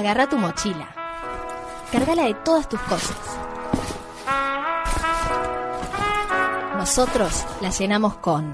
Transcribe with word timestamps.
Agarra 0.00 0.26
tu 0.26 0.38
mochila. 0.38 0.88
Cárgala 1.92 2.24
de 2.24 2.32
todas 2.32 2.66
tus 2.66 2.80
cosas. 2.80 3.18
Nosotros 6.78 7.44
la 7.60 7.68
llenamos 7.68 8.16
con 8.16 8.50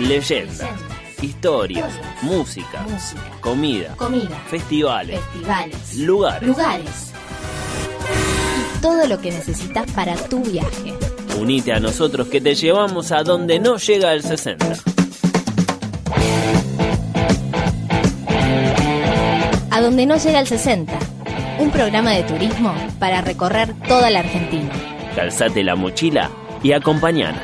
Leyendas, 0.00 0.68
historias, 1.22 1.92
música, 2.22 2.82
música, 2.88 3.22
comida, 3.40 3.94
comida, 3.96 4.36
festivales, 4.48 5.20
festivales, 5.20 5.94
lugares. 5.94 6.48
lugares 6.48 7.12
y 8.58 8.80
todo 8.80 9.06
lo 9.06 9.20
que 9.20 9.30
necesitas 9.30 9.88
para 9.92 10.16
tu 10.16 10.42
viaje. 10.42 10.92
Unite 11.38 11.72
a 11.72 11.78
nosotros 11.78 12.26
que 12.26 12.40
te 12.40 12.56
llevamos 12.56 13.12
a 13.12 13.22
donde 13.22 13.60
no 13.60 13.76
llega 13.76 14.12
el 14.12 14.24
60. 14.24 14.91
Donde 19.82 20.06
no 20.06 20.16
llega 20.16 20.40
el 20.40 20.46
60. 20.46 20.92
Un 21.58 21.70
programa 21.70 22.12
de 22.12 22.22
turismo 22.22 22.74
para 22.98 23.20
recorrer 23.20 23.74
toda 23.88 24.10
la 24.10 24.20
Argentina. 24.20 24.70
Calzate 25.14 25.62
la 25.62 25.74
mochila 25.76 26.30
y 26.62 26.72
acompañanos. 26.72 27.42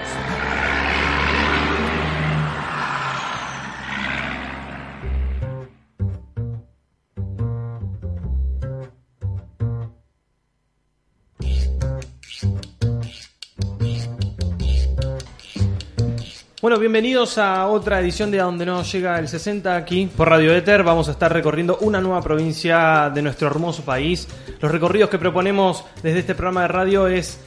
Bueno, 16.68 16.80
bienvenidos 16.80 17.38
a 17.38 17.66
otra 17.66 17.98
edición 17.98 18.30
de 18.30 18.40
A 18.40 18.44
Donde 18.44 18.66
No 18.66 18.82
Llega 18.82 19.18
el 19.18 19.26
60 19.26 19.74
aquí 19.74 20.06
por 20.14 20.28
Radio 20.28 20.54
Éter. 20.54 20.82
Vamos 20.82 21.08
a 21.08 21.12
estar 21.12 21.32
recorriendo 21.32 21.78
una 21.80 21.98
nueva 21.98 22.20
provincia 22.20 23.08
de 23.08 23.22
nuestro 23.22 23.48
hermoso 23.48 23.86
país. 23.86 24.28
Los 24.60 24.70
recorridos 24.70 25.08
que 25.08 25.18
proponemos 25.18 25.86
desde 26.02 26.18
este 26.18 26.34
programa 26.34 26.60
de 26.60 26.68
radio 26.68 27.08
es 27.08 27.40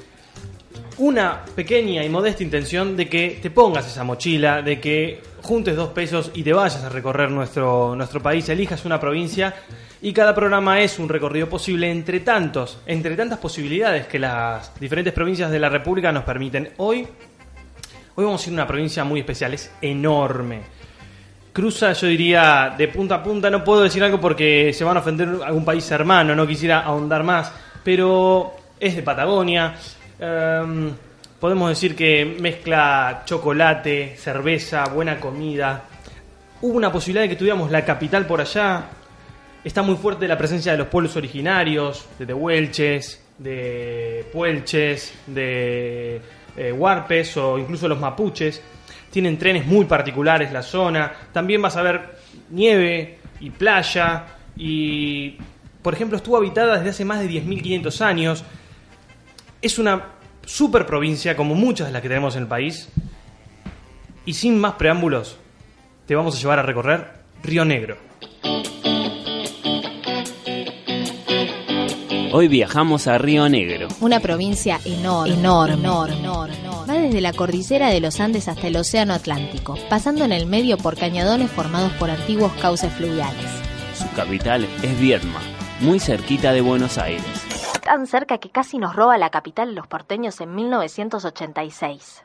una 0.97 1.45
pequeña 1.55 2.03
y 2.03 2.09
modesta 2.09 2.41
intención 2.41 2.97
de 2.97 3.07
que 3.07 3.37
te 3.39 3.51
pongas 3.51 3.85
esa 3.85 4.03
mochila, 4.03 4.63
de 4.63 4.79
que 4.79 5.21
juntes 5.43 5.75
dos 5.75 5.89
pesos 5.89 6.31
y 6.33 6.41
te 6.41 6.53
vayas 6.53 6.83
a 6.83 6.89
recorrer 6.89 7.29
nuestro, 7.29 7.95
nuestro 7.95 8.23
país, 8.23 8.49
elijas 8.49 8.85
una 8.85 8.99
provincia 8.99 9.53
y 10.01 10.13
cada 10.13 10.33
programa 10.33 10.81
es 10.81 10.97
un 10.97 11.07
recorrido 11.07 11.47
posible 11.47 11.91
entre 11.91 12.21
tantos, 12.21 12.79
entre 12.87 13.15
tantas 13.15 13.37
posibilidades 13.37 14.07
que 14.07 14.17
las 14.17 14.71
diferentes 14.79 15.13
provincias 15.13 15.51
de 15.51 15.59
la 15.59 15.69
República 15.69 16.11
nos 16.11 16.23
permiten. 16.23 16.69
Hoy 16.77 17.07
Hoy 18.13 18.25
vamos 18.25 18.45
a 18.45 18.49
ir 18.49 18.51
a 18.51 18.55
una 18.55 18.67
provincia 18.67 19.05
muy 19.05 19.21
especial, 19.21 19.53
es 19.53 19.71
enorme. 19.81 20.63
Cruza, 21.53 21.93
yo 21.93 22.07
diría, 22.07 22.75
de 22.77 22.89
punta 22.89 23.15
a 23.15 23.23
punta. 23.23 23.49
No 23.49 23.63
puedo 23.63 23.83
decir 23.83 24.03
algo 24.03 24.19
porque 24.19 24.73
se 24.73 24.83
van 24.83 24.97
a 24.97 24.99
ofender 24.99 25.29
algún 25.45 25.63
país 25.63 25.89
hermano, 25.91 26.35
no 26.35 26.45
quisiera 26.45 26.81
ahondar 26.81 27.23
más. 27.23 27.53
Pero 27.85 28.51
es 28.77 28.97
de 28.97 29.01
Patagonia. 29.01 29.75
Em, 30.19 30.91
podemos 31.39 31.69
decir 31.69 31.95
que 31.95 32.25
mezcla 32.25 33.23
chocolate, 33.25 34.17
cerveza, 34.17 34.83
buena 34.89 35.17
comida. 35.17 35.81
Hubo 36.61 36.73
una 36.75 36.91
posibilidad 36.91 37.23
de 37.23 37.29
que 37.29 37.37
tuviéramos 37.37 37.71
la 37.71 37.85
capital 37.85 38.25
por 38.25 38.41
allá. 38.41 38.87
Está 39.63 39.83
muy 39.83 39.95
fuerte 39.95 40.27
la 40.27 40.37
presencia 40.37 40.73
de 40.73 40.79
los 40.79 40.87
pueblos 40.87 41.15
originarios, 41.15 42.09
de 42.19 42.25
Tehuelches, 42.25 43.21
de 43.37 44.25
Puelches, 44.33 45.13
de 45.27 46.21
eh, 46.69 47.37
o 47.37 47.57
incluso 47.57 47.87
los 47.87 47.99
mapuches. 47.99 48.61
Tienen 49.09 49.37
trenes 49.37 49.65
muy 49.65 49.85
particulares 49.85 50.51
la 50.51 50.63
zona. 50.63 51.11
También 51.31 51.61
vas 51.61 51.75
a 51.75 51.81
ver 51.81 52.17
nieve 52.49 53.19
y 53.39 53.49
playa. 53.49 54.25
Y, 54.55 55.37
por 55.81 55.93
ejemplo, 55.93 56.17
estuvo 56.17 56.37
habitada 56.37 56.77
desde 56.77 56.91
hace 56.91 57.05
más 57.05 57.19
de 57.19 57.29
10.500 57.29 58.01
años. 58.01 58.43
Es 59.61 59.79
una 59.79 60.05
super 60.45 60.85
provincia, 60.85 61.35
como 61.35 61.55
muchas 61.55 61.87
de 61.87 61.93
las 61.93 62.01
que 62.01 62.07
tenemos 62.07 62.35
en 62.35 62.43
el 62.43 62.47
país. 62.47 62.89
Y 64.25 64.33
sin 64.33 64.59
más 64.59 64.73
preámbulos, 64.73 65.37
te 66.05 66.15
vamos 66.15 66.35
a 66.35 66.39
llevar 66.39 66.59
a 66.59 66.63
recorrer 66.63 67.07
Río 67.43 67.65
Negro. 67.65 67.97
Hoy 72.33 72.47
viajamos 72.47 73.07
a 73.07 73.17
Río 73.17 73.49
Negro. 73.49 73.89
Una 73.99 74.21
provincia 74.21 74.79
enorme, 74.85 75.33
enorme, 75.33 75.73
enorme, 75.73 76.15
enorme. 76.15 76.57
Va 76.89 76.93
desde 76.93 77.19
la 77.19 77.33
cordillera 77.33 77.89
de 77.89 77.99
los 77.99 78.21
Andes 78.21 78.47
hasta 78.47 78.67
el 78.67 78.77
Océano 78.77 79.13
Atlántico, 79.13 79.77
pasando 79.89 80.23
en 80.23 80.31
el 80.31 80.45
medio 80.45 80.77
por 80.77 80.97
cañadones 80.97 81.51
formados 81.51 81.91
por 81.93 82.09
antiguos 82.09 82.53
cauces 82.53 82.93
fluviales. 82.93 83.45
Su 83.93 84.09
capital 84.15 84.65
es 84.81 84.97
Viedma, 84.97 85.41
muy 85.81 85.99
cerquita 85.99 86.53
de 86.53 86.61
Buenos 86.61 86.97
Aires. 86.97 87.25
Tan 87.83 88.07
cerca 88.07 88.37
que 88.37 88.49
casi 88.49 88.77
nos 88.77 88.95
roba 88.95 89.17
la 89.17 89.29
capital 89.29 89.75
los 89.75 89.87
porteños 89.87 90.39
en 90.39 90.55
1986. 90.55 92.23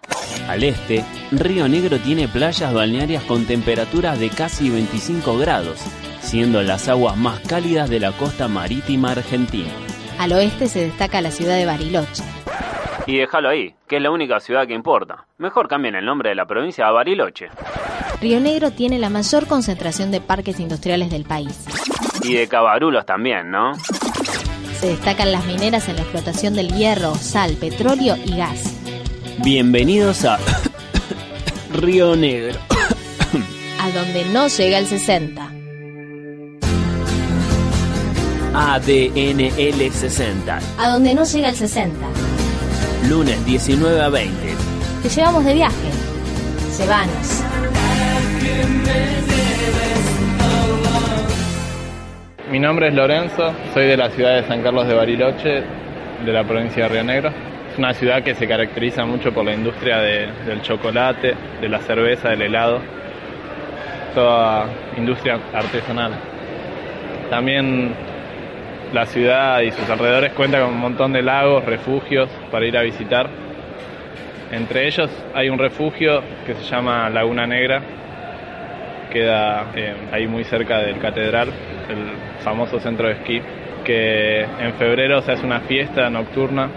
Al 0.49 0.63
este, 0.63 1.05
Río 1.33 1.67
Negro 1.67 1.99
tiene 1.99 2.29
playas 2.29 2.73
balnearias 2.73 3.25
con 3.25 3.45
temperaturas 3.45 4.21
de 4.21 4.31
casi 4.31 4.71
25 4.71 5.37
grados, 5.37 5.81
siendo 6.21 6.63
las 6.63 6.89
aguas 6.89 7.17
más 7.17 7.41
cálidas 7.41 7.91
de 7.91 7.99
la 7.99 8.13
costa 8.13 8.47
marítima 8.47 9.11
argentina. 9.11 9.86
Al 10.19 10.33
oeste 10.33 10.69
se 10.69 10.85
destaca 10.85 11.21
la 11.21 11.31
ciudad 11.31 11.57
de 11.57 11.67
Bariloche. 11.67 12.23
Y 13.07 13.19
déjalo 13.19 13.49
ahí, 13.49 13.75
que 13.87 13.97
es 13.97 14.03
la 14.03 14.11
única 14.11 14.41
ciudad 14.41 14.67
que 14.67 14.75
importa. 14.75 15.27
Mejor 15.39 15.69
cambien 15.69 15.95
el 15.95 16.05
nombre 16.05 16.31
de 16.31 16.35
la 16.35 16.47
provincia 16.47 16.89
a 16.89 16.91
Bariloche. 16.91 17.49
Río 18.21 18.41
Negro 18.41 18.71
tiene 18.73 18.99
la 18.99 19.11
mayor 19.11 19.47
concentración 19.47 20.11
de 20.11 20.21
parques 20.21 20.59
industriales 20.59 21.11
del 21.11 21.25
país. 21.25 21.67
Y 22.23 22.35
de 22.35 22.49
cabarulos 22.49 23.05
también, 23.07 23.51
¿no? 23.51 23.75
Se 24.81 24.89
destacan 24.89 25.31
las 25.33 25.45
mineras 25.47 25.89
en 25.89 25.97
la 25.97 26.03
explotación 26.03 26.55
del 26.55 26.73
hierro, 26.73 27.15
sal, 27.15 27.53
petróleo 27.61 28.17
y 28.25 28.37
gas. 28.37 28.75
Bienvenidos 29.39 30.25
a 30.25 30.39
Río 31.73 32.17
Negro. 32.17 32.59
A 33.81 33.91
donde 33.91 34.25
no 34.33 34.49
llega 34.49 34.79
el 34.79 34.87
60. 34.87 35.56
ADNL 38.59 39.91
60. 39.93 40.59
A 40.79 40.89
donde 40.89 41.15
no 41.15 41.25
llega 41.25 41.51
el 41.51 41.55
60. 41.57 41.95
Lunes 43.09 43.45
19 43.45 44.01
a 44.01 44.09
20. 44.09 44.35
Te 45.03 45.09
llevamos 45.11 45.45
de 45.45 45.53
viaje. 45.55 45.91
Llévanos. 46.79 47.43
Mi 52.51 52.59
nombre 52.61 52.89
es 52.89 52.95
Lorenzo, 52.95 53.53
soy 53.75 53.87
de 53.87 53.97
la 53.99 54.09
ciudad 54.11 54.37
de 54.41 54.47
San 54.49 54.63
Carlos 54.63 54.87
de 54.87 54.95
Bariloche, 54.95 55.63
de 56.25 56.33
la 56.33 56.45
provincia 56.45 56.85
de 56.85 56.89
Río 56.89 57.05
Negro. 57.05 57.29
Es 57.73 57.77
una 57.79 57.93
ciudad 57.93 58.23
que 58.23 58.35
se 58.35 58.47
caracteriza 58.49 59.05
mucho 59.05 59.33
por 59.35 59.45
la 59.45 59.53
industria 59.53 59.99
de- 59.99 60.29
del 60.47 60.63
chocolate, 60.63 61.35
de 61.61 61.69
la 61.69 61.81
cerveza, 61.81 62.31
del 62.31 62.43
helado, 62.43 62.81
toda 64.15 64.67
industria 64.97 65.39
artesanal. 65.53 66.13
También 67.29 67.93
la 68.93 69.07
ciudad 69.07 69.61
y 69.61 69.73
sus 69.73 69.89
alrededores 69.89 70.33
cuenta 70.33 70.61
con 70.61 70.71
un 70.71 70.81
montón 70.81 71.13
de 71.13 71.23
lagos, 71.23 71.65
refugios 71.65 72.29
para 72.51 72.67
ir 72.67 72.77
a 72.77 72.83
visitar. 72.83 73.29
Entre 74.53 74.87
ellos 74.87 75.11
hay 75.35 75.49
un 75.49 75.59
refugio 75.59 76.23
que 76.47 76.55
se 76.55 76.63
llama 76.63 77.11
Laguna 77.11 77.47
Negra, 77.47 77.83
queda 79.13 79.67
eh, 79.75 79.95
ahí 80.13 80.27
muy 80.27 80.45
cerca 80.45 80.79
del 80.79 80.99
Catedral, 80.99 81.49
el 81.89 82.43
famoso 82.45 82.79
centro 82.79 83.09
de 83.09 83.15
esquí, 83.15 83.43
que 83.85 84.43
en 84.43 84.75
febrero 84.75 85.21
se 85.23 85.33
hace 85.33 85.45
una 85.45 85.61
fiesta 85.61 86.09
nocturna 86.11 86.69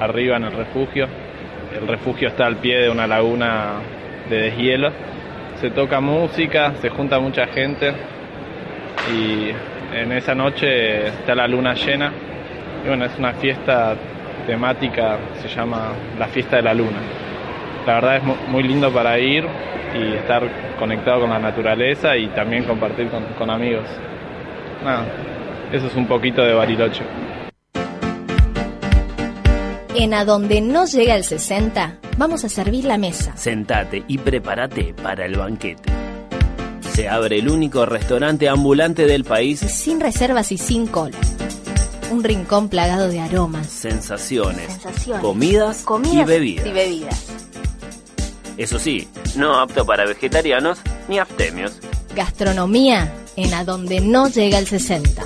arriba 0.00 0.36
en 0.36 0.44
el 0.44 0.52
refugio. 0.52 1.06
El 1.78 1.86
refugio 1.88 2.28
está 2.28 2.46
al 2.46 2.56
pie 2.56 2.80
de 2.80 2.90
una 2.90 3.06
laguna 3.06 3.74
de 4.28 4.36
deshielo. 4.42 4.90
Se 5.60 5.70
toca 5.70 6.00
música, 6.00 6.74
se 6.80 6.90
junta 6.90 7.18
mucha 7.18 7.46
gente 7.46 7.92
y 9.12 9.52
en 9.96 10.12
esa 10.12 10.34
noche 10.34 11.08
está 11.08 11.34
la 11.34 11.48
luna 11.48 11.74
llena. 11.74 12.12
Y 12.84 12.88
bueno, 12.88 13.04
es 13.06 13.18
una 13.18 13.32
fiesta 13.34 13.96
temática, 14.46 15.18
se 15.40 15.48
llama 15.48 15.92
la 16.18 16.28
fiesta 16.28 16.56
de 16.56 16.62
la 16.62 16.74
luna. 16.74 17.00
la 17.86 17.94
verdad 17.94 18.16
es 18.16 18.48
muy 18.48 18.62
lindo 18.62 18.92
para 18.92 19.18
ir 19.18 19.44
y 19.94 20.14
estar 20.14 20.42
conectado 20.78 21.22
con 21.22 21.30
la 21.30 21.38
naturaleza 21.38 22.16
y 22.16 22.28
también 22.28 22.64
compartir 22.64 23.08
con, 23.08 23.50
amigos. 23.50 23.86
Nada, 24.84 25.06
eso 25.72 25.86
es 25.86 25.94
un 25.94 26.06
poquito 26.06 26.42
de 26.42 26.52
Bariloche. 26.52 27.02
En 29.94 30.12
A 30.12 30.24
Donde 30.26 30.60
No 30.60 30.84
Llega 30.84 31.14
el 31.14 31.24
60, 31.24 32.00
vamos 32.18 32.44
a 32.44 32.48
servir 32.50 32.84
la 32.84 32.98
mesa. 32.98 33.34
Sentate 33.36 34.04
y 34.06 34.18
prepárate 34.18 34.94
para 35.02 35.24
el 35.24 35.36
banquete. 35.36 36.05
Se 36.96 37.10
abre 37.10 37.40
el 37.40 37.50
único 37.50 37.84
restaurante 37.84 38.48
ambulante 38.48 39.04
del 39.04 39.22
país 39.22 39.60
sin 39.60 40.00
reservas 40.00 40.50
y 40.50 40.56
sin 40.56 40.86
cola. 40.86 41.18
Un 42.10 42.24
rincón 42.24 42.70
plagado 42.70 43.10
de 43.10 43.20
aromas, 43.20 43.66
sensaciones, 43.66 44.78
comidas, 45.20 45.84
y 46.10 46.24
bebidas. 46.24 46.66
Y 46.66 46.72
bebidas. 46.72 47.26
Eso 48.56 48.78
sí, 48.78 49.06
no 49.36 49.60
apto 49.60 49.84
para 49.84 50.06
vegetarianos 50.06 50.78
ni 51.06 51.18
aptemios. 51.18 51.80
Gastronomía 52.14 53.12
en 53.36 53.52
a 53.52 53.64
donde 53.64 54.00
no 54.00 54.30
llega 54.30 54.58
el 54.58 54.66
60. 54.66 55.22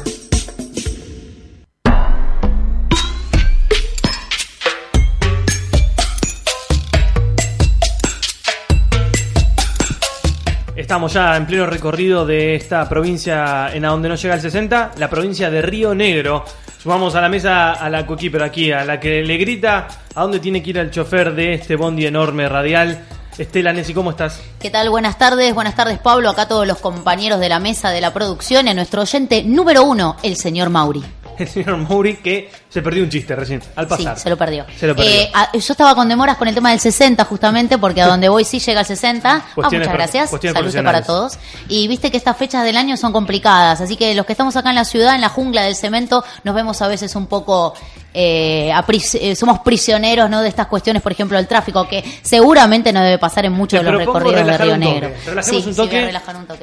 Estamos 10.90 11.12
ya 11.12 11.36
en 11.36 11.46
pleno 11.46 11.66
recorrido 11.66 12.26
de 12.26 12.56
esta 12.56 12.88
provincia 12.88 13.72
en 13.72 13.84
a 13.84 13.90
donde 13.90 14.08
no 14.08 14.16
llega 14.16 14.34
el 14.34 14.40
60, 14.40 14.90
la 14.96 15.08
provincia 15.08 15.48
de 15.48 15.62
Río 15.62 15.94
Negro. 15.94 16.44
Sumamos 16.82 17.14
a 17.14 17.20
la 17.20 17.28
mesa 17.28 17.74
a 17.74 17.88
la 17.88 18.04
pero 18.04 18.44
aquí, 18.44 18.72
a 18.72 18.84
la 18.84 18.98
que 18.98 19.22
le 19.22 19.36
grita 19.36 19.86
a 20.12 20.22
dónde 20.22 20.40
tiene 20.40 20.60
que 20.60 20.70
ir 20.70 20.78
el 20.78 20.90
chofer 20.90 21.32
de 21.32 21.54
este 21.54 21.76
bondi 21.76 22.06
enorme 22.06 22.48
radial. 22.48 23.04
Estela 23.38 23.72
Nessi, 23.72 23.94
¿cómo 23.94 24.10
estás? 24.10 24.42
¿Qué 24.58 24.68
tal? 24.68 24.90
Buenas 24.90 25.16
tardes, 25.16 25.54
buenas 25.54 25.76
tardes 25.76 26.00
Pablo, 26.00 26.28
acá 26.28 26.48
todos 26.48 26.66
los 26.66 26.78
compañeros 26.78 27.38
de 27.38 27.48
la 27.48 27.60
mesa 27.60 27.90
de 27.90 28.00
la 28.00 28.12
producción 28.12 28.66
a 28.66 28.74
nuestro 28.74 29.02
oyente 29.02 29.44
número 29.44 29.84
uno, 29.84 30.16
el 30.24 30.36
señor 30.36 30.70
Mauri 30.70 31.04
el 31.40 31.48
señor 31.48 31.76
Mauri 31.76 32.16
que 32.16 32.50
se 32.68 32.82
perdió 32.82 33.02
un 33.02 33.10
chiste 33.10 33.34
recién, 33.34 33.62
al 33.76 33.86
pasar. 33.86 34.16
Sí, 34.16 34.22
se 34.24 34.30
lo 34.30 34.36
perdió. 34.36 34.64
Eh, 34.80 35.30
yo 35.52 35.58
estaba 35.58 35.94
con 35.94 36.08
demoras 36.08 36.36
con 36.36 36.48
el 36.48 36.54
tema 36.54 36.70
del 36.70 36.80
60 36.80 37.24
justamente, 37.24 37.78
porque 37.78 38.02
a 38.02 38.06
donde 38.06 38.28
voy 38.28 38.44
sí 38.44 38.58
llega 38.60 38.80
el 38.80 38.86
60. 38.86 39.30
Ah, 39.30 39.44
muchas 39.56 39.92
gracias. 39.92 40.30
Saludos 40.30 40.74
para 40.76 41.02
todos. 41.02 41.38
Y 41.68 41.88
viste 41.88 42.10
que 42.10 42.16
estas 42.16 42.36
fechas 42.36 42.64
del 42.64 42.76
año 42.76 42.96
son 42.96 43.12
complicadas, 43.12 43.80
así 43.80 43.96
que 43.96 44.14
los 44.14 44.26
que 44.26 44.32
estamos 44.32 44.56
acá 44.56 44.70
en 44.70 44.76
la 44.76 44.84
ciudad, 44.84 45.14
en 45.14 45.20
la 45.20 45.28
jungla 45.28 45.62
del 45.62 45.76
cemento, 45.76 46.24
nos 46.44 46.54
vemos 46.54 46.80
a 46.82 46.88
veces 46.88 47.14
un 47.16 47.26
poco 47.26 47.74
eh, 48.12 48.72
eh, 49.20 49.36
somos 49.36 49.60
prisioneros 49.60 50.28
¿no? 50.28 50.42
de 50.42 50.48
estas 50.48 50.66
cuestiones, 50.66 51.02
por 51.02 51.12
ejemplo, 51.12 51.38
el 51.38 51.46
tráfico, 51.46 51.86
que 51.86 52.02
seguramente 52.22 52.92
no 52.92 53.02
debe 53.02 53.18
pasar 53.18 53.44
en 53.46 53.52
muchos 53.52 53.84
de 53.84 53.90
los 53.90 54.00
recorridos 54.00 54.46
de 54.46 54.58
Río 54.58 54.76
Negro. 54.76 55.10
Relajemos 55.26 55.66
un, 55.66 55.76
toque 55.76 56.10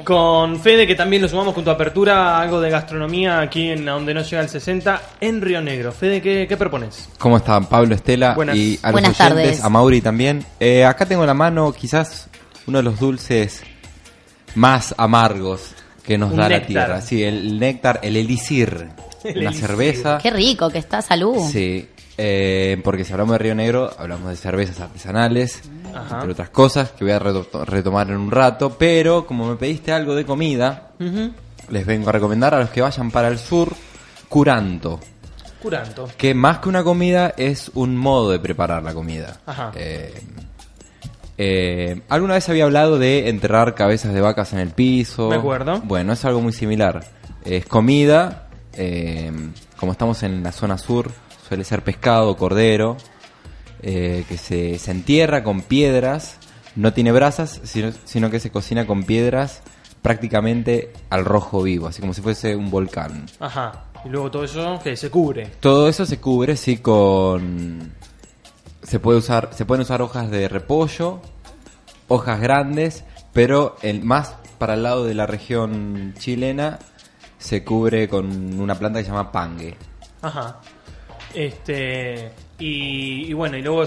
con 0.04 0.60
Fede, 0.60 0.86
que 0.86 0.96
también 0.96 1.22
lo 1.22 1.30
sumamos 1.30 1.54
con 1.54 1.64
tu 1.64 1.70
apertura, 1.70 2.40
algo 2.40 2.60
de 2.60 2.70
gastronomía 2.70 3.40
aquí 3.40 3.70
en 3.70 3.86
donde 3.86 4.14
no 4.14 4.22
llega 4.22 4.42
el 4.42 4.50
60, 4.50 5.02
en 5.22 5.42
Río 5.42 5.62
Negro. 5.62 5.92
Fede, 5.92 6.22
¿qué, 6.22 6.46
qué 6.48 6.58
propones? 6.58 7.10
¿Cómo 7.18 7.38
están? 7.38 7.66
Pablo, 7.66 7.96
Estela 7.96 8.36
y 8.54 8.80
a 8.82 8.92
los 8.92 9.00
oyentes, 9.00 9.18
tardes. 9.18 9.64
a 9.64 9.70
Mauri 9.70 10.02
también. 10.02 10.46
Eh, 10.60 10.86
acá 10.86 11.06
tengo 11.06 11.24
en 11.24 11.28
la 11.28 11.34
mano 11.34 11.72
quizás 11.72 12.30
uno 12.66 12.80
de 12.80 12.84
los 12.84 13.00
dulces 13.00 13.64
más 14.56 14.94
amargos 14.98 15.74
que 16.04 16.18
nos 16.18 16.36
da 16.36 16.50
la 16.50 16.66
tierra. 16.66 17.02
Sí, 17.02 17.24
el 17.24 17.60
néctar, 17.60 18.00
el 18.02 18.16
elixir 18.16 18.90
una 19.24 19.54
cerveza. 19.54 20.18
Qué 20.22 20.32
rico 20.32 20.70
que 20.70 20.78
está, 20.78 21.02
salud. 21.02 21.40
Sí, 21.52 21.88
eh, 22.18 22.82
porque 22.84 23.06
si 23.06 23.14
hablamos 23.14 23.34
de 23.34 23.38
Río 23.38 23.56
Negro, 23.56 23.92
hablamos 23.98 24.30
de 24.30 24.36
cervezas 24.36 24.80
artesanales, 24.80 25.62
entre 26.12 26.32
otras 26.32 26.50
cosas 26.50 26.92
que 26.92 27.04
voy 27.04 27.14
a 27.14 27.20
retomar 27.20 28.10
en 28.10 28.18
un 28.18 28.32
rato, 28.32 28.76
pero 28.78 29.28
como 29.28 29.48
me 29.48 29.56
pediste 29.56 29.92
algo 29.92 30.16
de 30.16 30.26
comida, 30.26 30.92
les 31.70 31.86
vengo 31.86 32.10
a 32.10 32.12
recomendar 32.12 32.56
a 32.56 32.60
los 32.60 32.70
que 32.70 32.82
vayan 32.82 33.12
para 33.12 33.28
el 33.28 33.38
sur, 33.38 33.72
curanto. 34.30 35.00
Curanto. 35.62 36.08
Que 36.18 36.34
más 36.34 36.60
que 36.60 36.70
una 36.70 36.84
comida 36.84 37.34
es 37.38 37.72
un 37.74 37.96
modo 37.98 38.32
de 38.32 38.40
preparar 38.40 38.82
la 38.84 38.94
comida. 38.94 39.40
Eh, 39.76 40.14
eh, 41.38 42.02
alguna 42.10 42.34
vez 42.34 42.50
había 42.50 42.64
hablado 42.64 42.98
de 42.98 43.30
enterrar 43.30 43.76
cabezas 43.76 44.14
de 44.14 44.22
vacas 44.22 44.54
en 44.54 44.60
el 44.60 44.70
piso. 44.72 45.30
Me 45.30 45.36
acuerdo. 45.36 45.82
Bueno, 45.84 46.14
es 46.14 46.26
algo 46.26 46.42
muy 46.42 46.54
similar. 46.54 47.06
Es 47.46 47.66
comida 47.66 48.47
eh, 48.78 49.32
como 49.76 49.92
estamos 49.92 50.24
en 50.24 50.44
la 50.44 50.52
zona 50.52 50.78
sur, 50.78 51.12
suele 51.48 51.64
ser 51.64 51.84
pescado, 51.84 52.38
cordero, 52.38 52.98
eh, 53.82 54.26
que 54.28 54.38
se, 54.38 54.80
se, 54.80 54.92
entierra 54.92 55.44
con 55.44 55.62
piedras, 55.62 56.38
no 56.76 56.94
tiene 56.94 57.12
brasas, 57.12 57.62
sino, 58.06 58.32
que 58.32 58.40
se 58.40 58.52
cocina 58.52 58.88
con 58.88 59.04
piedras 59.04 59.62
prácticamente 60.02 60.94
al 61.10 61.26
rojo 61.26 61.64
vivo, 61.64 61.88
así 61.88 62.02
como 62.02 62.14
si 62.14 62.22
fuese 62.22 62.56
un 62.56 62.70
volcán. 62.70 63.26
Ajá. 63.40 63.86
Y 64.06 64.10
luego 64.10 64.32
todo 64.32 64.44
eso 64.44 64.80
que 64.84 64.96
se 64.96 65.10
cubre. 65.10 65.48
Todo 65.60 65.90
eso 65.90 66.06
se 66.06 66.20
cubre, 66.20 66.56
sí, 66.56 66.78
con 66.78 67.94
se 68.84 69.00
puede 69.00 69.18
usar, 69.18 69.50
se 69.54 69.66
pueden 69.66 69.82
usar 69.82 70.02
hojas 70.02 70.32
de 70.32 70.48
repollo, 70.48 71.20
hojas 72.08 72.40
grandes, 72.40 73.04
pero 73.34 73.76
el 73.82 74.04
más 74.04 74.36
para 74.60 74.76
el 74.76 74.84
lado 74.84 75.04
de 75.04 75.14
la 75.14 75.28
región 75.28 76.14
chilena 76.18 76.80
se 77.38 77.64
cubre 77.64 78.08
con 78.08 78.60
una 78.60 78.76
planta 78.76 79.00
que 79.00 79.06
se 79.06 79.12
llama 79.12 79.32
pangue. 79.32 79.76
Ajá. 80.22 80.60
Este. 81.34 82.32
Y, 82.60 83.32
bueno, 83.34 83.56
y 83.58 83.62
luego 83.62 83.86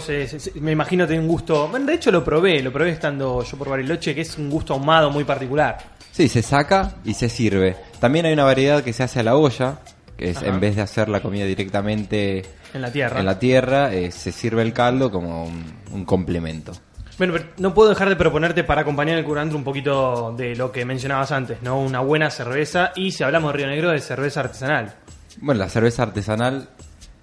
me 0.61 0.73
imagino 0.73 1.07
tiene 1.07 1.23
un 1.23 1.29
gusto. 1.29 1.67
Bueno, 1.69 1.87
de 1.87 1.95
hecho 1.95 2.13
lo 2.13 2.23
probé, 2.23 2.63
lo 2.63 2.73
probé 2.73 2.91
estando 2.91 3.43
yo 3.43 3.57
por 3.57 3.69
Bariloche, 3.69 4.15
que 4.15 4.21
es 4.21 4.39
un 4.39 4.49
gusto 4.49 4.75
ahumado 4.75 5.11
muy 5.11 5.25
particular. 5.25 5.79
Sí, 6.13 6.29
se 6.29 6.43
saca 6.43 6.95
y 7.05 7.15
se 7.15 7.29
sirve. 7.29 7.77
También 7.99 8.27
hay 8.27 8.33
una 8.33 8.45
variedad 8.45 8.85
que 8.85 8.93
se 8.93 9.03
hace 9.03 9.21
a 9.21 9.23
la 9.25 9.37
olla, 9.37 9.81
que 10.17 10.31
es 10.31 10.43
en 10.43 10.61
vez 10.61 10.77
de 10.77 10.83
hacer 10.83 11.09
la 11.09 11.21
comida 11.21 11.45
directamente 11.47 12.45
en 12.73 12.83
la 12.83 12.93
tierra, 12.93 13.19
en 13.19 13.27
la 13.27 13.39
tierra 13.39 13.93
eh, 13.93 14.13
se 14.13 14.31
sirve 14.31 14.63
el 14.63 14.73
caldo 14.73 15.11
como 15.11 15.51
un 15.91 16.05
complemento. 16.05 16.73
Bueno, 17.21 17.35
pero 17.35 17.45
no 17.59 17.75
puedo 17.75 17.91
dejar 17.91 18.09
de 18.09 18.17
proponerte 18.17 18.65
para 18.65 18.81
acompañar 18.81 19.19
el 19.19 19.25
curandro 19.27 19.59
un 19.59 19.63
poquito 19.63 20.33
de 20.39 20.57
lo 20.57 20.73
que 20.73 20.87
mencionabas 20.87 21.31
antes, 21.33 21.59
¿no? 21.61 21.79
Una 21.79 22.01
buena 22.01 22.31
cerveza 22.31 22.93
y 22.97 23.11
si 23.13 23.23
hablamos 23.23 23.53
de 23.53 23.59
Río 23.59 23.67
Negro, 23.67 23.91
de 23.91 24.01
cerveza 24.01 24.41
artesanal. 24.41 24.95
Bueno, 25.37 25.59
la 25.59 25.69
cerveza 25.69 26.05
artesanal. 26.05 26.71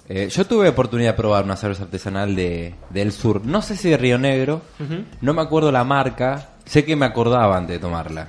Eh, 0.08 0.30
yo 0.30 0.46
tuve 0.46 0.70
oportunidad 0.70 1.14
de 1.14 1.18
probar 1.18 1.46
una 1.46 1.56
cerveza 1.56 1.86
artesanal 1.86 2.36
de, 2.36 2.76
del 2.92 3.12
sur. 3.12 3.44
No 3.44 3.64
sé 3.64 3.76
si 3.76 3.90
de 3.90 3.98
Río 3.98 4.20
Negro, 4.20 4.62
no 5.22 5.34
me 5.34 5.42
acuerdo 5.42 5.72
la 5.72 5.84
marca. 5.84 6.50
Sé 6.64 6.86
que 6.86 6.96
me 6.96 7.08
acordaba 7.08 7.58
antes 7.58 7.78
de 7.78 7.80
tomarla. 7.80 8.28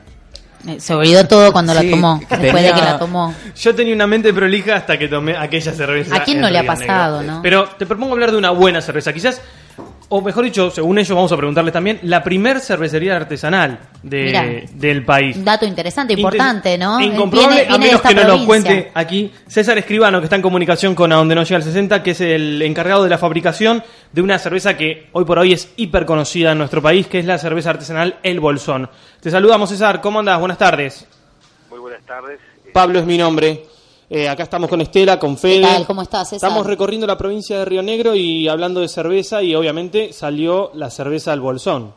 Eh, 0.66 0.80
se 0.80 0.94
olvidó 0.94 1.28
todo 1.28 1.52
cuando 1.52 1.74
la 1.74 1.82
tomó, 1.82 2.18
después 2.18 2.62
de 2.62 2.72
que 2.72 2.80
la 2.80 2.98
tomó. 2.98 3.34
Yo 3.54 3.74
tenía 3.74 3.94
una 3.94 4.06
mente 4.06 4.32
prolija 4.32 4.76
hasta 4.76 4.98
que 4.98 5.06
tomé 5.06 5.36
aquella 5.36 5.74
cerveza. 5.74 6.16
¿A 6.16 6.24
quién 6.24 6.40
no 6.40 6.48
le 6.48 6.60
ha 6.60 6.64
pasado, 6.64 7.22
no? 7.22 7.42
Pero 7.42 7.68
te 7.78 7.84
propongo 7.84 8.14
hablar 8.14 8.32
de 8.32 8.38
una 8.38 8.52
buena 8.52 8.80
cerveza. 8.80 9.12
Quizás 9.12 9.42
o 10.10 10.22
mejor 10.22 10.44
dicho, 10.44 10.70
según 10.70 10.98
ellos, 10.98 11.14
vamos 11.14 11.30
a 11.32 11.36
preguntarles 11.36 11.72
también, 11.72 11.98
la 12.02 12.22
primer 12.22 12.60
cervecería 12.60 13.14
artesanal 13.14 13.78
del 14.02 15.04
país. 15.04 15.44
Dato 15.44 15.66
interesante, 15.66 16.14
importante, 16.14 16.78
¿no? 16.78 16.98
Incomprobable, 16.98 17.66
a 17.68 17.76
menos 17.76 18.00
que 18.00 18.14
no 18.14 18.24
lo 18.24 18.46
cuente 18.46 18.90
aquí 18.94 19.30
César 19.46 19.76
Escribano, 19.76 20.20
que 20.20 20.24
está 20.24 20.36
en 20.36 20.42
comunicación 20.42 20.94
con 20.94 21.12
A 21.12 21.16
Donde 21.16 21.34
No 21.34 21.42
Llega 21.42 21.56
el 21.58 21.62
60, 21.62 22.02
que 22.02 22.12
es 22.12 22.20
el 22.22 22.62
encargado 22.62 23.04
de 23.04 23.10
la 23.10 23.18
fabricación 23.18 23.82
de 24.12 24.22
una 24.22 24.38
cerveza 24.38 24.78
que 24.78 25.08
hoy 25.12 25.26
por 25.26 25.38
hoy 25.38 25.52
es 25.52 25.72
hiper 25.76 26.06
conocida 26.06 26.52
en 26.52 26.58
nuestro 26.58 26.80
país, 26.80 27.06
que 27.06 27.18
es 27.18 27.26
la 27.26 27.36
cerveza 27.36 27.70
artesanal 27.70 28.16
El 28.22 28.40
Bolsón. 28.40 28.88
Te 29.20 29.30
saludamos, 29.30 29.68
César. 29.68 30.00
¿Cómo 30.00 30.20
andas? 30.20 30.40
Buenas 30.40 30.56
tardes. 30.56 31.06
Muy 31.68 31.80
buenas 31.80 32.02
tardes. 32.06 32.40
Pablo 32.72 32.98
es 32.98 33.04
mi 33.04 33.18
nombre. 33.18 33.64
Eh, 34.10 34.26
acá 34.26 34.44
estamos 34.44 34.70
con 34.70 34.80
Estela, 34.80 35.18
con 35.18 35.36
Fede. 35.36 35.60
¿Qué 35.60 35.66
tal? 35.66 35.86
¿Cómo 35.86 36.00
estás, 36.00 36.32
Estamos 36.32 36.66
recorriendo 36.66 37.06
la 37.06 37.18
provincia 37.18 37.58
de 37.58 37.64
Río 37.66 37.82
Negro 37.82 38.14
y 38.14 38.48
hablando 38.48 38.80
de 38.80 38.88
cerveza 38.88 39.42
y 39.42 39.54
obviamente 39.54 40.14
salió 40.14 40.70
la 40.72 40.88
cerveza 40.88 41.32
al 41.32 41.40
bolsón. 41.40 41.92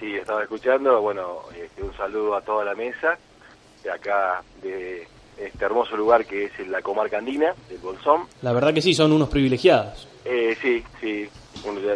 Sí, 0.00 0.14
estaba 0.14 0.42
escuchando. 0.42 1.02
Bueno, 1.02 1.40
este, 1.54 1.82
un 1.82 1.94
saludo 1.94 2.36
a 2.36 2.40
toda 2.40 2.64
la 2.64 2.74
mesa 2.74 3.18
de 3.84 3.90
acá, 3.90 4.42
de 4.62 5.06
este 5.36 5.62
hermoso 5.62 5.94
lugar 5.94 6.24
que 6.24 6.46
es 6.46 6.68
la 6.68 6.80
comarca 6.80 7.18
andina, 7.18 7.52
del 7.68 7.78
Bolsón. 7.78 8.22
La 8.40 8.54
verdad 8.54 8.72
que 8.72 8.80
sí, 8.80 8.94
son 8.94 9.12
unos 9.12 9.28
privilegiados. 9.28 10.08
Eh, 10.24 10.56
sí, 10.62 10.82
sí. 11.02 11.28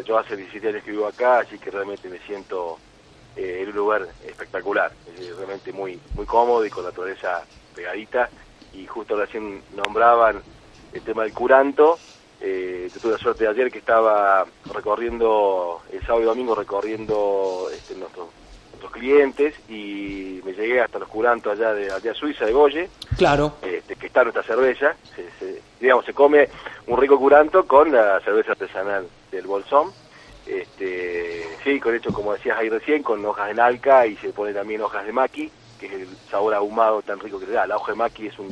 yo 0.07 0.19
hace 0.19 0.37
17 0.37 0.69
años 0.69 0.85
que 0.85 0.91
vivo 0.91 1.07
acá, 1.07 1.41
así 1.41 1.59
que 1.59 1.71
realmente 1.71 2.11
me 2.11 2.19
siento 2.19 2.77
eh, 3.37 3.61
en 3.63 3.71
un 3.71 3.77
lugar 3.77 4.07
espectacular. 4.27 4.93
Es 5.19 5.35
realmente 5.35 5.73
muy, 5.73 5.99
muy 6.15 6.27
cómodo 6.27 6.67
y 6.67 6.69
con 6.69 6.85
la 6.85 6.91
naturaleza 6.91 7.43
pegadita 7.75 8.29
y 8.73 8.87
justo 8.87 9.17
recién 9.17 9.63
nombraban 9.77 10.43
el 10.93 11.03
tema 11.03 11.23
del 11.23 11.33
curanto. 11.33 11.99
Eh, 12.41 12.91
tuve 13.01 13.13
la 13.13 13.19
suerte 13.19 13.45
de 13.45 13.51
ayer 13.51 13.71
que 13.71 13.79
estaba 13.79 14.47
recorriendo, 14.73 15.83
el 15.93 16.01
sábado 16.01 16.23
y 16.23 16.25
domingo 16.25 16.55
recorriendo 16.55 17.69
este, 17.73 17.95
nuestros, 17.97 18.29
clientes 18.91 19.55
y 19.69 20.41
me 20.45 20.53
llegué 20.53 20.81
hasta 20.81 20.99
los 20.99 21.09
curantos 21.09 21.53
allá 21.53 21.73
de 21.73 21.93
allá 21.93 22.13
Suiza, 22.15 22.45
de 22.45 22.53
Goye. 22.53 22.89
Claro. 23.17 23.55
Este, 23.63 23.95
que 23.95 24.07
está 24.07 24.25
nuestra 24.25 24.43
cerveza. 24.43 24.97
Se, 25.15 25.63
digamos, 25.79 26.05
se 26.05 26.13
come 26.13 26.49
un 26.87 27.01
rico 27.01 27.19
curanto 27.19 27.67
con 27.67 27.93
la 27.93 28.21
cerveza 28.21 28.53
artesanal 28.53 29.07
del 29.31 29.47
Bolsón. 29.47 29.93
Este, 30.47 31.47
sí, 31.63 31.79
con 31.79 31.95
hecho, 31.95 32.13
como 32.13 32.33
decías 32.33 32.59
ahí 32.59 32.69
recién, 32.69 33.03
con 33.03 33.25
hojas 33.25 33.49
de 33.49 33.55
nalca 33.55 34.07
y 34.07 34.17
se 34.17 34.31
pone 34.31 34.53
también 34.53 34.81
hojas 34.81 35.07
de 35.07 35.13
maqui, 35.13 35.51
que 35.81 35.87
es 35.87 35.93
el 35.93 36.09
sabor 36.31 36.55
ahumado 36.55 37.03
tan 37.03 37.19
rico 37.19 37.41
que 37.41 37.47
le 37.47 37.53
da. 37.53 37.67
La 37.67 37.77
hoja 37.77 37.93
de 37.93 37.99
maqui 37.99 38.27
es 38.27 38.39
un 38.39 38.49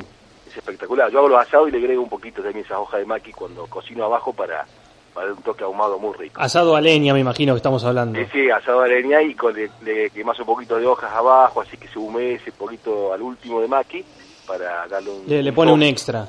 es 0.47 0.57
espectacular. 0.57 1.11
Yo 1.11 1.19
hago 1.19 1.27
los 1.29 1.39
asados 1.39 1.69
y 1.69 1.71
le 1.71 1.77
agrego 1.77 2.01
un 2.01 2.09
poquito 2.09 2.41
también 2.41 2.65
esa 2.65 2.79
hoja 2.79 2.97
de 2.97 3.05
maqui 3.05 3.31
cuando 3.31 3.67
cocino 3.67 4.03
abajo 4.05 4.33
para, 4.33 4.65
para 5.13 5.27
dar 5.27 5.35
un 5.37 5.43
toque 5.43 5.63
ahumado 5.63 5.99
muy 5.99 6.17
rico. 6.17 6.41
Asado 6.41 6.75
a 6.75 6.81
leña, 6.81 7.13
me 7.13 7.19
imagino 7.19 7.53
que 7.53 7.57
estamos 7.57 7.83
hablando. 7.83 8.19
Sí, 8.19 8.25
sí, 8.31 8.49
asado 8.49 8.81
a 8.81 8.87
leña 8.87 9.21
y 9.21 9.35
con, 9.35 9.53
le, 9.53 9.69
le 9.83 10.09
quemas 10.09 10.39
un 10.39 10.47
poquito 10.47 10.77
de 10.77 10.87
hojas 10.87 11.11
abajo, 11.13 11.61
así 11.61 11.77
que 11.77 11.87
se 11.87 11.99
humedece 11.99 12.49
un 12.49 12.57
poquito 12.57 13.13
al 13.13 13.21
último 13.21 13.61
de 13.61 13.67
maqui 13.67 14.03
para 14.47 14.87
darle 14.87 15.11
un... 15.11 15.23
Le, 15.27 15.43
le 15.43 15.53
pone 15.53 15.71
un 15.71 15.83
extra. 15.83 16.27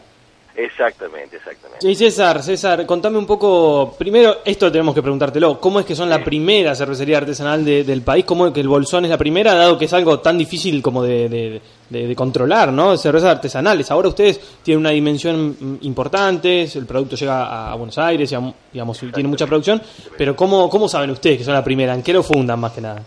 Exactamente, 0.62 1.37
exactamente. 1.37 1.88
Y 1.88 1.95
César, 1.95 2.43
César, 2.43 2.85
contame 2.85 3.17
un 3.17 3.26
poco, 3.26 3.95
primero, 3.99 4.38
esto 4.45 4.71
tenemos 4.71 4.95
que 4.95 5.00
preguntártelo, 5.00 5.59
¿cómo 5.59 5.81
es 5.81 5.87
que 5.87 5.97
son 5.97 6.11
la 6.11 6.23
primera 6.23 6.75
cervecería 6.75 7.17
artesanal 7.19 7.64
del 7.64 8.02
país? 8.02 8.26
¿Cómo 8.26 8.47
es 8.47 8.52
que 8.52 8.61
el 8.61 8.69
Bolsón 8.69 9.05
es 9.05 9.11
la 9.11 9.17
primera, 9.17 9.55
dado 9.55 9.79
que 9.79 9.87
es 9.87 9.93
algo 9.95 10.21
tan 10.21 10.37
difícil 10.37 10.83
como 10.83 11.02
de, 11.02 11.61
de, 11.88 12.14
controlar, 12.14 12.73
¿no? 12.73 12.97
Cervezas 12.99 13.31
artesanales. 13.31 13.90
Ahora 13.90 14.09
ustedes 14.09 14.38
tienen 14.62 14.81
una 14.81 14.90
dimensión 14.90 15.79
importante, 15.81 16.64
el 16.75 16.87
producto 16.87 17.17
llega 17.17 17.71
a, 17.73 17.75
Buenos 17.75 17.97
Aires, 17.97 18.29
digamos, 18.29 18.99
tiene 18.99 19.29
mucha 19.29 19.47
producción, 19.47 19.81
pero 20.19 20.37
¿cómo, 20.37 20.69
¿cómo 20.69 20.88
saben 20.88 21.11
ustedes 21.11 21.38
que 21.38 21.45
son 21.45 21.55
la 21.55 21.64
primera? 21.64 21.95
¿En 21.95 22.02
qué 22.02 22.12
lo 22.12 22.23
fundan 22.23 22.61
más 22.61 22.73
que 22.73 22.81
nada? 22.83 23.02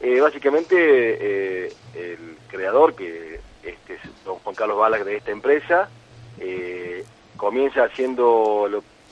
Eh, 0.00 0.20
básicamente, 0.20 0.76
eh, 0.76 1.72
el 1.94 2.36
creador, 2.48 2.94
que 2.94 3.40
este, 3.62 3.94
es 3.94 4.00
don 4.24 4.36
Juan 4.40 4.54
Carlos 4.54 4.78
Balas 4.78 5.04
de 5.04 5.16
esta 5.16 5.30
empresa, 5.30 5.88
eh, 6.40 6.67
comienza 7.38 7.84
haciendo 7.84 8.68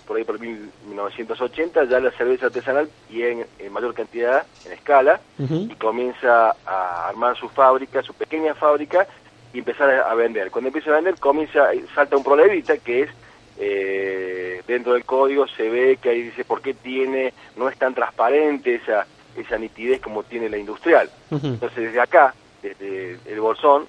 por 0.07 0.19
ahí 0.19 0.25
por 0.25 0.39
1980 0.39 1.85
ya 1.85 1.99
la 1.99 2.11
cerveza 2.11 2.47
artesanal 2.47 2.91
y 3.11 3.23
en, 3.23 3.47
mayor 3.71 3.95
cantidad, 3.95 4.45
en 4.67 4.73
escala, 4.73 5.21
y 5.39 5.75
comienza 5.77 6.55
a 6.67 7.09
armar 7.09 7.37
su 7.37 7.49
fábrica, 7.49 8.03
su 8.03 8.13
pequeña 8.13 8.55
fábrica, 8.55 9.07
y 9.53 9.61
empezar 9.61 9.91
a, 9.91 10.15
vender. 10.15 10.51
Cuando 10.51 10.69
empieza 10.69 10.91
a 10.91 10.97
vender, 10.97 11.19
comienza, 11.19 11.71
salta 11.95 12.17
un 12.17 12.23
problemita 12.23 12.77
que 12.77 13.03
es, 13.03 13.11
eh, 13.59 14.63
dentro 14.67 14.93
del 14.93 15.05
código 15.05 15.47
se 15.49 15.69
ve 15.71 15.99
que 16.01 16.11
ahí 16.11 16.23
dice 16.23 16.45
por 16.45 16.61
qué 16.61 16.75
tiene, 16.75 17.33
no 17.57 17.69
es 17.69 17.79
tan 17.79 17.95
transparente 17.95 18.75
esa, 18.75 19.07
esa 19.35 19.57
nitidez 19.57 20.01
como 20.01 20.25
tiene 20.25 20.49
la 20.49 20.59
industrial. 20.59 21.11
Entonces 21.31 21.85
desde 21.85 22.01
acá, 22.01 22.35
desde 22.63 23.19
el 23.25 23.41
bolsón, 23.41 23.87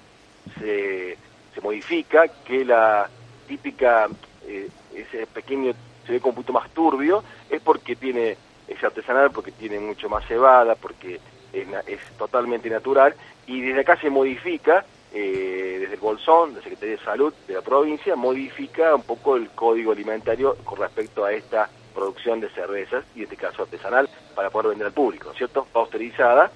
se, 0.58 1.18
se 1.54 1.60
modifica 1.60 2.28
que 2.28 2.64
la 2.64 3.08
típica, 3.48 4.08
eh, 4.48 4.68
ese 4.94 5.26
pequeño 5.26 5.72
se 6.06 6.12
ve 6.12 6.20
como 6.20 6.30
un 6.30 6.36
poquito 6.36 6.52
más 6.54 6.70
turbio, 6.70 7.22
es 7.50 7.60
porque 7.60 7.94
tiene, 7.94 8.36
es 8.66 8.82
artesanal, 8.82 9.30
porque 9.30 9.52
tiene 9.52 9.78
mucho 9.78 10.08
más 10.08 10.26
cebada, 10.26 10.74
porque 10.74 11.20
es, 11.52 11.68
es 11.86 12.00
totalmente 12.16 12.70
natural, 12.70 13.14
y 13.46 13.60
desde 13.60 13.80
acá 13.80 14.00
se 14.00 14.10
modifica, 14.10 14.84
eh, 15.12 15.78
desde 15.80 15.94
el 15.94 16.00
Bolsón, 16.00 16.54
la 16.54 16.62
Secretaría 16.62 16.96
de 16.96 17.04
Salud 17.04 17.32
de 17.46 17.54
la 17.54 17.62
provincia, 17.62 18.16
modifica 18.16 18.94
un 18.94 19.02
poco 19.02 19.36
el 19.36 19.50
código 19.50 19.92
alimentario 19.92 20.56
con 20.64 20.78
respecto 20.78 21.24
a 21.24 21.32
esta 21.32 21.68
producción 21.94 22.40
de 22.40 22.48
cervezas, 22.50 23.04
y 23.14 23.18
en 23.18 23.24
este 23.24 23.36
caso 23.36 23.62
artesanal, 23.62 24.08
para 24.34 24.50
poder 24.50 24.68
vender 24.70 24.86
al 24.86 24.92
público, 24.92 25.32
¿cierto? 25.34 25.66
Pausterizada, 25.72 26.50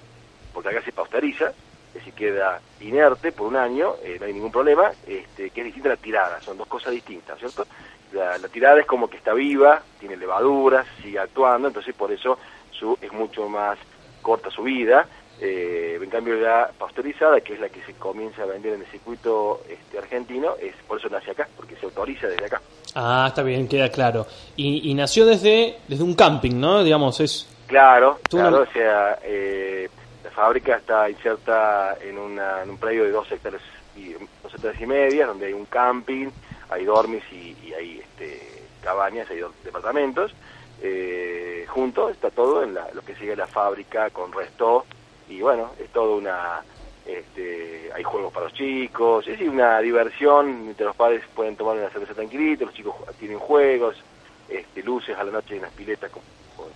porque 0.53 0.69
acá 0.69 0.81
se 0.81 0.91
pausteriza, 0.91 1.53
si 2.01 2.11
queda 2.11 2.59
inerte 2.81 3.31
por 3.31 3.47
un 3.47 3.55
año, 3.55 3.95
eh, 4.03 4.17
no 4.19 4.25
hay 4.25 4.33
ningún 4.33 4.51
problema, 4.51 4.91
este, 5.07 5.49
que 5.49 5.61
es 5.61 5.65
distinta 5.65 5.89
a 5.89 5.95
la 5.95 5.97
tirada, 5.97 6.41
son 6.41 6.57
dos 6.57 6.67
cosas 6.67 6.91
distintas, 6.91 7.37
¿cierto? 7.39 7.65
La, 8.11 8.37
tirada 8.47 8.79
es 8.79 8.85
como 8.85 9.09
que 9.09 9.17
está 9.17 9.33
viva, 9.33 9.81
tiene 9.99 10.15
levaduras, 10.15 10.85
sigue 11.01 11.17
actuando, 11.17 11.67
entonces 11.67 11.95
por 11.95 12.11
eso 12.11 12.37
su, 12.71 12.97
es 13.01 13.11
mucho 13.11 13.49
más 13.49 13.77
corta 14.21 14.51
su 14.51 14.63
vida. 14.63 15.07
Eh, 15.41 15.99
en 16.01 16.09
cambio 16.11 16.35
la 16.35 16.69
pasteurizada, 16.77 17.41
que 17.41 17.53
es 17.53 17.59
la 17.59 17.67
que 17.67 17.83
se 17.83 17.93
comienza 17.93 18.43
a 18.43 18.45
vender 18.45 18.73
en 18.73 18.81
el 18.81 18.87
circuito 18.87 19.61
este, 19.67 19.97
argentino, 19.97 20.55
es 20.61 20.75
por 20.87 20.99
eso 20.99 21.09
nace 21.09 21.31
acá, 21.31 21.47
porque 21.57 21.75
se 21.75 21.87
autoriza 21.87 22.27
desde 22.27 22.45
acá. 22.45 22.61
Ah, 22.93 23.25
está 23.27 23.41
bien, 23.41 23.67
queda 23.67 23.89
claro. 23.89 24.27
Y, 24.55 24.93
nació 24.93 25.25
desde, 25.25 25.79
desde 25.87 26.03
un 26.03 26.13
camping, 26.13 26.59
¿no? 26.59 26.83
Digamos, 26.83 27.19
es... 27.19 27.49
Claro, 27.67 28.19
claro, 28.29 28.61
o 28.61 28.73
sea... 28.73 29.17
Eh, 29.23 29.89
fábrica 30.33 30.77
está 30.77 31.09
inserta 31.09 31.97
en, 32.01 32.17
una, 32.17 32.63
en 32.63 32.71
un 32.71 32.77
predio 32.77 33.03
de 33.03 33.11
dos 33.11 33.31
hectáreas 33.31 33.61
y, 33.95 34.13
dos 34.13 34.53
hectáreas 34.53 34.81
y 34.81 34.85
media, 34.85 35.27
donde 35.27 35.47
hay 35.47 35.53
un 35.53 35.65
camping, 35.65 36.29
hay 36.69 36.85
dormis 36.85 37.23
y, 37.31 37.73
hay 37.73 37.99
este, 37.99 38.65
cabañas, 38.81 39.29
hay 39.29 39.41
departamentos. 39.63 40.33
Eh, 40.81 41.65
junto 41.69 42.09
está 42.09 42.29
todo 42.29 42.63
en 42.63 42.73
lo 42.73 43.01
que 43.05 43.15
sigue 43.15 43.35
la 43.35 43.47
fábrica 43.47 44.09
con 44.09 44.33
resto 44.33 44.85
y 45.29 45.41
bueno, 45.41 45.71
es 45.79 45.89
todo 45.89 46.17
una... 46.17 46.61
Este, 47.05 47.91
hay 47.93 48.03
juegos 48.03 48.31
para 48.31 48.45
los 48.45 48.53
chicos, 48.53 49.27
es 49.27 49.41
una 49.41 49.79
diversión, 49.79 50.63
mientras 50.63 50.87
los 50.87 50.95
padres 50.95 51.21
pueden 51.35 51.57
tomar 51.57 51.75
una 51.75 51.89
cerveza 51.89 52.13
tranquilita, 52.13 52.63
los 52.63 52.73
chicos 52.73 52.95
tienen 53.19 53.39
juegos, 53.39 53.97
este, 54.47 54.81
luces 54.83 55.17
a 55.17 55.25
la 55.25 55.33
noche 55.33 55.57
en 55.57 55.63
las 55.63 55.71
piletas 55.73 56.09
con, 56.09 56.21
con, 56.55 56.67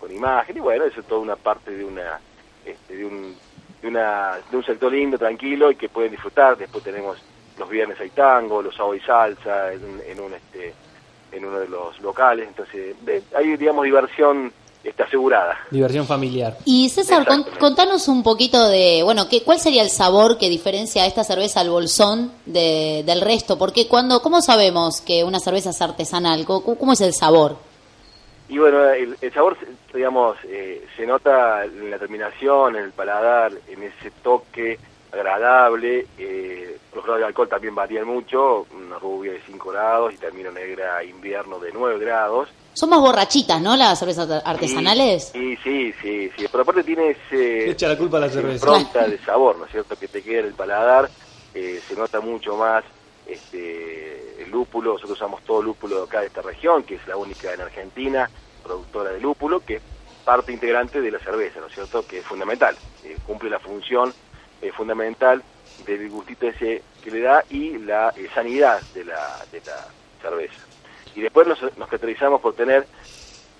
con 0.00 0.10
imagen, 0.10 0.56
y 0.56 0.60
bueno, 0.60 0.86
eso 0.86 0.98
es 0.98 1.06
toda 1.06 1.20
una 1.20 1.36
parte 1.36 1.70
de 1.70 1.84
una 1.84 2.18
este, 2.70 2.96
de, 2.96 3.04
un, 3.04 3.36
de, 3.82 3.88
una, 3.88 4.38
de 4.50 4.56
un 4.56 4.64
sector 4.64 4.92
lindo, 4.92 5.18
tranquilo 5.18 5.70
y 5.70 5.76
que 5.76 5.88
pueden 5.88 6.10
disfrutar. 6.10 6.56
Después 6.56 6.82
tenemos 6.84 7.18
los 7.58 7.68
viernes 7.68 8.00
hay 8.00 8.10
tango, 8.10 8.62
los 8.62 8.74
sábados 8.74 8.96
y 8.96 9.06
salsa 9.06 9.72
en, 9.72 10.00
en, 10.06 10.20
un 10.20 10.32
este 10.32 10.74
en 11.32 11.44
uno 11.44 11.60
de 11.60 11.68
los 11.68 12.00
locales. 12.00 12.48
Entonces, 12.48 12.96
hay, 13.36 13.56
digamos, 13.56 13.84
diversión 13.84 14.52
está 14.82 15.04
asegurada. 15.04 15.58
Diversión 15.70 16.06
familiar. 16.06 16.56
Y 16.64 16.88
César, 16.88 17.26
contanos 17.58 18.08
un 18.08 18.22
poquito 18.22 18.68
de, 18.68 19.02
bueno, 19.02 19.28
¿qué, 19.28 19.42
¿cuál 19.42 19.60
sería 19.60 19.82
el 19.82 19.90
sabor 19.90 20.38
que 20.38 20.48
diferencia 20.48 21.06
esta 21.06 21.22
cerveza 21.22 21.60
al 21.60 21.70
bolsón 21.70 22.32
de, 22.46 23.02
del 23.04 23.20
resto? 23.20 23.58
Porque 23.58 23.86
cuando, 23.86 24.22
¿cómo 24.22 24.40
sabemos 24.40 25.00
que 25.00 25.22
una 25.22 25.38
cerveza 25.38 25.70
es 25.70 25.82
artesanal? 25.82 26.46
cómo 26.46 26.92
es 26.92 27.00
el 27.02 27.12
sabor? 27.12 27.69
Y 28.50 28.58
bueno, 28.58 28.84
el, 28.90 29.16
sabor, 29.32 29.56
digamos, 29.94 30.36
eh, 30.44 30.84
se 30.96 31.06
nota 31.06 31.64
en 31.64 31.88
la 31.88 32.00
terminación, 32.00 32.74
en 32.74 32.84
el 32.84 32.90
paladar, 32.90 33.52
en 33.68 33.82
ese 33.84 34.10
toque 34.24 34.76
agradable. 35.12 36.08
Eh, 36.18 36.76
los 36.92 37.04
grados 37.04 37.20
de 37.20 37.26
alcohol 37.26 37.48
también 37.48 37.76
varían 37.76 38.08
mucho, 38.08 38.66
una 38.76 38.98
rubia 38.98 39.32
de 39.32 39.40
5 39.46 39.70
grados 39.70 40.14
y 40.14 40.16
termino 40.16 40.50
negra 40.50 41.04
invierno 41.04 41.60
de 41.60 41.70
9 41.72 42.00
grados. 42.00 42.48
Son 42.72 42.90
más 42.90 43.00
borrachitas, 43.00 43.62
¿no? 43.62 43.76
Las 43.76 44.00
cervezas 44.00 44.42
artesanales. 44.44 45.30
Sí, 45.32 45.56
sí, 45.62 45.92
sí, 46.02 46.28
sí. 46.36 46.46
Pero 46.50 46.62
aparte 46.64 46.82
tiene 46.82 47.10
ese. 47.10 47.70
Echa 47.70 47.86
la 47.86 47.96
culpa 47.96 48.16
a 48.16 48.22
la 48.22 48.30
cerveza. 48.30 48.66
Pronta 48.66 49.06
de 49.06 49.18
sabor, 49.18 49.58
¿no 49.58 49.66
es 49.66 49.70
cierto? 49.70 49.94
Que 49.94 50.08
te 50.08 50.22
queda 50.22 50.40
en 50.40 50.46
el 50.46 50.54
paladar. 50.54 51.08
Eh, 51.54 51.80
se 51.86 51.94
nota 51.94 52.20
mucho 52.20 52.56
más 52.56 52.82
este, 53.30 54.19
lúpulo, 54.50 54.92
nosotros 54.94 55.18
usamos 55.18 55.42
todo 55.44 55.62
lúpulo 55.62 55.98
de 55.98 56.04
acá 56.04 56.20
de 56.20 56.26
esta 56.26 56.42
región, 56.42 56.82
que 56.82 56.96
es 56.96 57.06
la 57.06 57.16
única 57.16 57.52
en 57.52 57.60
Argentina, 57.60 58.30
productora 58.62 59.10
de 59.10 59.20
lúpulo, 59.20 59.60
que 59.60 59.76
es 59.76 59.82
parte 60.24 60.52
integrante 60.52 61.00
de 61.00 61.10
la 61.10 61.18
cerveza, 61.18 61.60
¿no 61.60 61.66
es 61.66 61.74
cierto?, 61.74 62.06
que 62.06 62.18
es 62.18 62.26
fundamental, 62.26 62.76
eh, 63.04 63.16
cumple 63.26 63.50
la 63.50 63.58
función 63.58 64.12
eh, 64.60 64.70
fundamental 64.72 65.42
del 65.86 66.10
gustito 66.10 66.46
ese 66.46 66.82
que 67.02 67.10
le 67.10 67.20
da 67.20 67.42
y 67.48 67.78
la 67.78 68.12
eh, 68.16 68.28
sanidad 68.34 68.80
de 68.94 69.04
la, 69.04 69.44
de 69.50 69.62
la 69.64 69.86
cerveza. 70.20 70.60
Y 71.14 71.22
después 71.22 71.46
nos, 71.46 71.62
nos 71.62 71.88
caracterizamos 71.88 72.40
por 72.40 72.54
tener, 72.54 72.86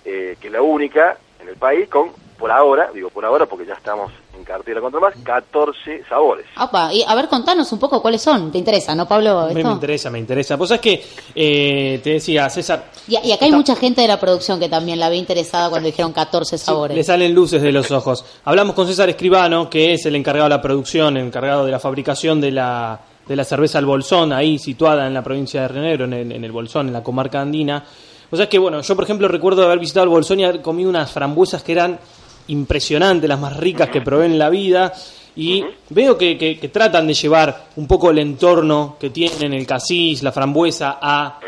que 0.03 0.37
es 0.41 0.51
la 0.51 0.61
única 0.61 1.17
en 1.39 1.49
el 1.49 1.55
país, 1.55 1.89
con 1.89 2.11
por 2.37 2.51
ahora, 2.51 2.91
digo 2.91 3.09
por 3.09 3.23
ahora 3.25 3.45
porque 3.45 3.65
ya 3.65 3.75
estamos 3.75 4.11
en 4.37 4.43
cartera 4.43 4.81
contra 4.81 4.99
más, 4.99 5.13
14 5.23 6.03
sabores. 6.07 6.45
y 6.93 7.03
a 7.07 7.15
ver, 7.15 7.27
contanos 7.27 7.71
un 7.71 7.79
poco 7.79 8.01
cuáles 8.01 8.21
son. 8.21 8.51
¿Te 8.51 8.57
interesa, 8.57 8.95
no, 8.95 9.07
Pablo? 9.07 9.49
Me, 9.53 9.61
interesa, 9.61 10.09
me 10.09 10.19
interesa. 10.19 10.57
Pues 10.57 10.71
es 10.71 10.79
que 10.79 11.03
eh, 11.35 11.99
te 12.03 12.11
decía, 12.11 12.49
César. 12.49 12.91
Y, 13.07 13.31
acá 13.31 13.45
hay 13.45 13.51
mucha 13.51 13.75
gente 13.75 14.01
de 14.01 14.07
la 14.07 14.19
producción 14.19 14.59
que 14.59 14.69
también 14.69 14.99
la 14.99 15.09
ve 15.09 15.17
interesada 15.17 15.69
cuando 15.69 15.87
dijeron 15.87 16.13
14 16.13 16.57
sabores. 16.57 16.95
le 16.95 17.03
salen 17.03 17.33
luces 17.33 17.61
de 17.61 17.71
los 17.71 17.91
ojos. 17.91 18.25
Hablamos 18.45 18.75
con 18.75 18.87
César 18.87 19.09
Escribano, 19.09 19.69
que 19.69 19.93
es 19.93 20.05
el 20.05 20.15
encargado 20.15 20.49
de 20.49 20.55
la 20.55 20.61
producción, 20.61 21.17
el 21.17 21.27
encargado 21.27 21.65
de 21.65 21.71
la 21.71 21.79
fabricación 21.79 22.39
de 22.39 22.51
la, 22.51 22.99
de 23.27 23.35
la 23.35 23.43
cerveza 23.43 23.79
al 23.79 23.85
Bolsón, 23.85 24.33
ahí 24.33 24.57
situada 24.57 25.07
en 25.07 25.13
la 25.13 25.23
provincia 25.23 25.61
de 25.61 25.67
Río 25.67 26.05
en 26.05 26.13
el, 26.13 26.31
en 26.31 26.43
el 26.43 26.51
Bolsón, 26.51 26.87
en 26.87 26.93
la 26.93 27.03
comarca 27.03 27.41
andina. 27.41 27.83
O 28.29 28.37
sea 28.37 28.47
que, 28.47 28.57
bueno, 28.57 28.81
yo 28.81 28.95
por 28.95 29.03
ejemplo 29.03 29.27
recuerdo 29.27 29.63
haber 29.65 29.79
visitado 29.79 30.05
el 30.05 30.09
Bolsón 30.09 30.39
y 30.39 30.45
haber 30.45 30.61
comido 30.61 30.89
unas 30.89 31.11
frambuesas 31.11 31.63
que 31.63 31.73
eran 31.73 31.99
impresionante, 32.47 33.27
las 33.27 33.39
más 33.39 33.55
ricas 33.57 33.89
que 33.89 34.01
probé 34.01 34.25
en 34.25 34.39
la 34.39 34.49
vida. 34.49 34.93
Y 35.35 35.63
veo 35.89 36.17
que, 36.17 36.37
que, 36.37 36.67
tratan 36.67 37.07
de 37.07 37.13
llevar 37.13 37.67
un 37.77 37.87
poco 37.87 38.09
el 38.11 38.19
entorno 38.19 38.97
que 38.99 39.09
tienen 39.11 39.53
el 39.53 39.65
casis, 39.65 40.23
la 40.23 40.31
frambuesa, 40.33 40.99
a, 41.01 41.39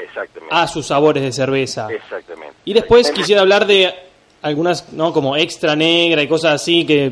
a 0.50 0.67
sus 0.67 0.88
sabores 0.88 1.21
de 1.21 1.33
cerveza. 1.33 1.91
Exactamente. 1.91 2.55
Y 2.63 2.73
después 2.73 3.12
quisiera 3.12 3.41
hablar 3.41 3.67
de 3.67 3.93
algunas, 4.41 4.93
¿no? 4.93 5.12
Como 5.12 5.35
extra 5.35 5.75
negra 5.75 6.21
y 6.21 6.27
cosas 6.29 6.53
así 6.53 6.85
que 6.85 7.12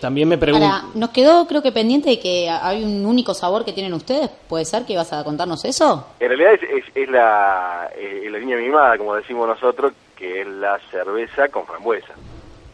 también 0.00 0.28
me 0.28 0.38
pregunto. 0.38 0.68
nos 0.94 1.10
quedó 1.10 1.46
creo 1.46 1.62
que 1.62 1.72
pendiente 1.72 2.10
de 2.10 2.20
que 2.20 2.48
hay 2.48 2.84
un 2.84 3.04
único 3.04 3.34
sabor 3.34 3.64
que 3.64 3.72
tienen 3.72 3.92
ustedes. 3.94 4.30
¿Puede 4.48 4.64
ser 4.64 4.84
que 4.84 4.96
vas 4.96 5.12
a 5.12 5.24
contarnos 5.24 5.64
eso? 5.64 6.06
En 6.20 6.28
realidad 6.28 6.54
es, 6.54 6.84
es, 6.94 7.08
la, 7.08 7.90
eh, 7.96 8.28
la 8.30 8.38
línea 8.38 8.56
mimada, 8.56 8.96
como 8.96 9.14
decimos 9.14 9.48
nosotros, 9.48 9.92
que 10.16 10.42
es 10.42 10.46
la 10.46 10.78
cerveza 10.90 11.48
con 11.48 11.66
frambuesa. 11.66 12.14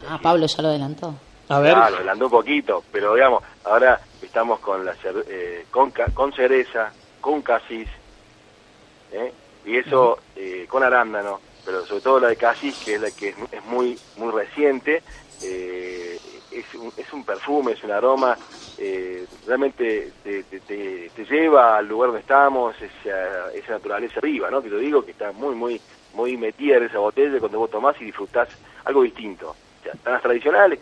Ah, 0.07 0.19
Pablo 0.21 0.45
ya 0.45 0.61
lo 0.61 0.69
adelantó. 0.69 1.15
A 1.49 1.59
ver. 1.59 1.73
Ah, 1.75 1.89
lo 1.89 1.97
adelantó 1.97 2.25
un 2.25 2.31
poquito, 2.31 2.83
pero 2.91 3.15
digamos, 3.15 3.43
ahora 3.65 3.99
estamos 4.21 4.59
con 4.59 4.85
la 4.85 4.95
eh, 5.27 5.65
con, 5.69 5.91
con 6.13 6.33
cereza, 6.33 6.91
con 7.19 7.41
casis, 7.41 7.87
¿eh? 9.11 9.33
y 9.65 9.77
eso 9.77 10.19
eh, 10.35 10.65
con 10.67 10.83
arándano, 10.83 11.39
pero 11.65 11.85
sobre 11.85 12.01
todo 12.01 12.19
la 12.21 12.27
de 12.29 12.37
casis, 12.37 12.75
que 12.77 12.95
es 12.95 13.01
la 13.01 13.11
que 13.11 13.29
es, 13.29 13.65
muy 13.65 13.97
muy 14.17 14.31
reciente, 14.31 15.03
eh, 15.41 16.19
es, 16.51 16.73
un, 16.75 16.91
es 16.95 17.11
un 17.11 17.23
perfume, 17.25 17.73
es 17.73 17.83
un 17.83 17.91
aroma, 17.91 18.37
realmente 19.45 20.11
te, 20.23 20.43
te, 20.43 21.25
lleva 21.25 21.77
al 21.77 21.87
lugar 21.87 22.09
donde 22.09 22.21
estamos, 22.21 22.75
esa, 22.81 23.51
esa 23.53 23.73
naturaleza 23.73 24.19
viva, 24.21 24.49
¿no? 24.49 24.61
Que 24.61 24.69
te 24.69 24.77
digo 24.77 25.03
que 25.03 25.11
está 25.11 25.31
muy, 25.31 25.55
muy 25.55 25.81
muy 26.13 26.37
metida 26.37 26.77
en 26.77 26.83
esa 26.83 26.99
botella 26.99 27.39
cuando 27.39 27.59
vos 27.59 27.71
tomás 27.71 27.95
y 27.99 28.05
disfrutás 28.05 28.47
algo 28.85 29.03
distinto. 29.03 29.55
Las 30.05 30.21
tradicionales, 30.21 30.79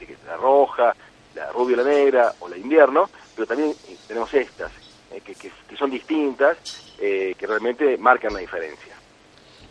este, 0.00 0.16
la 0.26 0.36
roja, 0.36 0.94
la 1.34 1.50
rubia, 1.52 1.76
la 1.78 1.84
negra 1.84 2.32
o 2.40 2.48
la 2.48 2.56
invierno, 2.56 3.08
pero 3.34 3.46
también 3.46 3.70
eh, 3.70 3.96
tenemos 4.06 4.32
estas, 4.34 4.70
eh, 5.12 5.20
que, 5.24 5.34
que, 5.34 5.50
son 5.76 5.90
distintas, 5.90 6.56
eh, 6.98 7.34
que 7.36 7.46
realmente 7.46 7.96
marcan 7.98 8.32
la 8.32 8.40
diferencia. 8.40 8.94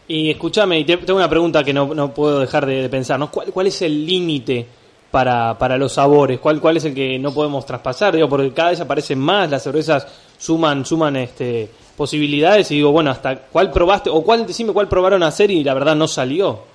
Y 0.08 0.30
escúchame, 0.30 0.80
y 0.80 0.86
tengo 0.86 1.16
una 1.16 1.30
pregunta 1.30 1.64
que 1.64 1.74
no, 1.74 1.94
no 1.94 2.14
puedo 2.14 2.40
dejar 2.40 2.66
de, 2.66 2.90
pensar, 2.90 3.18
¿no? 3.18 3.32
¿Cuál, 3.32 3.54
¿Cuál 3.54 3.68
es 3.68 3.82
el 3.82 4.06
límite 4.06 4.68
para, 5.10 5.58
para 5.58 5.78
los 5.78 5.94
sabores? 5.94 6.40
¿Cuál, 6.40 6.60
¿Cuál 6.60 6.78
es 6.78 6.86
el 6.86 6.94
que 6.94 7.18
no 7.18 7.34
podemos 7.34 7.66
traspasar? 7.66 8.14
Digo, 8.14 8.28
porque 8.28 8.52
cada 8.52 8.72
vez 8.72 8.82
aparecen 8.82 9.20
más, 9.20 9.50
las 9.50 9.64
cervezas 9.64 10.06
suman, 10.38 10.86
suman 10.86 11.16
este 11.16 11.70
posibilidades 11.96 12.72
y 12.72 12.76
digo, 12.76 12.92
bueno, 12.92 13.12
hasta 13.12 13.38
cuál 13.38 13.72
probaste 13.72 14.10
o 14.10 14.24
cuál, 14.24 14.46
decime 14.48 14.74
cuál 14.74 14.88
probaron 14.88 15.24
hacer 15.24 15.52
y 15.52 15.64
la 15.64 15.74
verdad 15.74 15.96
no 15.96 16.08
salió. 16.08 16.73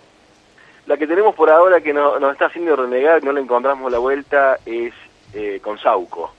La 0.88 0.96
que 0.96 1.06
tenemos 1.06 1.34
por 1.34 1.50
ahora 1.50 1.82
que 1.82 1.92
no, 1.92 2.18
nos 2.18 2.32
está 2.32 2.46
haciendo 2.46 2.74
renegar, 2.74 3.22
no 3.22 3.30
le 3.30 3.42
encontramos 3.42 3.92
la 3.92 3.98
vuelta, 3.98 4.58
es 4.64 4.94
eh, 5.34 5.60
con 5.62 5.78
sauco. 5.78 6.32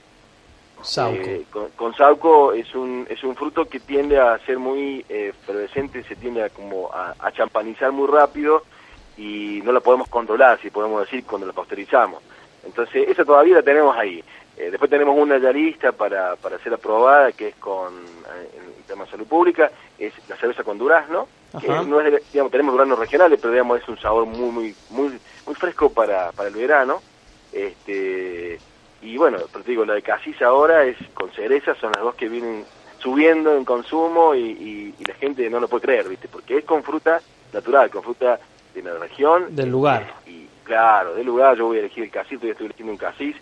Sauco. 0.82 1.16
Eh, 1.22 1.44
con, 1.76 1.94
sauco 1.94 2.52
es 2.52 2.74
un, 2.74 3.06
es 3.08 3.22
un 3.22 3.36
fruto 3.36 3.66
que 3.66 3.78
tiende 3.78 4.18
a 4.18 4.36
ser 4.40 4.58
muy 4.58 5.04
eh, 5.08 5.32
se 5.46 6.16
tiende 6.16 6.42
a, 6.42 6.48
como 6.48 6.90
a, 6.92 7.30
champanizar 7.30 7.92
muy 7.92 8.08
rápido 8.08 8.64
y 9.16 9.60
no 9.62 9.70
la 9.70 9.78
podemos 9.78 10.08
controlar, 10.08 10.58
si 10.60 10.70
podemos 10.70 11.02
decir, 11.02 11.22
cuando 11.24 11.46
la 11.46 11.52
posterizamos. 11.52 12.20
Entonces, 12.64 13.08
esa 13.08 13.24
todavía 13.24 13.54
la 13.54 13.62
tenemos 13.62 13.96
ahí. 13.96 14.20
Eh, 14.56 14.68
después 14.72 14.90
tenemos 14.90 15.16
una 15.16 15.38
ya 15.38 15.52
lista 15.52 15.92
para, 15.92 16.34
para 16.34 16.58
ser 16.58 16.74
aprobada, 16.74 17.30
que 17.30 17.48
es 17.48 17.54
con, 17.54 17.94
en 17.94 18.84
tema 18.88 19.04
de 19.04 19.12
salud 19.12 19.28
pública, 19.28 19.70
es 19.96 20.12
la 20.28 20.34
cerveza 20.34 20.64
con 20.64 20.76
durazno, 20.76 21.28
que 21.58 21.68
no 21.68 22.00
es 22.00 22.22
digamos, 22.32 22.50
tenemos 22.52 22.72
duraznos 22.72 22.98
regionales, 22.98 23.38
pero 23.40 23.52
digamos 23.52 23.80
es 23.80 23.88
un 23.88 23.98
sabor 23.98 24.26
muy, 24.26 24.50
muy, 24.50 24.74
muy, 24.90 25.18
muy 25.46 25.54
fresco 25.54 25.90
para, 25.90 26.32
para 26.32 26.48
el 26.48 26.54
verano. 26.54 27.00
Este, 27.52 28.58
y 29.02 29.16
bueno, 29.16 29.38
pero 29.52 29.64
te 29.64 29.70
digo, 29.70 29.84
la 29.84 29.94
de 29.94 30.02
Casis 30.02 30.40
ahora 30.42 30.84
es 30.84 30.96
con 31.14 31.30
cereza, 31.32 31.74
son 31.74 31.92
las 31.92 32.02
dos 32.02 32.14
que 32.14 32.28
vienen 32.28 32.64
subiendo 32.98 33.56
en 33.56 33.64
consumo 33.64 34.34
y, 34.34 34.94
la 35.06 35.14
gente 35.14 35.48
no 35.50 35.60
lo 35.60 35.68
puede 35.68 35.82
creer, 35.82 36.08
¿viste? 36.08 36.28
Porque 36.28 36.58
es 36.58 36.64
con 36.64 36.82
fruta 36.82 37.20
natural, 37.52 37.90
con 37.90 38.02
fruta 38.02 38.38
de 38.74 38.82
la 38.82 38.94
región. 38.94 39.54
Del 39.56 39.70
lugar. 39.70 40.14
Y, 40.26 40.46
claro, 40.64 41.14
del 41.14 41.26
lugar, 41.26 41.56
yo 41.56 41.66
voy 41.66 41.78
a 41.78 41.80
elegir 41.80 42.04
el 42.04 42.10
casis, 42.10 42.40
yo 42.40 42.50
estoy 42.50 42.66
eligiendo 42.66 42.92
un 42.92 42.98
casis 42.98 43.36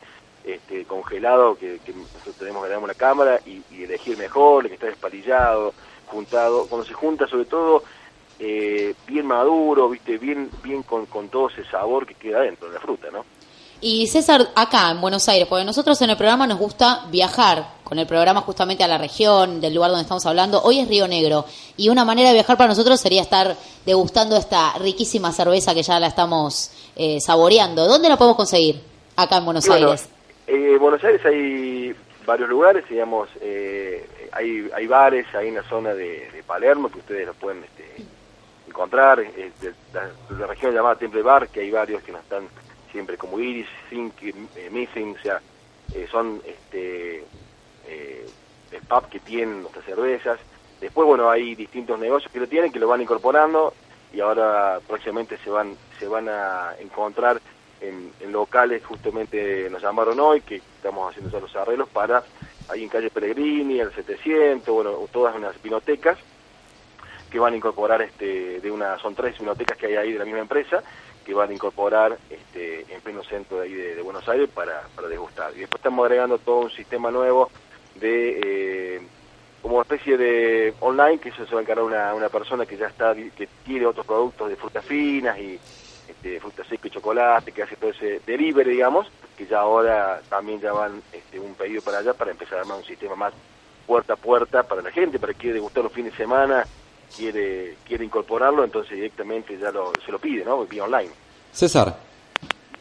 este, 0.45 0.85
congelado 0.85 1.57
que, 1.59 1.79
nosotros 1.95 2.37
tenemos 2.37 2.67
que 2.67 2.87
la 2.87 2.95
cámara 2.95 3.41
y, 3.45 3.63
elegir 3.83 4.17
mejor, 4.17 4.65
el 4.65 4.71
que 4.71 4.75
está 4.75 4.87
despalillado, 4.87 5.75
juntado, 6.07 6.67
cuando 6.69 6.87
se 6.87 6.95
junta 6.95 7.27
sobre 7.27 7.45
todo 7.45 7.83
eh, 8.39 8.95
bien 9.07 9.27
maduro, 9.27 9.89
viste, 9.89 10.19
bien, 10.19 10.51
bien 10.63 10.83
con, 10.83 11.07
con 11.07 11.29
todo 11.29 11.49
ese 11.49 11.65
sabor 11.65 12.07
que 12.07 12.15
queda 12.15 12.41
dentro 12.41 12.69
de 12.69 12.75
la 12.75 12.81
fruta, 12.81 13.09
¿no? 13.11 13.25
Y 13.81 14.09
César, 14.09 14.49
acá 14.57 14.91
en 14.91 15.01
Buenos 15.01 15.29
Aires, 15.29 15.47
porque 15.47 15.65
nosotros 15.65 16.03
en 16.03 16.11
el 16.11 16.17
programa 16.17 16.49
nos 16.49 16.59
gusta 16.59 17.07
viajar 17.13 17.65
con 17.85 17.99
el 18.01 18.09
programa 18.09 18.41
justamente 18.41 18.83
a 18.83 18.89
la 18.89 18.99
región, 18.99 19.61
del 19.61 19.75
lugar 19.75 19.91
donde 19.91 20.03
estamos 20.03 20.27
hablando. 20.27 20.61
Hoy 20.63 20.81
es 20.81 20.89
Río 20.89 21.07
Negro 21.07 21.45
y 21.77 21.89
una 21.89 22.05
manera 22.05 22.31
de 22.31 22.35
viajar 22.35 22.57
para 22.57 22.69
nosotros 22.69 23.01
sería 23.01 23.23
estar 23.23 23.57
degustando 23.87 24.37
esta 24.37 24.77
riquísima 24.79 25.31
cerveza 25.31 25.75
que 25.75 25.85
ya 25.85 26.01
la 26.01 26.09
estamos 26.09 26.73
eh, 26.97 27.21
saboreando. 27.21 27.87
¿Dónde 27.87 28.09
la 28.09 28.17
podemos 28.17 28.37
conseguir 28.37 28.81
acá 29.15 29.37
en 29.37 29.45
Buenos 29.45 29.71
Aires? 29.71 30.09
Eh, 30.49 30.73
en 30.73 30.79
Buenos 30.81 31.03
Aires 31.05 31.25
hay 31.25 31.95
varios 32.27 32.49
lugares, 32.49 32.85
digamos, 32.91 33.29
eh, 33.41 34.07
hay, 34.33 34.69
hay 34.75 34.87
bares 34.89 35.27
ahí 35.35 35.49
en 35.49 35.55
la 35.55 35.63
zona 35.63 35.95
de, 35.95 36.29
Palermo 36.47 36.91
que 36.91 36.99
ustedes 36.99 37.27
lo 37.27 37.35
pueden 37.35 37.63
este, 37.63 38.03
encontrar, 38.79 39.19
de, 39.19 39.75
la, 39.93 40.47
región 40.47 40.73
llamada 40.73 40.95
Temple 40.95 41.23
Bar, 41.23 41.49
que 41.49 41.61
hay 41.61 41.71
varios 41.73 42.01
que 42.05 42.13
no 42.13 42.19
están 42.19 42.49
siempre 42.93 43.19
como 43.19 43.41
Iris, 43.41 43.67
Think, 43.91 44.23
eh, 44.23 44.71
Missing, 44.71 45.17
o 45.19 45.23
sea, 45.23 45.41
son 46.13 46.41
este, 46.47 47.25
el 48.71 48.83
pub 48.89 49.09
que 49.09 49.19
tienen 49.19 49.63
nuestras 49.63 49.85
cervezas. 49.85 50.39
Después, 50.81 51.09
bueno, 51.09 51.29
hay 51.29 51.57
distintos 51.57 51.99
negocios 51.99 52.31
que 52.31 52.39
lo 52.39 52.47
tienen, 52.47 52.71
que 52.71 52.79
lo 52.79 52.87
van 52.87 53.03
incorporando 53.03 53.75
y 54.13 54.21
ahora 54.21 54.79
próximamente 54.87 55.37
se 55.39 55.51
van, 55.51 55.77
se 55.99 56.07
van 56.07 56.29
a 56.29 56.75
encontrar 56.79 57.41
en, 57.81 58.13
locales, 58.31 58.85
justamente 58.85 59.69
nos 59.71 59.83
llamaron 59.83 60.21
hoy, 60.21 60.41
que 60.43 60.57
estamos 60.57 61.11
haciendo 61.11 61.33
ya 61.33 61.41
los 61.41 61.57
arreglos 61.57 61.89
para, 61.89 62.23
ahí 62.69 62.85
en 62.85 62.89
calle 62.89 63.11
Pellegrini, 63.11 63.81
el 63.81 63.93
700, 63.93 64.73
bueno, 64.73 64.93
todas 65.11 65.35
unas 65.35 65.61
vinotecas 65.63 66.19
que 67.31 67.39
van 67.39 67.53
a 67.53 67.57
incorporar, 67.57 68.03
este, 68.03 68.61
de 68.61 68.71
una, 68.71 68.99
son 68.99 69.15
tres 69.15 69.39
vinotecas 69.39 69.77
que 69.77 69.87
hay 69.87 69.97
ahí 69.97 70.13
de 70.13 70.19
la 70.19 70.25
misma 70.25 70.41
empresa, 70.41 70.83
que 71.25 71.35
van 71.35 71.51
a 71.51 71.53
incorporar 71.53 72.19
este, 72.31 72.87
en 72.93 73.01
pleno 73.01 73.23
centro 73.25 73.59
de 73.59 73.67
ahí 73.67 73.75
de, 73.75 74.03
Buenos 74.03 74.29
Aires 74.29 74.49
para, 74.53 74.83
para 74.95 75.09
degustar. 75.09 75.53
Y 75.55 75.61
después 75.61 75.81
estamos 75.81 76.05
agregando 76.05 76.39
todo 76.39 76.61
un 76.61 76.71
sistema 76.71 77.11
nuevo 77.11 77.51
de... 77.95 78.41
Eh, 78.45 79.03
como 79.61 79.83
especie 79.83 80.17
de 80.17 80.73
online, 80.79 81.19
que 81.19 81.31
eso 81.31 81.45
se 81.45 81.53
va 81.53 81.61
a 81.61 81.63
encargar 81.63 81.85
una, 81.85 82.15
una 82.15 82.29
persona 82.29 82.65
que 82.65 82.77
ya 82.77 82.87
está, 82.87 83.13
que 83.15 83.49
tiene 83.65 83.87
otros 83.87 84.07
productos 84.07 84.49
de 84.49 84.57
frutas 84.57 84.85
finas 84.85 85.37
y, 85.37 85.59
este, 86.09 86.41
fruta 86.41 86.65
seca 86.65 86.89
y 86.89 86.91
chocolate, 86.91 87.53
que 87.53 87.63
hace 87.63 87.77
todo 87.77 87.91
ese 87.91 88.21
delivery, 88.27 88.71
digamos, 88.71 89.11
que 89.37 89.47
ya 89.47 89.61
ahora 89.61 90.21
también 90.29 90.61
ya 90.61 90.73
van 90.73 91.03
este, 91.13 91.39
un 91.39 91.55
pedido 91.55 91.83
para 91.83 91.99
allá 91.99 92.15
para 92.15 92.31
empezar 92.31 92.59
a 92.59 92.61
armar 92.63 92.79
un 92.79 92.85
sistema 92.85 93.15
más 93.15 93.35
puerta 93.87 94.15
a 94.15 94.17
puerta 94.17 94.63
para 94.63 94.83
la 94.83 94.91
gente, 94.91 95.19
para 95.19 95.33
que 95.33 95.41
quiere 95.41 95.55
degustar 95.55 95.85
los 95.85 95.93
fines 95.93 96.13
de 96.13 96.19
semana, 96.19 96.65
quiere 97.17 97.77
quiere 97.87 98.05
incorporarlo, 98.05 98.65
entonces 98.65 98.97
directamente 98.97 99.59
ya 99.59 99.71
lo, 99.71 99.93
se 100.05 100.13
lo 100.13 100.19
pide, 100.19 100.45
¿no? 100.45 100.65
Vía 100.67 100.85
online. 100.85 101.11
César, 101.53 101.99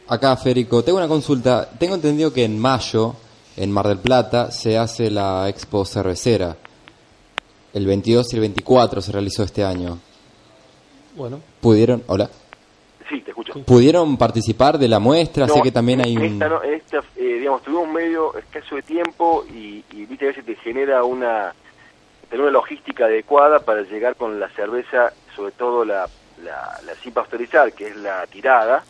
acá 0.08 0.36
Férico, 0.38 0.84
tengo 0.84 0.98
una 0.98 1.08
consulta. 1.08 1.70
Tengo 1.78 1.96
entendido 1.96 2.34
que 2.34 2.44
en 2.44 2.60
mayo, 2.60 3.16
en 3.56 3.72
Mar 3.72 3.88
del 3.88 4.00
Plata, 4.00 4.52
se 4.52 4.78
hace 4.78 5.10
la 5.10 5.48
expo 5.50 5.86
cervecera. 5.86 6.56
El 7.74 7.86
22 7.86 8.34
y 8.34 8.36
el 8.36 8.42
24 8.42 9.02
se 9.02 9.12
realizó 9.12 9.44
este 9.44 9.64
año. 9.64 10.00
Bueno. 11.16 11.42
¿Pudieron? 11.62 12.04
Hola. 12.08 12.30
Sí, 13.10 13.22
te 13.22 13.32
escucho. 13.32 13.54
¿Pudieron 13.64 14.18
participar 14.18 14.78
de 14.78 14.88
la 14.88 15.00
muestra? 15.00 15.48
sé 15.48 15.62
que 15.62 15.72
también 15.72 16.02
hay 16.02 16.18
un... 16.18 16.42
Esta, 16.42 17.04
eh, 17.16 17.38
digamos, 17.40 17.64
tuvimos 17.64 17.88
medio 17.90 18.36
escaso 18.36 18.76
de 18.76 18.82
tiempo 18.82 19.46
y, 19.50 19.84
y 19.92 20.06
viste, 20.06 20.26
a 20.26 20.28
veces 20.30 20.46
te 20.46 20.56
genera 20.56 21.04
una, 21.04 21.54
tener 22.30 22.44
una 22.44 22.52
logística 22.52 23.06
adecuada 23.06 23.60
para 23.60 23.82
llegar 23.82 24.16
con 24.16 24.40
la 24.40 24.50
cerveza, 24.50 25.14
sobre 25.36 25.52
todo 25.52 25.86
la, 25.86 26.08
la, 26.44 26.80
la 26.86 26.96
sin 26.96 27.14
pasteurizar, 27.14 27.74
que 27.74 27.88
es 27.88 27.96
la 27.96 28.26
tirada, 28.28 28.84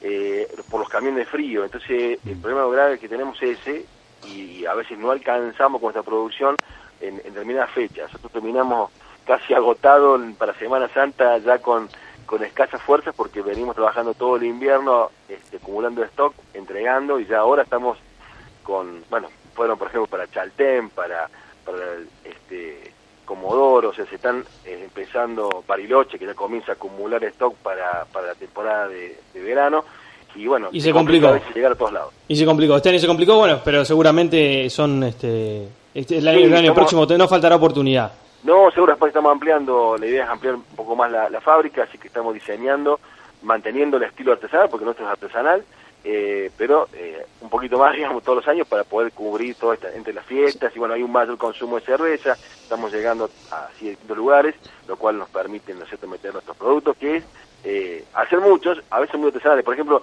eh, 0.00 0.46
por 0.70 0.80
los 0.80 0.88
camiones 0.88 1.18
de 1.18 1.26
frío. 1.26 1.64
Entonces, 1.64 2.18
el 2.24 2.36
problema 2.36 2.66
grave 2.66 2.98
que 2.98 3.08
tenemos 3.08 3.40
es 3.42 3.58
ese 3.60 3.86
y 4.26 4.64
a 4.66 4.74
veces 4.74 4.98
no 4.98 5.10
alcanzamos 5.10 5.80
con 5.80 5.90
esta 5.90 6.02
producción 6.02 6.56
en, 7.00 7.16
determinadas 7.16 7.70
fechas. 7.70 8.06
Nosotros 8.12 8.32
terminamos 8.32 8.90
casi 9.26 9.54
agotado 9.54 10.18
para 10.38 10.54
Semana 10.54 10.88
Santa 10.88 11.38
ya 11.38 11.58
con 11.58 11.88
con 12.26 12.42
escasas 12.42 12.82
fuerzas 12.82 13.14
porque 13.16 13.40
venimos 13.40 13.76
trabajando 13.76 14.12
todo 14.12 14.36
el 14.36 14.42
invierno 14.42 15.10
este, 15.28 15.58
acumulando 15.58 16.02
stock, 16.02 16.34
entregando 16.54 17.20
y 17.20 17.26
ya 17.26 17.38
ahora 17.38 17.62
estamos 17.62 17.98
con, 18.64 19.04
bueno, 19.08 19.28
fueron 19.54 19.78
por 19.78 19.88
ejemplo 19.88 20.08
para 20.08 20.28
Chaltén, 20.28 20.90
para, 20.90 21.30
para 21.66 21.78
este, 22.24 22.92
Comodoro, 23.26 23.90
o 23.90 23.92
sea, 23.92 24.06
se 24.06 24.14
están 24.14 24.44
eh, 24.64 24.80
empezando 24.84 25.64
Bariloche 25.66 26.18
que 26.18 26.26
ya 26.26 26.34
comienza 26.34 26.72
a 26.72 26.74
acumular 26.76 27.22
stock 27.24 27.56
para, 27.56 28.06
para 28.12 28.28
la 28.28 28.34
temporada 28.34 28.88
de, 28.88 29.18
verano 29.34 29.84
y 30.34 30.46
bueno, 30.46 30.68
y 30.70 30.80
se, 30.80 30.92
complicó 30.92 31.34
llegar 31.54 31.72
a 31.72 31.74
todos 31.74 31.92
lados. 31.92 32.12
Y 32.28 32.36
se 32.36 32.44
complicó, 32.44 32.76
este 32.76 32.90
año 32.90 32.98
se 32.98 33.06
complicó, 33.06 33.36
bueno, 33.36 33.60
pero 33.64 33.84
seguramente 33.84 34.68
son, 34.70 35.02
este, 35.02 35.66
este 35.94 36.18
el 36.18 36.28
año, 36.28 36.74
próximo 36.74 37.06
no 37.06 37.26
faltará 37.26 37.56
oportunidad. 37.56 38.12
No, 38.44 38.70
seguro 38.70 38.92
después 38.92 39.10
estamos 39.10 39.32
ampliando, 39.32 39.96
la 39.98 40.06
idea 40.06 40.24
es 40.24 40.30
ampliar 40.30 40.54
un 40.56 40.62
poco 40.76 40.94
más 40.94 41.10
la, 41.10 41.40
fábrica, 41.40 41.84
así 41.84 41.98
que 41.98 42.08
estamos 42.08 42.34
diseñando, 42.34 43.00
manteniendo 43.42 43.96
el 43.96 44.04
estilo 44.04 44.32
artesanal, 44.32 44.68
porque 44.68 44.84
nuestro 44.84 45.06
es 45.06 45.10
artesanal, 45.10 45.64
eh, 46.08 46.52
pero 46.56 46.88
eh, 46.92 47.26
un 47.40 47.50
poquito 47.50 47.78
más, 47.78 47.92
digamos, 47.96 48.22
todos 48.22 48.36
los 48.36 48.48
años 48.48 48.68
para 48.68 48.84
poder 48.84 49.10
cubrir 49.10 49.56
todo 49.56 49.72
esta, 49.72 49.92
entre 49.92 50.12
las 50.14 50.24
fiestas 50.24 50.74
y 50.74 50.78
bueno, 50.78 50.94
hay 50.94 51.02
un 51.02 51.10
mayor 51.10 51.36
consumo 51.36 51.80
de 51.80 51.84
cerveza, 51.84 52.36
estamos 52.62 52.92
llegando 52.92 53.28
a 53.50 53.66
ciertos 53.76 54.16
lugares, 54.16 54.54
lo 54.86 54.96
cual 54.96 55.18
nos 55.18 55.28
permite, 55.30 55.74
¿no 55.74 55.84
sé, 55.86 55.98
meter 56.06 56.32
nuestros 56.32 56.56
productos, 56.56 56.96
que 56.96 57.16
es 57.16 57.24
eh, 57.64 58.04
hacer 58.14 58.38
muchos, 58.38 58.80
a 58.88 59.00
veces 59.00 59.18
muy 59.18 59.28
artesanales. 59.28 59.64
Por 59.64 59.74
ejemplo, 59.74 60.02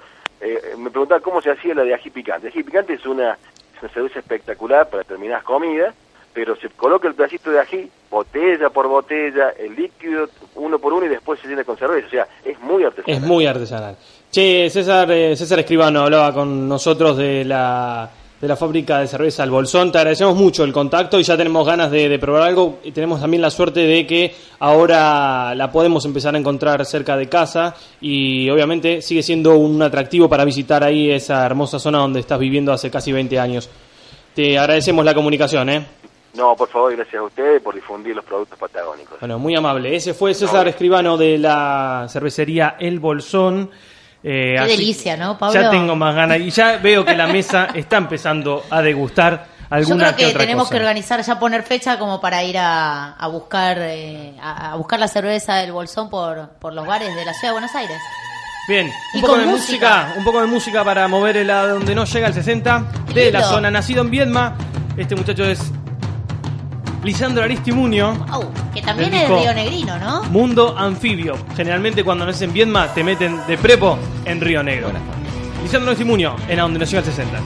me 0.78 0.92
preguntaba 0.92 1.22
cómo 1.22 1.42
se 1.42 1.52
hacía 1.52 1.74
la 1.74 1.86
de 1.86 1.94
ají 1.94 2.10
picante. 2.10 2.50
ají 2.50 2.64
picante 2.64 2.96
es 2.96 3.06
una, 3.06 3.32
es 3.32 3.82
una 3.82 3.94
cerveza 3.94 4.20
espectacular 4.20 4.90
para 4.90 5.04
determinadas 5.04 5.46
comidas, 5.46 5.96
pero 6.34 6.58
se 6.58 6.68
coloca 6.68 7.08
el 7.08 7.16
pedacito 7.16 7.50
de 7.50 7.62
ají, 7.62 7.90
botella 8.14 8.70
por 8.70 8.88
botella, 8.88 9.50
el 9.58 9.76
líquido 9.76 10.30
uno 10.56 10.78
por 10.80 10.94
uno 10.94 11.06
y 11.06 11.10
después 11.10 11.40
se 11.42 11.48
llena 11.48 11.64
con 11.64 11.76
cerveza. 11.78 12.08
O 12.08 12.10
sea, 12.10 12.28
es 12.46 12.60
muy 12.62 12.84
artesanal. 12.84 13.22
Es 13.22 13.28
muy 13.28 13.46
artesanal. 13.46 13.98
Che, 14.32 14.70
César, 14.70 15.12
eh, 15.12 15.36
César 15.36 15.60
Escribano 15.60 16.04
hablaba 16.04 16.34
con 16.34 16.68
nosotros 16.70 17.18
de 17.18 17.44
la, 17.44 18.10
de 18.40 18.48
la 18.48 18.56
fábrica 18.56 19.00
de 19.00 19.08
cerveza 19.08 19.44
El 19.44 19.50
Bolsón. 19.50 19.92
Te 19.92 19.98
agradecemos 19.98 20.36
mucho 20.36 20.64
el 20.64 20.72
contacto 20.72 21.20
y 21.20 21.24
ya 21.24 21.36
tenemos 21.36 21.66
ganas 21.66 21.90
de, 21.90 22.18
probar 22.20 22.44
algo. 22.44 22.80
Y 22.84 22.92
tenemos 22.92 23.20
también 23.20 23.42
la 23.42 23.50
suerte 23.50 23.82
de 23.82 24.06
que 24.06 24.34
ahora 24.60 25.54
la 25.56 25.72
podemos 25.72 26.06
empezar 26.06 26.36
a 26.36 26.38
encontrar 26.38 26.86
cerca 26.86 27.18
de 27.18 27.28
casa 27.28 27.76
y 28.00 28.50
obviamente 28.50 29.02
sigue 29.02 29.24
siendo 29.24 29.58
un 29.58 29.82
atractivo 29.82 30.30
para 30.30 30.46
visitar 30.46 30.84
ahí 30.84 31.10
esa 31.12 31.46
hermosa 31.46 31.80
zona 31.80 31.98
donde 31.98 32.20
estás 32.20 32.40
viviendo 32.40 32.72
hace 32.72 32.92
casi 32.92 33.12
20 33.12 33.40
años. 33.40 33.70
Te 34.36 34.58
agradecemos 34.58 35.04
la 35.04 35.14
comunicación, 35.14 35.70
¿eh? 35.70 35.86
No, 36.34 36.56
por 36.56 36.68
favor, 36.68 36.96
gracias 36.96 37.16
a 37.16 37.24
ustedes 37.24 37.62
por 37.62 37.76
difundir 37.76 38.16
los 38.16 38.26
productos 38.26 38.58
patagónicos. 38.58 39.20
Bueno, 39.20 39.38
muy 39.38 39.56
amable. 39.56 39.96
Ese 39.96 40.14
fue 40.14 40.34
César 40.34 40.68
Escribano 40.68 41.16
de 41.16 41.38
la 41.38 42.08
cervecería 42.10 42.76
El 42.80 43.00
Bolsón. 43.00 43.70
Eh, 44.24 44.56
Qué 44.58 44.68
delicia, 44.68 45.16
¿no, 45.16 45.38
Pablo? 45.38 45.62
Ya 45.62 45.70
tengo 45.70 45.96
más 45.96 46.16
ganas 46.16 46.40
y 46.40 46.50
ya 46.50 46.78
veo 46.78 47.06
que 47.06 47.16
la 47.16 47.28
mesa 47.28 47.70
está 47.76 47.98
empezando 47.98 48.64
a 48.70 48.82
degustar 48.82 49.46
alguna 49.70 50.12
Yo 50.12 50.16
creo 50.16 50.30
que, 50.30 50.38
tenemos 50.40 50.70
que 50.70 50.78
organizar, 50.78 51.22
ya 51.22 51.38
poner 51.38 51.62
fecha 51.62 52.00
como 52.00 52.20
para 52.20 52.44
ir 52.44 52.58
a, 52.58 53.16
buscar 53.32 53.78
eh, 53.82 54.34
a, 54.42 54.76
buscar 54.76 55.00
la 55.00 55.08
cerveza 55.08 55.58
del 55.58 55.72
Bolsón 55.72 56.10
por, 56.10 56.50
por 56.60 56.74
los 56.74 56.88
bares 56.88 57.14
de 57.16 57.26
la 57.26 57.34
ciudad 57.34 57.50
de 57.50 57.60
Buenos 57.60 57.76
Aires. 57.76 57.98
Bien, 58.68 58.90
un 59.14 59.22
poco 59.22 59.38
de 59.38 59.46
música? 59.46 60.14
un 60.18 60.24
poco 60.24 60.40
de 60.40 60.48
música 60.48 60.84
para 60.86 61.08
mover 61.08 61.38
el 61.38 61.48
lado 61.48 61.76
donde 61.76 61.94
no 61.94 62.06
llega 62.06 62.28
el 62.28 62.34
60 62.34 62.86
de 63.14 63.32
la 63.32 63.44
zona. 63.44 63.70
Nacido 63.70 64.02
en 64.02 64.10
Viedma, 64.10 64.56
este 64.96 65.16
muchacho 65.16 65.44
es 65.44 65.60
Lisandro 67.04 67.44
Aristimunio. 67.44 68.26
que 68.74 68.82
también 68.82 69.14
es 69.14 69.28
Río 69.28 69.54
Negrino, 69.54 69.98
¿no? 70.00 70.24
Mundo 70.24 70.76
Anfibio. 70.78 71.36
Generalmente 71.56 72.04
cuando 72.04 72.26
naces 72.26 72.44
en 72.44 72.54
Viedma 72.54 72.94
te 72.94 73.04
meten 73.04 73.40
de 73.48 73.58
prepo 73.58 73.98
en 74.26 74.40
Río 74.40 74.64
Negro. 74.64 74.90
Lisandro 75.62 75.92
Aristimunio, 75.92 76.36
en 76.48 76.60
a 76.60 76.64
donde 76.64 76.80
nació 76.80 77.00
el 77.00 77.06
60. 77.06 77.40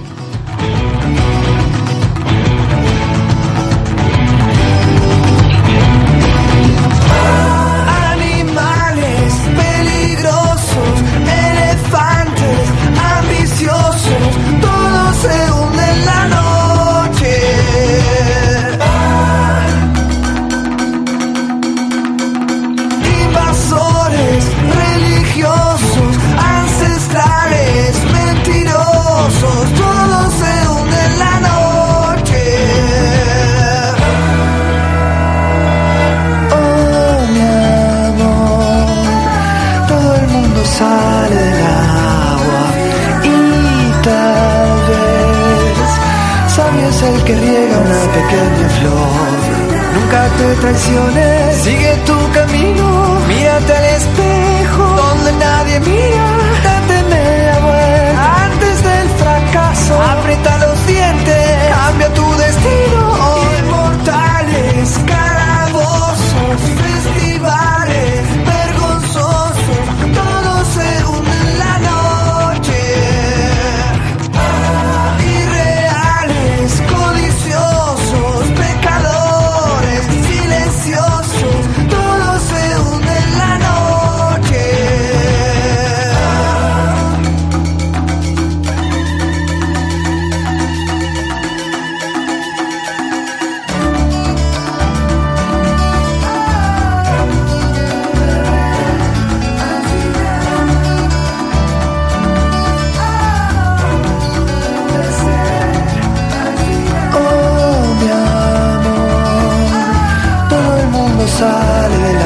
sale 111.67 112.09
el 112.13 112.21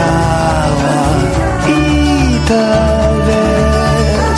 agua 0.69 0.99
y 1.77 1.79
tal 2.51 3.15
vez 3.29 4.35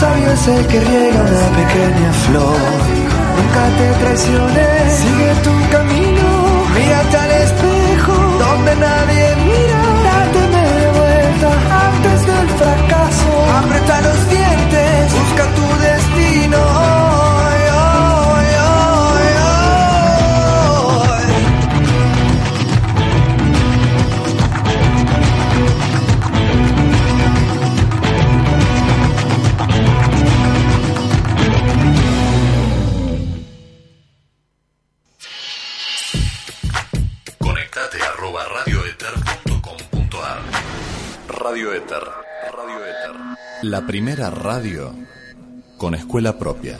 sabio 0.00 0.28
es 0.36 0.44
el 0.54 0.66
que 0.70 0.78
riega 0.80 1.20
una 1.30 1.46
pequeña 1.60 2.10
flor. 2.24 2.60
Nunca 3.36 3.62
te 3.78 3.86
traiciones, 4.02 4.82
sigue 5.00 5.30
tu 5.46 5.54
camino, 5.74 6.28
mírate 6.76 7.16
al 7.24 7.32
espejo 7.46 8.14
donde 8.44 8.72
nadie 8.86 9.24
mira, 9.48 9.80
date 10.08 10.42
media 10.56 10.90
vuelta 11.00 11.50
antes 11.88 12.18
del 12.30 12.48
fracaso, 12.60 13.30
aprieta 13.60 13.96
los 14.08 14.20
radio 44.30 44.94
con 45.76 45.94
escuela 45.94 46.38
propia. 46.38 46.78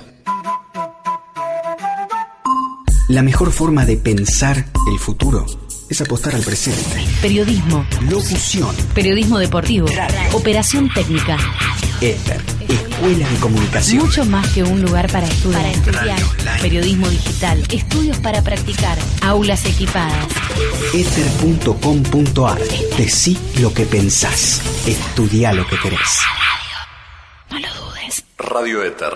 La 3.08 3.22
mejor 3.22 3.52
forma 3.52 3.84
de 3.84 3.96
pensar 3.96 4.64
el 4.90 4.98
futuro 4.98 5.44
es 5.90 6.00
apostar 6.00 6.34
al 6.34 6.42
presente. 6.42 7.04
Periodismo. 7.20 7.86
Locución. 8.08 8.74
Periodismo 8.94 9.38
deportivo. 9.38 9.86
Operación 10.32 10.88
técnica. 10.92 11.36
Éter. 12.00 12.40
Escuela 12.68 13.28
de 13.28 13.36
comunicación. 13.36 14.04
Mucho 14.04 14.24
más 14.24 14.48
que 14.48 14.62
un 14.62 14.80
lugar 14.80 15.10
para 15.12 15.26
estudiar. 15.26 15.62
Para 15.62 15.72
estudiar. 15.72 16.60
Periodismo 16.62 17.08
digital. 17.08 17.62
Estudios 17.70 18.16
para 18.18 18.42
practicar. 18.42 18.96
Aulas 19.20 19.64
equipadas. 19.66 20.26
Ether.com.ar. 20.94 22.58
Decí 22.96 23.36
lo 23.60 23.72
que 23.72 23.84
pensás. 23.84 24.62
Estudia 24.86 25.52
lo 25.52 25.66
que 25.66 25.78
querés. 25.78 26.20
Radio 28.54 28.84
Éter, 28.84 29.12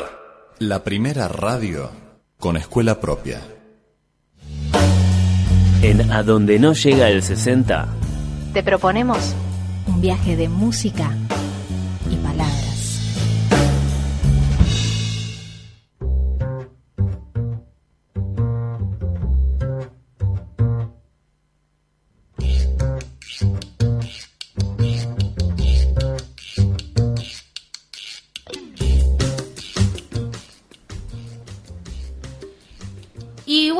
la 0.58 0.82
primera 0.82 1.28
radio 1.28 1.92
con 2.40 2.56
escuela 2.56 2.98
propia. 2.98 3.40
En 5.80 6.10
A 6.10 6.24
Donde 6.24 6.58
No 6.58 6.72
Llega 6.72 7.08
el 7.08 7.22
60, 7.22 7.86
te 8.52 8.64
proponemos 8.64 9.36
un 9.86 10.00
viaje 10.00 10.34
de 10.34 10.48
música 10.48 11.16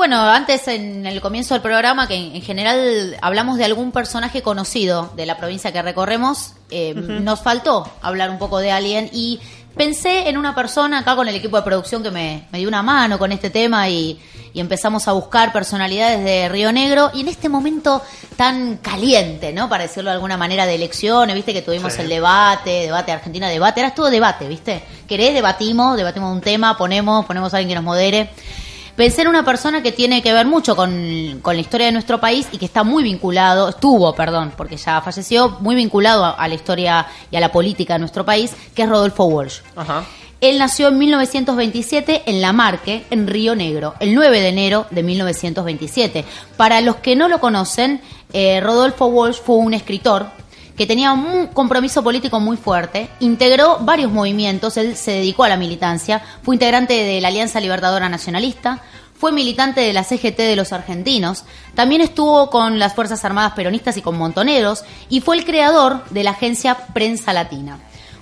bueno, 0.09 0.27
antes 0.27 0.67
en 0.67 1.05
el 1.05 1.21
comienzo 1.21 1.53
del 1.53 1.61
programa, 1.61 2.07
que 2.07 2.15
en, 2.15 2.41
general 2.41 3.15
hablamos 3.21 3.59
de 3.59 3.65
algún 3.65 3.91
personaje 3.91 4.41
conocido 4.41 5.13
de 5.15 5.27
la 5.27 5.37
provincia 5.37 5.71
que 5.71 5.79
recorremos, 5.83 6.53
eh, 6.71 6.95
nos 6.95 7.41
faltó 7.41 7.87
hablar 8.01 8.31
un 8.31 8.39
poco 8.39 8.57
de 8.57 8.71
alguien 8.71 9.11
y 9.13 9.39
pensé 9.75 10.27
en 10.27 10.39
una 10.39 10.55
persona 10.55 10.97
acá 10.97 11.15
con 11.15 11.27
el 11.27 11.35
equipo 11.35 11.57
de 11.57 11.61
producción 11.61 12.01
que 12.01 12.09
me, 12.09 12.47
dio 12.53 12.67
una 12.67 12.81
mano 12.81 13.19
con 13.19 13.31
este 13.31 13.51
tema 13.51 13.87
y, 13.87 14.19
empezamos 14.55 15.07
a 15.07 15.11
buscar 15.11 15.53
personalidades 15.53 16.23
de 16.23 16.49
Río 16.49 16.71
Negro 16.71 17.11
y 17.13 17.21
en 17.21 17.27
este 17.27 17.47
momento 17.47 18.01
tan 18.35 18.77
caliente, 18.77 19.53
¿no? 19.53 19.69
Para 19.69 19.83
decirlo 19.83 20.09
de 20.09 20.15
alguna 20.15 20.37
manera, 20.37 20.65
de 20.65 20.73
elecciones, 20.73 21.35
viste 21.35 21.53
que 21.53 21.61
tuvimos 21.61 21.97
el 21.99 22.09
debate, 22.09 22.71
debate 22.81 23.11
Argentina, 23.11 23.47
debate, 23.47 23.79
era 23.79 23.93
todo 23.93 24.09
debate, 24.09 24.47
viste. 24.47 24.83
Querés, 25.07 25.35
debatimos, 25.35 25.95
debatimos 25.95 26.33
un 26.33 26.41
tema, 26.41 26.75
ponemos, 26.75 27.25
ponemos 27.27 27.53
a 27.53 27.57
alguien 27.57 27.69
que 27.69 27.75
nos 27.75 27.83
modere 27.83 28.31
pensé 28.99 29.21
en 29.21 29.29
una 29.29 29.45
persona 29.45 29.81
que 29.81 29.93
tiene 29.93 30.21
que 30.21 30.33
ver 30.33 30.45
mucho 30.45 30.75
con, 30.75 31.41
la 31.41 31.53
historia 31.53 31.85
de 31.85 31.93
nuestro 31.93 32.19
país 32.19 32.49
y 32.51 32.57
que 32.57 32.65
está 32.65 32.83
muy 32.83 33.01
vinculado, 33.01 33.69
estuvo, 33.69 34.13
perdón, 34.13 34.51
porque 34.57 34.75
ya 34.75 34.99
falleció, 34.99 35.55
muy 35.61 35.73
vinculado 35.73 36.25
a, 36.25 36.47
la 36.49 36.53
historia 36.53 37.07
y 37.31 37.37
a 37.37 37.39
la 37.39 37.49
política 37.49 37.93
de 37.93 37.99
nuestro 37.99 38.25
país, 38.25 38.53
que 38.75 38.81
es 38.81 38.89
Rodolfo 38.89 39.23
Walsh. 39.23 39.59
Él 40.41 40.57
nació 40.57 40.89
en 40.89 40.97
1927 40.97 42.23
en 42.25 42.41
La 42.41 42.51
Marque, 42.51 43.05
en 43.09 43.27
Río 43.27 43.55
Negro, 43.55 43.95
el 44.01 44.13
9 44.13 44.41
de 44.41 44.49
enero 44.49 44.85
de 44.91 45.01
1927. 45.01 46.25
Para 46.57 46.81
los 46.81 46.97
que 46.97 47.15
no 47.15 47.29
lo 47.29 47.39
conocen, 47.39 48.01
eh, 48.33 48.59
Rodolfo 48.59 49.05
Walsh 49.05 49.37
fue 49.37 49.55
un 49.55 49.73
escritor 49.73 50.27
que 50.79 50.87
tenía 50.87 51.11
un 51.11 51.47
compromiso 51.47 52.01
político 52.01 52.39
muy 52.39 52.55
fuerte, 52.55 53.09
integró 53.19 53.79
varios 53.81 54.13
movimientos, 54.13 54.77
él 54.77 54.95
se 54.95 55.11
dedicó 55.11 55.43
a 55.43 55.49
la 55.49 55.57
militancia, 55.57 56.23
fue 56.41 56.55
integrante 56.55 56.93
de 56.93 57.19
la 57.19 57.27
Alianza 57.27 57.59
Libertadora 57.59 58.07
Nacionalista, 58.07 58.81
fue 59.13 59.33
militante 59.33 59.81
de 59.81 59.91
la 59.91 60.05
CGT 60.05 60.37
de 60.37 60.55
los 60.55 60.71
argentinos, 60.71 61.43
también 61.75 61.99
estuvo 61.99 62.49
con 62.49 62.79
las 62.79 62.95
Fuerzas 62.95 63.25
Armadas 63.25 63.51
Peronistas 63.57 63.97
y 63.97 64.01
con 64.01 64.17
Montoneros, 64.17 64.85
y 65.09 65.19
fue 65.19 65.35
el 65.35 65.43
creador 65.43 66.05
de 66.11 66.23
la 66.23 66.31
agencia 66.31 66.77
Prensa 66.93 67.33
Latina. 67.33 67.79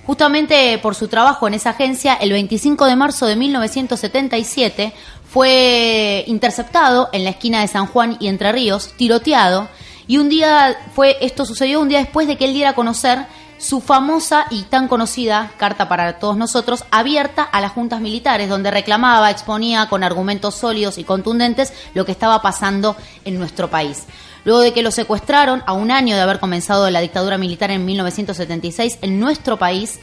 Justamente 0.07 0.79
por 0.79 0.95
su 0.95 1.09
trabajo 1.09 1.47
en 1.47 1.53
esa 1.53 1.69
agencia, 1.71 2.15
el 2.15 2.31
25 2.31 2.87
de 2.87 2.95
marzo 2.95 3.27
de 3.27 3.35
1977 3.35 4.93
fue 5.29 6.23
interceptado 6.25 7.09
en 7.13 7.23
la 7.23 7.29
esquina 7.29 7.61
de 7.61 7.67
San 7.67 7.85
Juan 7.85 8.17
y 8.19 8.29
Entre 8.29 8.51
Ríos, 8.51 8.93
tiroteado, 8.97 9.67
y 10.07 10.17
un 10.17 10.29
día 10.29 10.77
fue, 10.95 11.17
esto 11.21 11.45
sucedió 11.45 11.81
un 11.81 11.89
día 11.89 11.99
después 11.99 12.27
de 12.27 12.37
que 12.37 12.45
él 12.45 12.53
diera 12.53 12.71
a 12.71 12.75
conocer 12.75 13.25
su 13.57 13.81
famosa 13.81 14.45
y 14.49 14.63
tan 14.63 14.87
conocida 14.87 15.51
carta 15.57 15.89
para 15.89 16.19
todos 16.19 16.37
nosotros, 16.37 16.85
abierta 16.91 17.43
a 17.43 17.59
las 17.59 17.71
juntas 17.71 18.01
militares, 18.01 18.49
donde 18.49 18.71
reclamaba, 18.71 19.31
exponía 19.31 19.89
con 19.89 20.03
argumentos 20.03 20.55
sólidos 20.55 20.97
y 20.97 21.03
contundentes 21.03 21.73
lo 21.93 22.05
que 22.05 22.11
estaba 22.11 22.41
pasando 22.41 22.95
en 23.25 23.37
nuestro 23.39 23.69
país. 23.69 24.05
Luego 24.45 24.61
de 24.61 24.73
que 24.73 24.83
lo 24.83 24.91
secuestraron, 24.91 25.63
a 25.65 25.73
un 25.73 25.91
año 25.91 26.15
de 26.15 26.21
haber 26.21 26.39
comenzado 26.39 26.89
la 26.89 27.01
dictadura 27.01 27.37
militar 27.37 27.71
en 27.71 27.85
1976 27.85 28.99
en 29.01 29.19
nuestro 29.19 29.57
país, 29.57 29.99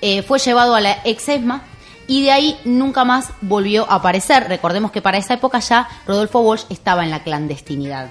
eh, 0.00 0.22
fue 0.22 0.38
llevado 0.38 0.74
a 0.74 0.80
la 0.80 0.92
exesma 1.04 1.62
y 2.06 2.22
de 2.22 2.32
ahí 2.32 2.58
nunca 2.64 3.04
más 3.04 3.30
volvió 3.42 3.88
a 3.90 3.96
aparecer. 3.96 4.48
Recordemos 4.48 4.90
que 4.90 5.02
para 5.02 5.18
esa 5.18 5.34
época 5.34 5.60
ya 5.60 5.88
Rodolfo 6.06 6.40
Walsh 6.40 6.64
estaba 6.70 7.04
en 7.04 7.10
la 7.10 7.22
clandestinidad. 7.22 8.10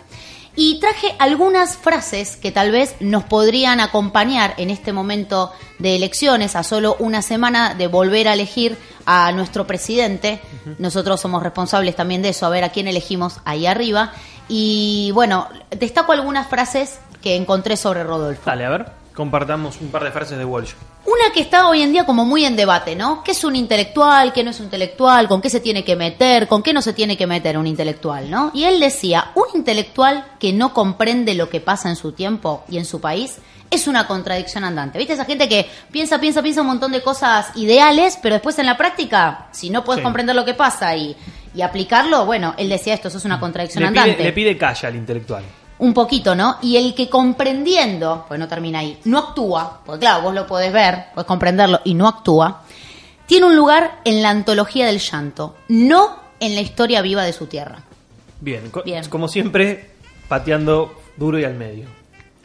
Y 0.59 0.79
traje 0.79 1.15
algunas 1.19 1.77
frases 1.77 2.35
que 2.35 2.51
tal 2.51 2.71
vez 2.71 2.95
nos 2.99 3.23
podrían 3.23 3.79
acompañar 3.79 4.55
en 4.57 4.71
este 4.71 4.91
momento 4.91 5.51
de 5.77 5.95
elecciones, 5.95 6.55
a 6.55 6.63
solo 6.63 6.95
una 6.97 7.21
semana 7.21 7.75
de 7.75 7.85
volver 7.85 8.27
a 8.27 8.33
elegir 8.33 8.75
a 9.05 9.31
nuestro 9.33 9.67
presidente. 9.67 10.41
Nosotros 10.79 11.21
somos 11.21 11.43
responsables 11.43 11.95
también 11.95 12.23
de 12.23 12.29
eso, 12.29 12.47
a 12.47 12.49
ver 12.49 12.63
a 12.63 12.69
quién 12.69 12.87
elegimos 12.87 13.39
ahí 13.45 13.67
arriba. 13.67 14.13
Y 14.49 15.11
bueno, 15.13 15.47
destaco 15.69 16.11
algunas 16.11 16.47
frases 16.47 16.99
que 17.21 17.35
encontré 17.35 17.77
sobre 17.77 18.03
Rodolfo. 18.03 18.41
Dale, 18.43 18.65
a 18.65 18.69
ver, 18.69 18.87
compartamos 19.13 19.79
un 19.79 19.89
par 19.89 20.03
de 20.03 20.11
frases 20.11 20.39
de 20.39 20.45
Walsh. 20.45 20.73
Una 21.07 21.31
que 21.33 21.39
está 21.39 21.69
hoy 21.69 21.83
en 21.83 21.93
día 21.93 22.05
como 22.05 22.25
muy 22.25 22.43
en 22.43 22.57
debate, 22.57 22.93
¿no? 22.93 23.23
¿Qué 23.23 23.31
es 23.31 23.45
un 23.45 23.55
intelectual? 23.55 24.33
¿Qué 24.33 24.43
no 24.43 24.49
es 24.49 24.59
un 24.59 24.65
intelectual? 24.65 25.29
¿Con 25.29 25.39
qué 25.39 25.49
se 25.49 25.61
tiene 25.61 25.85
que 25.85 25.95
meter? 25.95 26.49
¿Con 26.49 26.61
qué 26.61 26.73
no 26.73 26.81
se 26.81 26.91
tiene 26.91 27.15
que 27.15 27.25
meter 27.25 27.57
un 27.57 27.65
intelectual, 27.65 28.29
¿no? 28.29 28.51
Y 28.53 28.65
él 28.65 28.81
decía, 28.81 29.31
un 29.35 29.45
intelectual 29.53 30.25
que 30.37 30.51
no 30.51 30.73
comprende 30.73 31.33
lo 31.33 31.49
que 31.49 31.61
pasa 31.61 31.87
en 31.87 31.95
su 31.95 32.11
tiempo 32.11 32.65
y 32.69 32.77
en 32.77 32.83
su 32.83 32.99
país 32.99 33.37
es 33.71 33.87
una 33.87 34.05
contradicción 34.05 34.65
andante. 34.65 34.97
¿Viste 34.97 35.13
esa 35.13 35.23
gente 35.23 35.47
que 35.47 35.69
piensa, 35.93 36.19
piensa, 36.19 36.41
piensa 36.41 36.59
un 36.59 36.67
montón 36.67 36.91
de 36.91 37.01
cosas 37.01 37.55
ideales, 37.55 38.19
pero 38.21 38.35
después 38.35 38.59
en 38.59 38.65
la 38.65 38.75
práctica, 38.75 39.47
si 39.53 39.69
no 39.69 39.85
puedes 39.85 40.03
comprender 40.03 40.35
lo 40.35 40.43
que 40.43 40.55
pasa 40.55 40.93
y, 40.97 41.15
aplicarlo, 41.63 42.25
bueno, 42.25 42.53
él 42.57 42.67
decía 42.67 42.93
esto, 42.93 43.07
eso 43.07 43.17
es 43.17 43.23
una 43.23 43.39
contradicción 43.39 43.85
andante. 43.85 44.21
le 44.21 44.33
pide 44.33 44.57
calla 44.57 44.89
al 44.89 44.95
intelectual 44.97 45.45
un 45.79 45.93
poquito, 45.93 46.35
¿no? 46.35 46.57
Y 46.61 46.77
el 46.77 46.93
que 46.95 47.09
comprendiendo, 47.09 48.25
pues 48.27 48.39
no 48.39 48.47
termina 48.47 48.79
ahí, 48.79 48.99
no 49.05 49.19
actúa, 49.19 49.81
pues 49.85 49.99
claro, 49.99 50.23
vos 50.23 50.33
lo 50.33 50.47
podés 50.47 50.73
ver, 50.73 51.05
podés 51.13 51.27
comprenderlo 51.27 51.81
y 51.83 51.93
no 51.93 52.07
actúa, 52.07 52.63
tiene 53.25 53.45
un 53.45 53.55
lugar 53.55 53.99
en 54.05 54.21
la 54.21 54.29
antología 54.29 54.85
del 54.87 54.99
llanto, 54.99 55.55
no 55.67 56.19
en 56.39 56.55
la 56.55 56.61
historia 56.61 57.01
viva 57.01 57.23
de 57.23 57.33
su 57.33 57.47
tierra. 57.47 57.83
Bien, 58.39 58.71
como 59.09 59.27
siempre, 59.27 59.91
pateando 60.27 61.01
duro 61.17 61.39
y 61.39 61.43
al 61.43 61.55
medio. 61.55 61.85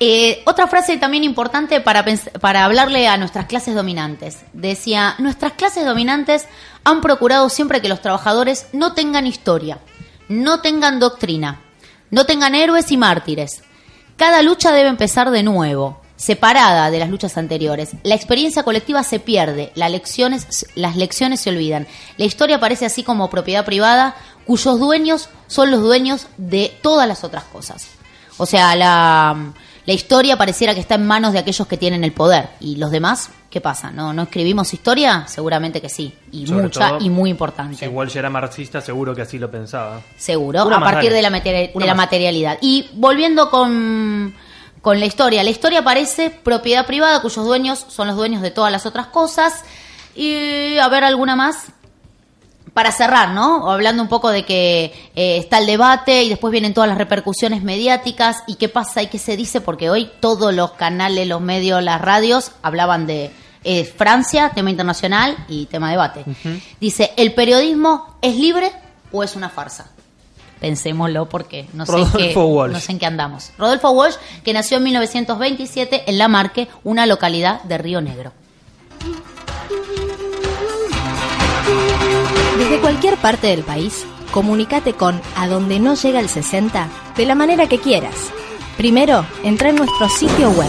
Eh, 0.00 0.42
otra 0.46 0.66
frase 0.66 0.96
también 0.96 1.22
importante 1.22 1.80
para, 1.80 2.04
para 2.40 2.64
hablarle 2.64 3.06
a 3.06 3.16
nuestras 3.16 3.46
clases 3.46 3.74
dominantes. 3.74 4.40
Decía, 4.52 5.14
nuestras 5.18 5.52
clases 5.52 5.84
dominantes 5.84 6.48
han 6.82 7.00
procurado 7.00 7.48
siempre 7.48 7.80
que 7.80 7.88
los 7.88 8.00
trabajadores 8.00 8.66
no 8.72 8.94
tengan 8.94 9.28
historia, 9.28 9.78
no 10.28 10.60
tengan 10.60 10.98
doctrina, 10.98 11.60
no 12.12 12.26
tengan 12.26 12.54
héroes 12.54 12.92
y 12.92 12.96
mártires. 12.96 13.62
Cada 14.16 14.42
lucha 14.42 14.70
debe 14.70 14.90
empezar 14.90 15.30
de 15.30 15.42
nuevo, 15.42 16.00
separada 16.14 16.90
de 16.90 17.00
las 17.00 17.08
luchas 17.10 17.36
anteriores. 17.36 17.92
La 18.04 18.14
experiencia 18.14 18.62
colectiva 18.62 19.02
se 19.02 19.18
pierde, 19.18 19.72
las 19.74 19.90
lecciones, 19.90 20.66
las 20.76 20.94
lecciones 20.94 21.40
se 21.40 21.50
olvidan. 21.50 21.88
La 22.18 22.26
historia 22.26 22.56
aparece 22.56 22.86
así 22.86 23.02
como 23.02 23.30
propiedad 23.30 23.64
privada, 23.64 24.14
cuyos 24.46 24.78
dueños 24.78 25.30
son 25.48 25.70
los 25.70 25.80
dueños 25.80 26.28
de 26.36 26.78
todas 26.82 27.08
las 27.08 27.24
otras 27.24 27.44
cosas. 27.44 27.88
O 28.36 28.44
sea, 28.46 28.76
la, 28.76 29.52
la 29.86 29.92
historia 29.92 30.36
pareciera 30.36 30.74
que 30.74 30.80
está 30.80 30.96
en 30.96 31.06
manos 31.06 31.32
de 31.32 31.38
aquellos 31.38 31.66
que 31.66 31.78
tienen 31.78 32.04
el 32.04 32.12
poder 32.12 32.50
y 32.60 32.76
los 32.76 32.90
demás, 32.90 33.30
¿qué 33.52 33.60
pasa? 33.60 33.90
¿No, 33.90 34.14
no 34.14 34.22
escribimos 34.22 34.72
historia? 34.72 35.26
Seguramente 35.28 35.82
que 35.82 35.90
sí, 35.90 36.10
y 36.32 36.46
mucha 36.50 36.96
y 36.98 37.10
muy 37.10 37.28
importante. 37.28 37.76
Si 37.76 38.14
ya 38.14 38.18
era 38.18 38.30
marxista, 38.30 38.80
seguro 38.80 39.14
que 39.14 39.20
así 39.20 39.38
lo 39.38 39.50
pensaba. 39.50 40.00
Seguro, 40.16 40.62
a 40.62 40.80
partir 40.80 41.12
de 41.12 41.20
la, 41.20 41.28
de 41.28 41.70
la 41.74 41.94
materialidad. 41.94 42.56
Y 42.62 42.88
volviendo 42.94 43.50
con, 43.50 44.34
con 44.80 44.98
la 44.98 45.04
historia, 45.04 45.44
la 45.44 45.50
historia 45.50 45.84
parece 45.84 46.30
propiedad 46.30 46.86
privada 46.86 47.20
cuyos 47.20 47.44
dueños 47.44 47.84
son 47.88 48.08
los 48.08 48.16
dueños 48.16 48.40
de 48.40 48.50
todas 48.50 48.72
las 48.72 48.86
otras 48.86 49.08
cosas. 49.08 49.64
Y 50.14 50.78
a 50.78 50.88
ver 50.88 51.04
alguna 51.04 51.36
más 51.36 51.66
para 52.72 52.90
cerrar, 52.90 53.32
¿no? 53.32 53.70
Hablando 53.70 54.02
un 54.02 54.08
poco 54.08 54.30
de 54.30 54.46
que 54.46 54.94
eh, 55.14 55.36
está 55.36 55.58
el 55.58 55.66
debate 55.66 56.22
y 56.22 56.30
después 56.30 56.52
vienen 56.52 56.72
todas 56.72 56.88
las 56.88 56.96
repercusiones 56.96 57.62
mediáticas 57.62 58.44
y 58.46 58.54
qué 58.54 58.70
pasa 58.70 59.02
y 59.02 59.08
qué 59.08 59.18
se 59.18 59.36
dice, 59.36 59.60
porque 59.60 59.90
hoy 59.90 60.10
todos 60.20 60.54
los 60.54 60.72
canales, 60.72 61.28
los 61.28 61.42
medios, 61.42 61.82
las 61.82 62.00
radios 62.00 62.52
hablaban 62.62 63.06
de 63.06 63.30
eh, 63.64 63.84
Francia, 63.84 64.50
tema 64.54 64.70
internacional 64.70 65.36
y 65.48 65.66
tema 65.66 65.90
debate. 65.90 66.24
Dice, 66.80 67.12
¿el 67.16 67.34
periodismo 67.34 68.16
es 68.20 68.36
libre 68.36 68.72
o 69.12 69.22
es 69.22 69.36
una 69.36 69.48
farsa? 69.48 69.86
Pensémoslo 70.60 71.28
porque 71.28 71.66
no 71.72 71.86
sé, 71.86 71.92
en 71.96 72.10
qué, 72.12 72.34
no 72.34 72.80
sé 72.80 72.92
en 72.92 72.98
qué 72.98 73.06
andamos. 73.06 73.50
Rodolfo 73.58 73.90
Walsh, 73.90 74.14
que 74.44 74.52
nació 74.52 74.76
en 74.76 74.84
1927 74.84 76.04
en 76.06 76.18
La 76.18 76.28
Marque, 76.28 76.68
una 76.84 77.06
localidad 77.06 77.62
de 77.64 77.78
Río 77.78 78.00
Negro. 78.00 78.32
Desde 82.58 82.80
cualquier 82.80 83.16
parte 83.16 83.48
del 83.48 83.64
país, 83.64 84.04
comunícate 84.30 84.94
con 84.94 85.20
A 85.36 85.48
Donde 85.48 85.80
No 85.80 85.94
Llega 85.94 86.20
el 86.20 86.28
60 86.28 86.88
de 87.16 87.26
la 87.26 87.34
manera 87.34 87.66
que 87.66 87.78
quieras. 87.78 88.32
Primero, 88.82 89.24
entra 89.44 89.68
en 89.68 89.76
nuestro 89.76 90.08
sitio 90.08 90.50
web 90.50 90.68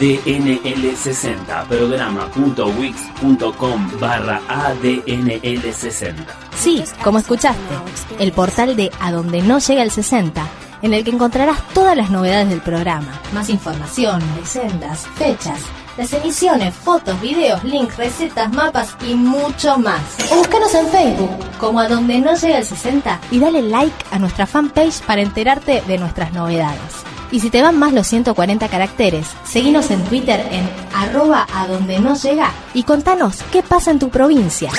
adnl60 0.00 1.68
programa.wix.com 1.68 4.00
barra 4.00 4.40
adnl60. 4.48 6.12
Sí, 6.56 6.82
como 7.04 7.20
escuchaste, 7.20 7.74
el 8.18 8.32
portal 8.32 8.74
de 8.74 8.90
A 8.98 9.12
Donde 9.12 9.42
No 9.42 9.60
Llega 9.60 9.84
el 9.84 9.92
60 9.92 10.44
en 10.82 10.92
el 10.92 11.04
que 11.04 11.12
encontrarás 11.12 11.62
todas 11.68 11.96
las 11.96 12.10
novedades 12.10 12.48
del 12.48 12.62
programa. 12.62 13.20
Más 13.32 13.48
información, 13.48 14.20
leyendas, 14.34 15.06
fechas, 15.14 15.60
las 15.96 16.12
emisiones, 16.14 16.74
fotos, 16.74 17.20
videos, 17.20 17.62
links, 17.62 17.96
recetas, 17.96 18.52
mapas 18.52 18.96
y 19.06 19.14
mucho 19.14 19.78
más. 19.78 20.00
O 20.32 20.38
búscanos 20.38 20.74
en 20.74 20.88
Facebook 20.88 21.30
como 21.60 21.78
a 21.78 21.86
donde 21.86 22.18
no 22.18 22.34
llega 22.34 22.58
el 22.58 22.64
60 22.64 23.20
y 23.30 23.38
dale 23.38 23.62
like 23.62 24.04
a 24.10 24.18
nuestra 24.18 24.48
fanpage 24.48 25.00
para 25.02 25.22
enterarte 25.22 25.80
de 25.86 25.98
nuestras 25.98 26.32
novedades. 26.32 27.11
Y 27.32 27.40
si 27.40 27.50
te 27.50 27.62
van 27.62 27.78
más 27.78 27.94
los 27.94 28.06
140 28.06 28.68
caracteres, 28.68 29.26
seguinos 29.44 29.90
en 29.90 30.04
Twitter 30.04 30.46
en 30.50 30.68
arroba 30.94 31.46
a 31.54 31.66
donde 31.66 31.98
no 31.98 32.14
llega 32.14 32.50
y 32.74 32.82
contanos 32.82 33.38
qué 33.50 33.62
pasa 33.62 33.90
en 33.90 33.98
tu 33.98 34.10
provincia. 34.10 34.70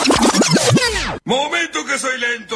¡Momento 1.26 1.84
que 1.84 1.98
soy 1.98 2.20
lento! 2.20 2.56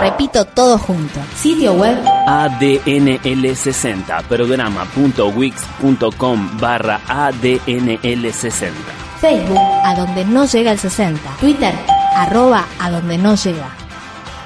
Repito 0.00 0.44
todo 0.44 0.76
junto. 0.76 1.20
Sitio 1.36 1.74
web 1.74 1.96
ADNL60, 2.26 4.24
programa.wix.com 4.24 6.58
barra 6.58 7.00
ADNL60. 7.06 8.72
Facebook, 9.20 9.60
a 9.84 9.94
donde 9.94 10.24
no 10.24 10.46
llega 10.46 10.72
el 10.72 10.80
60. 10.80 11.20
Twitter, 11.40 11.74
arroba 12.16 12.64
a 12.80 12.90
donde 12.90 13.18
no 13.18 13.36
llega. 13.36 13.68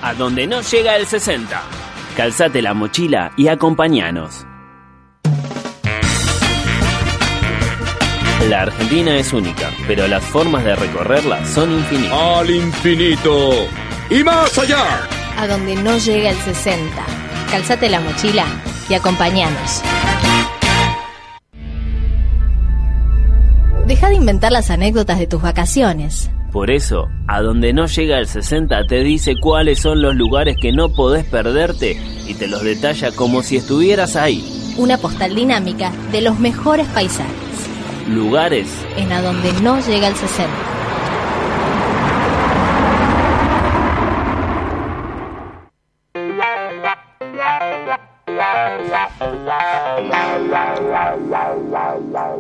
A 0.02 0.12
donde 0.12 0.46
no 0.46 0.60
llega 0.60 0.96
el 0.96 1.06
60. 1.06 1.62
Calzate 2.16 2.60
la 2.60 2.74
mochila 2.74 3.32
y 3.36 3.48
acompañanos. 3.48 4.44
La 8.48 8.62
Argentina 8.62 9.16
es 9.16 9.32
única, 9.32 9.70
pero 9.86 10.08
las 10.08 10.24
formas 10.24 10.64
de 10.64 10.74
recorrerla 10.74 11.44
son 11.44 11.72
infinitas. 11.72 12.18
Al 12.18 12.50
infinito 12.50 13.50
y 14.08 14.24
más 14.24 14.56
allá. 14.58 15.06
A 15.36 15.46
donde 15.46 15.76
no 15.76 15.98
llega 15.98 16.30
el 16.30 16.36
60. 16.36 16.80
Calzate 17.50 17.90
la 17.90 18.00
mochila 18.00 18.46
y 18.88 18.94
acompañanos. 18.94 19.82
Deja 23.86 24.08
de 24.08 24.14
inventar 24.14 24.52
las 24.52 24.70
anécdotas 24.70 25.18
de 25.18 25.26
tus 25.26 25.42
vacaciones. 25.42 26.30
Por 26.50 26.70
eso, 26.70 27.08
a 27.28 27.42
donde 27.42 27.72
no 27.72 27.86
llega 27.86 28.18
el 28.18 28.26
60 28.26 28.86
te 28.86 29.04
dice 29.04 29.34
cuáles 29.40 29.78
son 29.80 30.00
los 30.00 30.16
lugares 30.16 30.56
que 30.60 30.72
no 30.72 30.92
podés 30.94 31.24
perderte 31.24 32.00
y 32.26 32.34
te 32.34 32.48
los 32.48 32.62
detalla 32.64 33.12
como 33.12 33.42
si 33.42 33.56
estuvieras 33.56 34.16
ahí. 34.16 34.74
Una 34.78 34.96
postal 34.96 35.34
dinámica 35.34 35.92
de 36.10 36.22
los 36.22 36.40
mejores 36.40 36.86
paisajes. 36.88 37.39
Lugares 38.10 38.66
en 38.96 39.12
a 39.12 39.22
donde 39.22 39.52
no 39.62 39.78
llega 39.78 40.08
el 40.08 40.16
60. 40.16 40.48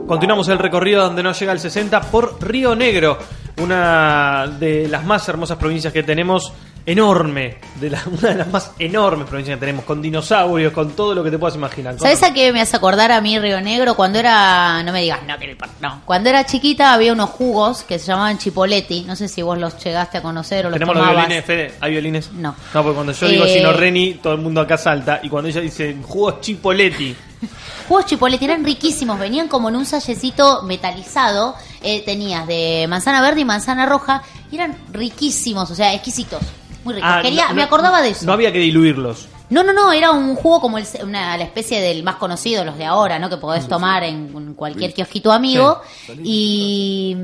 Continuamos 0.08 0.48
el 0.48 0.58
recorrido 0.58 1.04
donde 1.04 1.22
no 1.22 1.30
llega 1.30 1.52
el 1.52 1.60
60 1.60 2.00
por 2.10 2.42
Río 2.42 2.74
Negro, 2.74 3.16
una 3.62 4.48
de 4.58 4.88
las 4.88 5.04
más 5.04 5.28
hermosas 5.28 5.56
provincias 5.56 5.92
que 5.92 6.02
tenemos, 6.02 6.52
enorme, 6.90 7.56
de 7.80 7.90
la, 7.90 8.02
una 8.10 8.30
de 8.30 8.34
las 8.34 8.48
más 8.48 8.72
enormes 8.78 9.28
provincias 9.28 9.56
que 9.56 9.60
tenemos, 9.60 9.84
con 9.84 10.02
dinosaurios, 10.02 10.72
con 10.72 10.92
todo 10.92 11.14
lo 11.14 11.22
que 11.22 11.30
te 11.30 11.38
puedas 11.38 11.56
imaginar. 11.56 11.98
¿Sabes 11.98 12.22
a 12.22 12.32
qué 12.32 12.52
me 12.52 12.60
hace 12.60 12.76
acordar 12.76 13.12
a 13.12 13.20
mí 13.20 13.38
Río 13.38 13.60
Negro? 13.60 13.94
Cuando 13.94 14.18
era, 14.18 14.82
no 14.82 14.92
me 14.92 15.02
digas, 15.02 15.20
no, 15.26 15.38
que 15.38 15.56
no. 15.80 16.02
Cuando 16.04 16.28
era 16.28 16.44
chiquita 16.44 16.92
había 16.92 17.12
unos 17.12 17.30
jugos 17.30 17.82
que 17.82 17.98
se 17.98 18.06
llamaban 18.06 18.38
Chipoletti, 18.38 19.04
no 19.04 19.16
sé 19.16 19.28
si 19.28 19.42
vos 19.42 19.58
los 19.58 19.82
llegaste 19.82 20.18
a 20.18 20.22
conocer 20.22 20.66
o 20.66 20.70
los 20.70 20.78
¿Tenemos 20.78 20.96
los 20.96 21.08
violines, 21.08 21.44
Fede? 21.44 21.74
¿Hay 21.80 21.92
violines? 21.92 22.32
No. 22.32 22.54
No, 22.74 22.82
porque 22.82 22.94
cuando 22.94 23.12
yo 23.12 23.28
digo 23.28 23.44
eh... 23.44 23.72
Reni, 23.72 24.14
todo 24.14 24.34
el 24.34 24.40
mundo 24.40 24.60
acá 24.60 24.76
salta, 24.76 25.20
y 25.22 25.28
cuando 25.28 25.48
ella 25.48 25.60
dice 25.60 25.96
jugos 26.02 26.40
Chipoletti... 26.40 27.16
Jugos 27.88 28.06
Chipoletti 28.06 28.44
eran 28.44 28.64
riquísimos, 28.64 29.18
venían 29.18 29.48
como 29.48 29.68
en 29.68 29.76
un 29.76 29.86
sallecito 29.86 30.62
metalizado, 30.62 31.56
eh, 31.82 32.04
tenías 32.04 32.46
de 32.46 32.86
manzana 32.88 33.20
verde 33.20 33.40
y 33.40 33.44
manzana 33.44 33.86
roja, 33.86 34.22
y 34.52 34.56
eran 34.56 34.76
riquísimos, 34.92 35.70
o 35.70 35.74
sea, 35.74 35.92
exquisitos, 35.94 36.40
muy 36.84 36.94
ricos. 36.94 37.10
Ah, 37.12 37.20
Quería, 37.22 37.48
no, 37.48 37.54
me 37.54 37.62
acordaba 37.62 38.02
de 38.02 38.10
eso. 38.10 38.26
No 38.26 38.32
había 38.32 38.52
que 38.52 38.58
diluirlos. 38.58 39.28
No, 39.50 39.64
no, 39.64 39.72
no, 39.72 39.92
era 39.92 40.12
un 40.12 40.36
jugo 40.36 40.60
como 40.60 40.78
el, 40.78 40.84
una, 41.02 41.36
la 41.36 41.42
especie 41.42 41.80
del 41.80 42.04
más 42.04 42.14
conocido, 42.16 42.64
los 42.64 42.78
de 42.78 42.84
ahora, 42.84 43.18
¿no? 43.18 43.28
Que 43.28 43.36
podés 43.36 43.66
tomar 43.66 44.04
en, 44.04 44.30
en 44.32 44.54
cualquier 44.54 44.94
kiosquito 44.94 45.32
amigo. 45.32 45.80
Sí. 46.06 46.20
Y, 46.22 47.16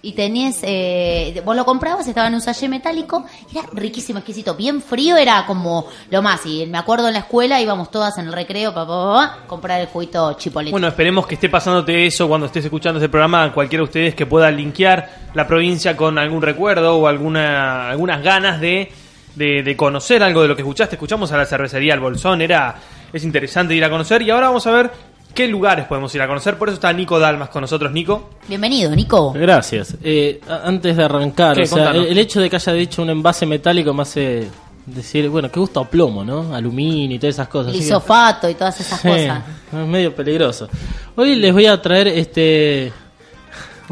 y 0.00 0.12
tenías, 0.12 0.60
eh, 0.62 1.42
vos 1.44 1.56
lo 1.56 1.64
comprabas, 1.64 2.06
estaba 2.06 2.28
en 2.28 2.34
un 2.34 2.40
sachet 2.40 2.70
metálico, 2.70 3.24
era 3.50 3.62
riquísimo, 3.72 4.20
exquisito, 4.20 4.54
bien 4.54 4.80
frío, 4.80 5.16
era 5.16 5.44
como 5.44 5.88
lo 6.08 6.22
más. 6.22 6.46
Y 6.46 6.66
me 6.66 6.78
acuerdo 6.78 7.08
en 7.08 7.14
la 7.14 7.20
escuela 7.20 7.60
íbamos 7.60 7.90
todas 7.90 8.16
en 8.16 8.26
el 8.26 8.32
recreo 8.32 8.72
para 8.72 9.38
comprar 9.48 9.80
el 9.80 9.88
juguito 9.88 10.34
chipolete. 10.34 10.70
Bueno, 10.70 10.86
esperemos 10.86 11.26
que 11.26 11.34
esté 11.34 11.48
pasándote 11.48 12.06
eso 12.06 12.28
cuando 12.28 12.46
estés 12.46 12.64
escuchando 12.64 13.00
este 13.00 13.08
programa, 13.08 13.52
cualquiera 13.52 13.80
de 13.80 13.86
ustedes 13.86 14.14
que 14.14 14.24
pueda 14.24 14.52
linkear 14.52 15.22
la 15.34 15.48
provincia 15.48 15.96
con 15.96 16.16
algún 16.16 16.42
recuerdo 16.42 16.96
o 16.96 17.08
alguna, 17.08 17.90
algunas 17.90 18.22
ganas 18.22 18.60
de 18.60 18.92
de, 19.34 19.62
de, 19.62 19.76
conocer 19.76 20.22
algo 20.22 20.42
de 20.42 20.48
lo 20.48 20.56
que 20.56 20.62
escuchaste. 20.62 20.96
Escuchamos 20.96 21.32
a 21.32 21.36
la 21.36 21.46
cervecería 21.46 21.94
El 21.94 22.00
Bolsón, 22.00 22.42
era, 22.42 22.74
es 23.12 23.24
interesante 23.24 23.74
ir 23.74 23.84
a 23.84 23.90
conocer 23.90 24.22
y 24.22 24.30
ahora 24.30 24.48
vamos 24.48 24.66
a 24.66 24.72
ver 24.72 24.90
qué 25.34 25.48
lugares 25.48 25.86
podemos 25.86 26.14
ir 26.14 26.22
a 26.22 26.26
conocer. 26.26 26.56
Por 26.56 26.68
eso 26.68 26.74
está 26.74 26.92
Nico 26.92 27.18
Dalmas 27.18 27.48
con 27.48 27.62
nosotros. 27.62 27.92
Nico. 27.92 28.30
Bienvenido, 28.48 28.94
Nico. 28.94 29.32
Gracias. 29.32 29.96
Eh, 30.02 30.40
antes 30.46 30.96
de 30.96 31.04
arrancar, 31.04 31.60
o 31.60 31.66
sea, 31.66 31.90
el, 31.90 32.06
el, 32.06 32.18
hecho 32.18 32.40
de 32.40 32.50
que 32.50 32.56
haya 32.56 32.72
dicho 32.72 33.02
un 33.02 33.10
envase 33.10 33.46
metálico 33.46 33.94
me 33.94 34.02
hace 34.02 34.48
decir, 34.86 35.28
bueno, 35.28 35.50
qué 35.50 35.60
gusto 35.60 35.80
a 35.80 35.88
plomo, 35.88 36.24
¿no? 36.24 36.54
Aluminio 36.54 37.16
y 37.16 37.18
todas 37.18 37.36
esas 37.36 37.48
cosas. 37.48 37.72
Lisofato 37.72 38.48
y 38.48 38.54
todas 38.54 38.80
esas 38.80 39.00
cosas. 39.00 39.42
Es 39.72 39.86
medio 39.86 40.14
peligroso. 40.14 40.68
Hoy 41.16 41.36
les 41.36 41.52
voy 41.52 41.66
a 41.66 41.80
traer 41.80 42.08
este 42.08 42.92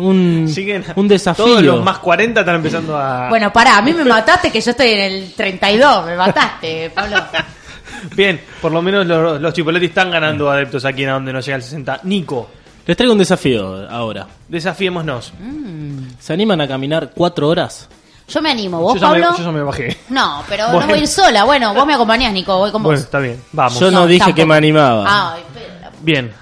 un, 0.01 0.49
Siguen, 0.49 0.85
un 0.97 1.09
desafío. 1.09 1.45
Todos 1.45 1.63
los 1.63 1.85
más 1.85 1.99
40 1.99 2.41
están 2.41 2.57
empezando 2.57 2.97
a. 2.97 3.29
Bueno, 3.29 3.53
pará, 3.53 3.79
a 3.79 3.83
mí 3.83 3.93
me 3.93 4.05
mataste 4.05 4.51
que 4.51 4.61
yo 4.61 4.71
estoy 4.71 4.89
en 4.91 5.01
el 5.01 5.33
32, 5.35 6.07
me 6.07 6.17
mataste, 6.17 6.91
Pablo. 6.91 7.17
Bien, 8.17 8.41
por 8.61 8.73
lo 8.73 8.81
menos 8.81 9.07
los, 9.07 9.41
los 9.41 9.53
Chipoletti 9.53 9.87
están 9.87 10.11
ganando 10.11 10.51
adeptos 10.51 10.85
aquí 10.85 11.05
en 11.05 11.11
donde 11.11 11.33
no 11.33 11.41
llega 11.41 11.57
el 11.57 11.63
60. 11.63 12.01
Nico. 12.05 12.51
Les 12.87 12.97
traigo 12.97 13.13
un 13.13 13.19
desafío 13.19 13.89
ahora. 13.89 14.27
Desafiémonos. 14.49 15.33
Mm. 15.39 16.03
¿Se 16.19 16.33
animan 16.33 16.61
a 16.61 16.69
caminar 16.69 17.11
cuatro 17.15 17.49
horas? 17.49 17.89
Yo 18.27 18.41
me 18.41 18.51
animo, 18.51 18.81
¿vos, 18.81 18.95
yo 18.95 19.01
ya 19.01 19.07
Pablo? 19.09 19.31
Me, 19.33 19.39
yo 19.39 19.45
ya 19.45 19.53
me 19.53 19.63
bajé. 19.63 19.97
No, 20.09 20.43
pero 20.49 20.67
bueno. 20.67 20.81
no 20.81 20.87
voy 20.87 20.99
a 20.99 21.03
ir 21.03 21.09
sola. 21.09 21.45
Bueno, 21.45 21.75
vos 21.75 21.87
me 21.87 21.95
acompañás, 21.95 22.33
Nico, 22.33 22.57
voy 22.57 22.71
con 22.71 22.83
vos. 22.83 22.91
Bueno, 22.91 23.01
está 23.01 23.19
bien, 23.19 23.43
vamos. 23.53 23.79
Yo 23.79 23.91
no, 23.91 24.01
no 24.01 24.07
dije 24.07 24.21
tampoco. 24.21 24.37
que 24.37 24.47
me 24.47 24.55
animaba. 24.55 25.33
Ay, 25.35 25.43
espera. 25.43 25.91
Bien. 26.01 26.33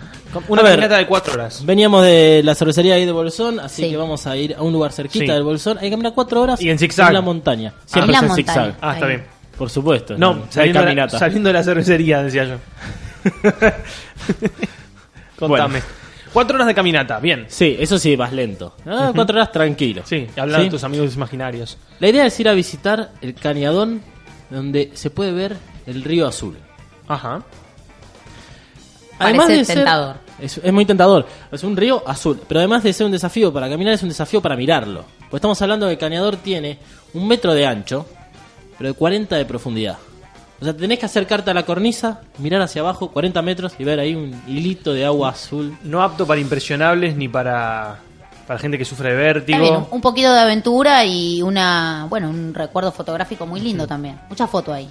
Una 0.48 0.62
caminata 0.62 0.98
de 0.98 1.06
cuatro 1.06 1.34
horas. 1.34 1.64
Veníamos 1.64 2.04
de 2.04 2.42
la 2.44 2.54
cervecería 2.54 2.94
ahí 2.94 3.06
de 3.06 3.12
Bolsón, 3.12 3.60
así 3.60 3.84
sí. 3.84 3.90
que 3.90 3.96
vamos 3.96 4.26
a 4.26 4.36
ir 4.36 4.54
a 4.54 4.62
un 4.62 4.72
lugar 4.72 4.92
cerquita 4.92 5.26
sí. 5.26 5.30
del 5.32 5.42
Bolsón. 5.42 5.78
Hay 5.78 5.84
que 5.84 5.90
caminar 5.90 6.12
cuatro 6.14 6.42
horas 6.42 6.60
y 6.60 6.68
en 6.70 6.78
zigzag. 6.78 7.08
En 7.08 7.14
la 7.14 7.20
montaña. 7.22 7.72
Siempre 7.86 8.14
ah, 8.14 8.18
es 8.18 8.30
en 8.30 8.36
zigzag. 8.36 8.76
Ah, 8.80 8.94
está 8.94 9.06
bien. 9.06 9.24
Por 9.56 9.70
supuesto. 9.70 10.16
No, 10.16 10.34
no 10.34 10.46
saliendo, 10.50 10.80
hay 10.80 10.84
caminata. 10.84 11.14
La, 11.14 11.18
saliendo 11.18 11.48
de 11.48 11.52
la 11.52 11.62
cervecería, 11.62 12.22
decía 12.22 12.44
yo. 12.44 12.56
Contame. 15.38 15.80
Bueno. 15.80 15.98
Cuatro 16.32 16.56
horas 16.56 16.68
de 16.68 16.74
caminata, 16.74 17.18
bien. 17.20 17.46
Sí, 17.48 17.76
eso 17.78 17.98
sí, 17.98 18.14
vas 18.14 18.32
lento. 18.32 18.74
Ah, 18.84 18.88
uh 18.88 18.90
-huh. 18.90 19.14
Cuatro 19.14 19.36
horas 19.36 19.50
tranquilo. 19.50 20.02
Sí, 20.04 20.26
hablando 20.36 20.58
¿Sí? 20.58 20.64
de 20.64 20.70
tus 20.70 20.84
amigos 20.84 21.14
imaginarios. 21.14 21.78
La 22.00 22.08
idea 22.08 22.26
es 22.26 22.38
ir 22.38 22.48
a 22.48 22.52
visitar 22.52 23.12
el 23.22 23.34
cañadón 23.34 24.02
donde 24.50 24.90
se 24.94 25.10
puede 25.10 25.32
ver 25.32 25.56
el 25.86 26.04
río 26.04 26.26
azul. 26.26 26.56
Ajá. 27.08 27.42
Además 29.18 29.46
Parece 29.46 29.59
de 29.59 29.64
ser, 29.64 29.76
tentador. 29.76 30.16
Es, 30.38 30.59
es, 30.59 30.72
muy 30.72 30.85
tentador. 30.85 31.26
Es 31.50 31.64
un 31.64 31.76
río 31.76 32.02
azul. 32.07 32.40
Pero 32.46 32.61
además 32.61 32.83
de 32.83 32.92
ser 32.92 33.07
un 33.07 33.12
desafío 33.12 33.52
para 33.52 33.68
caminar, 33.68 33.94
es 33.94 34.02
un 34.02 34.09
desafío 34.09 34.40
para 34.40 34.57
mirarlo. 34.57 35.04
Pues 35.31 35.40
estamos 35.40 35.61
hablando 35.62 35.87
de 35.87 35.96
que 35.96 36.04
el 36.04 36.11
cañador 36.11 36.37
tiene 36.37 36.78
un 37.14 37.26
metro 37.26 37.54
de 37.54 37.66
ancho, 37.66 38.07
pero 38.76 38.88
de 38.88 38.94
40 38.94 39.37
de 39.37 39.44
profundidad. 39.44 39.98
O 40.61 40.64
sea, 40.64 40.76
tenés 40.76 40.98
que 40.98 41.07
acercarte 41.07 41.50
a 41.50 41.54
la 41.54 41.64
cornisa, 41.64 42.20
mirar 42.38 42.61
hacia 42.62 42.83
abajo 42.83 43.11
40 43.12 43.42
metros 43.42 43.74
y 43.78 43.85
ver 43.85 44.00
ahí 44.00 44.14
un 44.14 44.42
hilito 44.48 44.92
de 44.92 45.04
agua 45.04 45.31
azul. 45.31 45.76
No 45.85 46.02
apto 46.02 46.26
para 46.26 46.40
impresionables 46.40 47.14
ni 47.14 47.28
para, 47.28 48.00
para 48.46 48.59
gente 48.59 48.76
que 48.76 48.85
sufre 48.85 49.11
de 49.11 49.16
vértigo. 49.16 49.61
Bien, 49.61 49.87
un 49.88 50.00
poquito 50.00 50.33
de 50.33 50.40
aventura 50.40 51.04
y 51.04 51.42
una 51.42 52.07
bueno 52.11 52.28
un 52.28 52.54
recuerdo 52.54 52.90
fotográfico 52.90 53.46
muy 53.46 53.61
lindo 53.61 53.85
sí. 53.85 53.88
también. 53.88 54.18
Mucha 54.28 54.48
foto 54.48 54.72
ahí. 54.72 54.88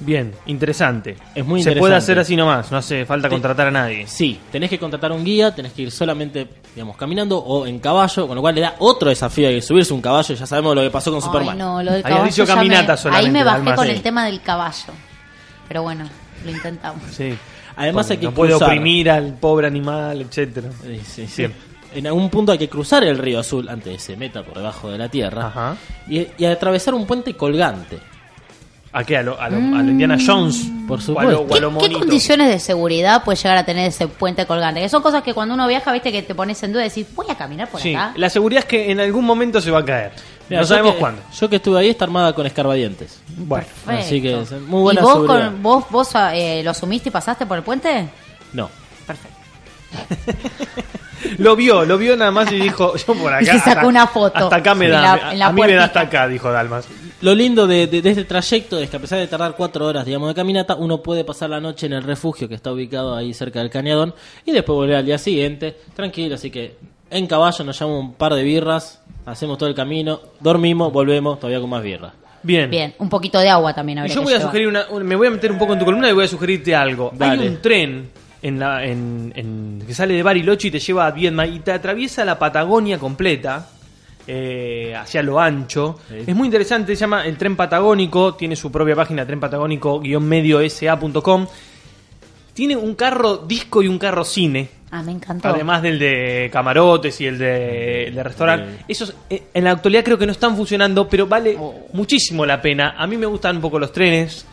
Bien, 0.00 0.32
interesante. 0.46 1.16
Es 1.34 1.44
muy 1.44 1.60
Se 1.60 1.70
interesante. 1.70 1.80
puede 1.80 1.94
hacer 1.96 2.18
así 2.20 2.36
nomás, 2.36 2.70
no 2.70 2.78
hace 2.78 3.04
falta 3.04 3.28
contratar 3.28 3.66
a 3.66 3.70
nadie. 3.72 4.06
Sí, 4.06 4.38
tenés 4.52 4.70
que 4.70 4.78
contratar 4.78 5.10
un 5.10 5.24
guía, 5.24 5.52
tenés 5.54 5.72
que 5.72 5.82
ir 5.82 5.90
solamente, 5.90 6.46
digamos, 6.74 6.96
caminando 6.96 7.38
o 7.38 7.66
en 7.66 7.80
caballo, 7.80 8.26
con 8.28 8.36
lo 8.36 8.40
cual 8.40 8.54
le 8.54 8.60
da 8.60 8.76
otro 8.78 9.08
desafío 9.08 9.48
de 9.48 9.60
subirse 9.60 9.92
un 9.92 10.00
caballo. 10.00 10.34
Ya 10.34 10.46
sabemos 10.46 10.76
lo 10.76 10.82
que 10.82 10.90
pasó 10.90 11.10
con 11.10 11.18
Ay, 11.20 11.26
Superman. 11.26 11.58
No, 11.58 11.82
lo 11.82 11.92
del 11.92 12.06
Habías 12.06 12.24
dicho 12.26 12.46
caminata 12.46 12.92
me, 12.92 12.98
solamente. 12.98 13.26
Ahí 13.26 13.32
me 13.32 13.44
bajé 13.44 13.74
con 13.74 13.86
sí. 13.86 13.90
el 13.92 14.02
tema 14.02 14.24
del 14.26 14.40
caballo. 14.40 14.92
Pero 15.66 15.82
bueno, 15.82 16.08
lo 16.44 16.50
intentamos. 16.50 17.02
Sí. 17.10 17.34
Además 17.76 18.06
Porque 18.06 18.12
hay 18.14 18.18
que 18.20 18.26
no 18.26 18.32
puede 18.34 18.50
cruzar. 18.52 18.68
oprimir 18.68 19.10
al 19.10 19.34
pobre 19.34 19.66
animal, 19.66 20.20
etcétera. 20.20 20.68
Sí, 20.84 21.00
sí, 21.04 21.26
sí. 21.26 21.46
En 21.94 22.06
algún 22.06 22.28
punto 22.30 22.52
hay 22.52 22.58
que 22.58 22.68
cruzar 22.68 23.02
el 23.02 23.18
río 23.18 23.40
azul 23.40 23.68
antes 23.68 23.86
de 23.86 23.92
que 23.94 23.98
se 23.98 24.16
meta 24.16 24.44
por 24.44 24.56
debajo 24.58 24.90
de 24.90 24.98
la 24.98 25.08
tierra 25.08 25.46
Ajá. 25.46 25.76
y, 26.08 26.26
y 26.38 26.44
atravesar 26.44 26.94
un 26.94 27.06
puente 27.06 27.34
colgante. 27.34 27.98
¿A 28.92 29.04
qué? 29.04 29.18
¿A 29.18 29.22
lo, 29.22 29.38
a 29.40 29.50
lo, 29.50 29.56
a 29.56 29.82
lo 29.82 29.90
Indiana 29.90 30.16
Jones? 30.24 30.66
Por 30.88 31.02
supuesto. 31.02 31.46
¿Qué, 31.46 31.88
qué 31.88 31.92
condiciones 31.92 32.48
de 32.48 32.58
seguridad 32.58 33.22
puede 33.22 33.36
llegar 33.36 33.58
a 33.58 33.64
tener 33.64 33.86
ese 33.88 34.08
puente 34.08 34.46
colgante? 34.46 34.80
Que 34.80 34.88
son 34.88 35.02
cosas 35.02 35.22
que 35.22 35.34
cuando 35.34 35.54
uno 35.54 35.66
viaja, 35.68 35.92
viste, 35.92 36.10
que 36.10 36.22
te 36.22 36.34
pones 36.34 36.62
en 36.62 36.72
duda 36.72 36.86
y 36.86 36.88
decís, 36.88 37.06
voy 37.14 37.26
a 37.28 37.34
caminar 37.36 37.68
por 37.68 37.80
Sí, 37.82 37.94
acá. 37.94 38.12
la 38.16 38.30
seguridad 38.30 38.60
es 38.60 38.68
que 38.68 38.90
en 38.90 38.98
algún 39.00 39.26
momento 39.26 39.60
se 39.60 39.70
va 39.70 39.80
a 39.80 39.84
caer. 39.84 40.12
Mira, 40.48 40.62
no 40.62 40.66
sabemos 40.66 40.94
que- 40.94 41.00
cuándo. 41.00 41.20
Yo 41.38 41.50
que 41.50 41.56
estuve 41.56 41.78
ahí 41.80 41.90
está 41.90 42.06
armada 42.06 42.32
con 42.34 42.46
escarbadientes. 42.46 43.20
Bueno, 43.36 43.66
Perfecto. 43.84 44.06
Así 44.06 44.22
que 44.22 44.36
muy 44.66 44.80
buena 44.80 45.00
¿Y 45.00 45.04
vos, 45.04 45.12
seguridad. 45.12 45.50
con, 45.50 45.62
vos, 45.62 45.84
vos 45.90 46.08
eh, 46.32 46.62
lo 46.64 46.70
asumiste 46.70 47.10
y 47.10 47.12
pasaste 47.12 47.44
por 47.44 47.58
el 47.58 47.62
puente? 47.64 48.08
No. 48.54 48.70
Perfecto. 49.06 49.36
lo 51.38 51.56
vio, 51.56 51.84
lo 51.84 51.98
vio 51.98 52.16
nada 52.16 52.30
más 52.30 52.50
y 52.52 52.56
dijo, 52.56 52.96
yo 52.96 53.14
por 53.14 53.32
acá. 53.32 53.42
Y 53.42 53.46
se 53.46 53.60
sacó 53.60 53.88
una 53.88 54.06
foto. 54.06 54.38
Hasta 54.38 54.56
acá 54.56 54.74
me 54.74 54.88
da. 54.88 55.12
a 55.14 55.52
mí 55.52 55.62
me 55.62 55.74
da 55.74 55.84
hasta 55.84 56.00
acá, 56.00 56.28
dijo 56.28 56.50
Dalmas. 56.50 56.88
Lo 57.20 57.34
lindo 57.34 57.66
de, 57.66 57.84
este 57.84 58.24
trayecto 58.24 58.78
es 58.78 58.88
que 58.88 58.96
a 58.96 59.00
pesar 59.00 59.18
de 59.18 59.26
tardar 59.26 59.56
cuatro 59.56 59.86
horas, 59.86 60.06
digamos, 60.06 60.28
de 60.28 60.34
caminata, 60.34 60.76
uno 60.76 61.02
puede 61.02 61.24
pasar 61.24 61.50
la 61.50 61.60
noche 61.60 61.86
en 61.86 61.94
el 61.94 62.04
refugio 62.04 62.48
que 62.48 62.54
está 62.54 62.72
ubicado 62.72 63.16
ahí 63.16 63.34
cerca 63.34 63.58
del 63.58 63.70
cañadón 63.70 64.14
y 64.44 64.52
después 64.52 64.76
volver 64.76 64.96
al 64.96 65.04
día 65.04 65.18
siguiente, 65.18 65.76
tranquilo, 65.96 66.36
así 66.36 66.50
que 66.50 66.76
en 67.10 67.26
caballo 67.26 67.64
nos 67.64 67.76
llamamos 67.76 68.04
un 68.04 68.14
par 68.14 68.34
de 68.34 68.44
birras, 68.44 69.02
hacemos 69.26 69.58
todo 69.58 69.68
el 69.68 69.74
camino, 69.74 70.20
dormimos, 70.38 70.92
volvemos 70.92 71.40
todavía 71.40 71.60
con 71.60 71.70
más 71.70 71.82
birras. 71.82 72.12
Bien. 72.40 72.70
Bien, 72.70 72.94
un 72.98 73.08
poquito 73.08 73.40
de 73.40 73.48
agua 73.48 73.74
también 73.74 73.98
habría 73.98 74.14
Yo 74.14 74.22
voy 74.22 74.34
a 74.34 74.40
sugerir 74.40 74.68
una, 74.68 74.86
me 75.02 75.16
voy 75.16 75.26
a 75.26 75.30
meter 75.30 75.50
un 75.50 75.58
poco 75.58 75.72
en 75.72 75.80
tu 75.80 75.84
columna 75.84 76.08
y 76.08 76.12
voy 76.12 76.24
a 76.24 76.28
sugerirte 76.28 76.74
algo. 76.74 77.12
Hay 77.18 77.38
un 77.46 77.60
tren 77.60 78.10
en 78.42 78.58
la, 78.58 78.84
en, 78.84 79.82
que 79.86 79.94
sale 79.94 80.12
de 80.14 80.22
Bariloche 80.22 80.68
y 80.68 80.70
te 80.70 80.78
lleva 80.78 81.06
a 81.06 81.10
Viedma 81.10 81.46
y 81.46 81.60
te 81.60 81.72
atraviesa 81.72 82.22
la 82.24 82.38
Patagonia 82.38 82.98
completa. 82.98 83.68
Eh, 84.30 84.94
hacia 84.94 85.22
lo 85.22 85.40
ancho. 85.40 86.00
Es 86.10 86.36
muy 86.36 86.48
interesante, 86.48 86.94
se 86.94 87.00
llama 87.00 87.24
El 87.24 87.38
Tren 87.38 87.56
Patagónico, 87.56 88.34
tiene 88.34 88.56
su 88.56 88.70
propia 88.70 88.94
página, 88.94 89.24
trenpatagónico-mediosa.com. 89.24 91.46
Tiene 92.52 92.76
un 92.76 92.94
carro 92.94 93.38
disco 93.38 93.82
y 93.82 93.88
un 93.88 93.98
carro 93.98 94.24
cine. 94.24 94.68
Ah, 94.90 95.02
me 95.02 95.12
encantó. 95.12 95.48
Además 95.48 95.80
del 95.80 95.98
de 95.98 96.50
camarotes 96.52 97.18
y 97.22 97.26
el 97.26 97.38
de, 97.38 98.12
de 98.14 98.22
restaurante. 98.22 98.84
Esos 98.86 99.14
eh, 99.30 99.44
en 99.54 99.64
la 99.64 99.70
actualidad 99.70 100.04
creo 100.04 100.18
que 100.18 100.26
no 100.26 100.32
están 100.32 100.54
funcionando, 100.54 101.08
pero 101.08 101.26
vale 101.26 101.56
oh. 101.58 101.86
muchísimo 101.94 102.44
la 102.44 102.60
pena. 102.60 102.96
A 102.98 103.06
mí 103.06 103.16
me 103.16 103.24
gustan 103.24 103.56
un 103.56 103.62
poco 103.62 103.78
los 103.78 103.92
trenes, 103.92 104.44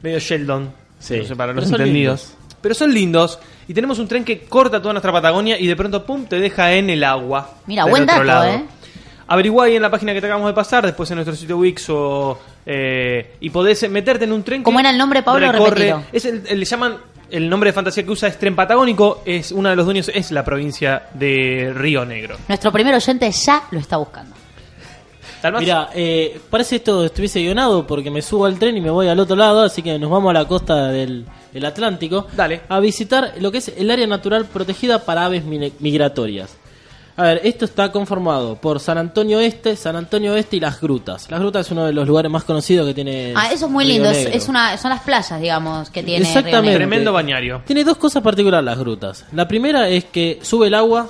medio 0.00 0.20
Sheldon, 0.20 0.72
sí. 0.98 1.20
para 1.36 1.52
los 1.52 1.70
entendidos 1.70 2.37
pero 2.60 2.74
son 2.74 2.92
lindos. 2.92 3.38
Y 3.66 3.74
tenemos 3.74 3.98
un 3.98 4.08
tren 4.08 4.24
que 4.24 4.40
corta 4.40 4.80
toda 4.80 4.94
nuestra 4.94 5.12
Patagonia 5.12 5.58
y 5.58 5.66
de 5.66 5.76
pronto, 5.76 6.04
pum, 6.04 6.24
te 6.26 6.38
deja 6.40 6.72
en 6.72 6.90
el 6.90 7.04
agua. 7.04 7.56
Mira, 7.66 7.84
buen 7.84 8.06
dato, 8.06 8.24
lado. 8.24 8.44
¿eh? 8.44 8.64
Averigua 9.26 9.66
ahí 9.66 9.76
en 9.76 9.82
la 9.82 9.90
página 9.90 10.14
que 10.14 10.20
te 10.20 10.26
acabamos 10.26 10.48
de 10.48 10.54
pasar, 10.54 10.86
después 10.86 11.10
en 11.10 11.16
nuestro 11.16 11.36
sitio 11.36 11.58
Wix 11.58 11.90
o, 11.90 12.38
eh, 12.64 13.34
y 13.40 13.50
podés 13.50 13.88
meterte 13.90 14.24
en 14.24 14.32
un 14.32 14.42
tren. 14.42 14.62
¿Cómo 14.62 14.80
era 14.80 14.90
el 14.90 14.96
nombre, 14.96 15.22
Pablo? 15.22 15.52
Recorre, 15.52 15.94
es 16.12 16.24
el, 16.24 16.44
le 16.58 16.64
llaman 16.64 16.96
el 17.30 17.48
nombre 17.48 17.68
de 17.68 17.74
fantasía 17.74 18.04
que 18.04 18.10
usa 18.10 18.28
es 18.28 18.38
Tren 18.38 18.56
Patagónico, 18.56 19.22
es 19.24 19.52
uno 19.52 19.68
de 19.68 19.76
los 19.76 19.84
dueños, 19.84 20.10
es 20.14 20.30
la 20.30 20.44
provincia 20.44 21.08
de 21.12 21.72
Río 21.74 22.04
Negro. 22.04 22.36
Nuestro 22.48 22.72
primer 22.72 22.94
oyente 22.94 23.30
ya 23.30 23.64
lo 23.70 23.78
está 23.78 23.98
buscando. 23.98 24.34
Mira, 25.58 25.90
eh, 25.94 26.40
parece 26.50 26.76
esto 26.76 27.04
estuviese 27.04 27.40
guionado 27.40 27.86
porque 27.86 28.10
me 28.10 28.22
subo 28.22 28.46
al 28.46 28.58
tren 28.58 28.76
y 28.76 28.80
me 28.80 28.90
voy 28.90 29.08
al 29.08 29.18
otro 29.20 29.36
lado, 29.36 29.62
así 29.62 29.82
que 29.82 29.98
nos 29.98 30.10
vamos 30.10 30.30
a 30.30 30.34
la 30.34 30.44
costa 30.46 30.88
del 30.88 31.26
Atlántico 31.64 32.26
Dale. 32.36 32.62
a 32.68 32.80
visitar 32.80 33.34
lo 33.40 33.50
que 33.52 33.58
es 33.58 33.68
el 33.76 33.90
área 33.90 34.06
natural 34.06 34.46
protegida 34.46 35.04
para 35.04 35.24
aves 35.24 35.44
migratorias. 35.44 36.56
A 37.18 37.22
ver, 37.24 37.40
esto 37.42 37.64
está 37.64 37.90
conformado 37.90 38.54
por 38.54 38.78
San 38.78 38.96
Antonio 38.96 39.40
Este, 39.40 39.74
San 39.74 39.96
Antonio 39.96 40.36
Este 40.36 40.56
y 40.58 40.60
Las 40.60 40.80
Grutas. 40.80 41.28
Las 41.28 41.40
Grutas 41.40 41.66
es 41.66 41.72
uno 41.72 41.84
de 41.84 41.92
los 41.92 42.06
lugares 42.06 42.30
más 42.30 42.44
conocidos 42.44 42.86
que 42.86 42.94
tiene. 42.94 43.32
Ah, 43.34 43.50
eso 43.52 43.66
es 43.66 43.72
muy 43.72 43.84
lindo. 43.84 44.08
Es, 44.08 44.48
una, 44.48 44.78
son 44.78 44.90
las 44.90 45.00
playas, 45.00 45.40
digamos, 45.40 45.90
que 45.90 46.04
tiene. 46.04 46.24
Exactamente. 46.24 46.76
Tremendo 46.76 47.12
bañario. 47.12 47.62
Tiene 47.66 47.82
dos 47.82 47.96
cosas 47.96 48.22
particulares 48.22 48.64
las 48.64 48.78
grutas. 48.78 49.24
La 49.32 49.48
primera 49.48 49.88
es 49.88 50.04
que 50.04 50.38
sube 50.42 50.68
el 50.68 50.74
agua 50.74 51.08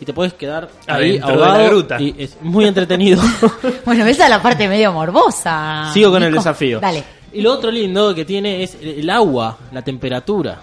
y 0.00 0.04
te 0.04 0.12
puedes 0.12 0.34
quedar 0.34 0.68
ahí 0.86 1.18
ahogado 1.18 1.86
y 1.98 2.14
es 2.18 2.36
muy 2.42 2.66
entretenido. 2.66 3.22
bueno, 3.84 4.06
esa 4.06 4.24
es 4.24 4.30
la 4.30 4.42
parte 4.42 4.68
medio 4.68 4.92
morbosa. 4.92 5.90
Sigo 5.92 6.10
con 6.10 6.22
el 6.22 6.32
desafío. 6.32 6.80
Dale. 6.80 7.02
Y 7.32 7.42
lo 7.42 7.52
otro 7.52 7.70
lindo 7.70 8.14
que 8.14 8.24
tiene 8.24 8.62
es 8.62 8.76
el 8.80 9.08
agua, 9.10 9.58
la 9.72 9.82
temperatura. 9.82 10.58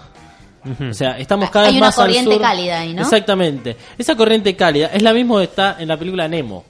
O 0.90 0.94
sea, 0.94 1.18
estamos 1.18 1.50
cada 1.50 1.66
vez 1.66 1.78
más 1.78 1.88
al 1.88 1.94
sur. 1.94 2.04
Hay 2.04 2.16
una 2.16 2.24
corriente 2.24 2.42
cálida 2.42 2.80
ahí, 2.80 2.94
¿no? 2.94 3.02
Exactamente. 3.02 3.76
Esa 3.98 4.16
corriente 4.16 4.56
cálida 4.56 4.86
es 4.86 5.02
la 5.02 5.12
misma 5.12 5.38
que 5.38 5.44
está 5.44 5.76
en 5.78 5.88
la 5.88 5.96
película 5.96 6.26
Nemo. 6.26 6.64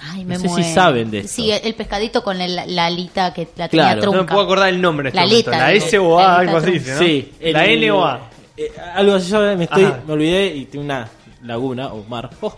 Ay, 0.00 0.24
me 0.24 0.34
no 0.34 0.40
sé 0.40 0.48
si 0.62 0.74
saben 0.74 1.10
de 1.10 1.20
esto. 1.20 1.42
Sí, 1.42 1.50
el 1.50 1.74
pescadito 1.74 2.22
con 2.22 2.38
la 2.38 2.86
alita 2.86 3.32
que 3.32 3.48
la 3.56 3.68
tenía 3.68 3.86
claro. 3.86 4.00
trunca. 4.00 4.16
No 4.18 4.22
me 4.24 4.28
puedo 4.28 4.42
acordar 4.42 4.68
el 4.68 4.80
nombre. 4.80 5.08
Este 5.08 5.16
la 5.16 5.22
alita. 5.22 5.50
La 5.50 5.72
S 5.72 5.98
o 5.98 6.18
A, 6.18 6.38
algo 6.38 6.56
así, 6.58 6.80
¿no? 6.86 6.98
Sí. 6.98 7.32
la 7.40 7.66
N 7.66 7.90
o 7.90 8.04
A. 8.04 8.20
Eh, 8.56 8.72
algo 8.94 9.14
así, 9.14 9.30
yo 9.30 9.40
me, 9.56 9.64
estoy, 9.64 9.86
me 10.06 10.12
olvidé 10.12 10.46
y 10.48 10.64
tiene 10.66 10.86
una 10.86 11.08
laguna 11.42 11.92
o 11.92 12.04
mar. 12.04 12.30
Oh, 12.40 12.56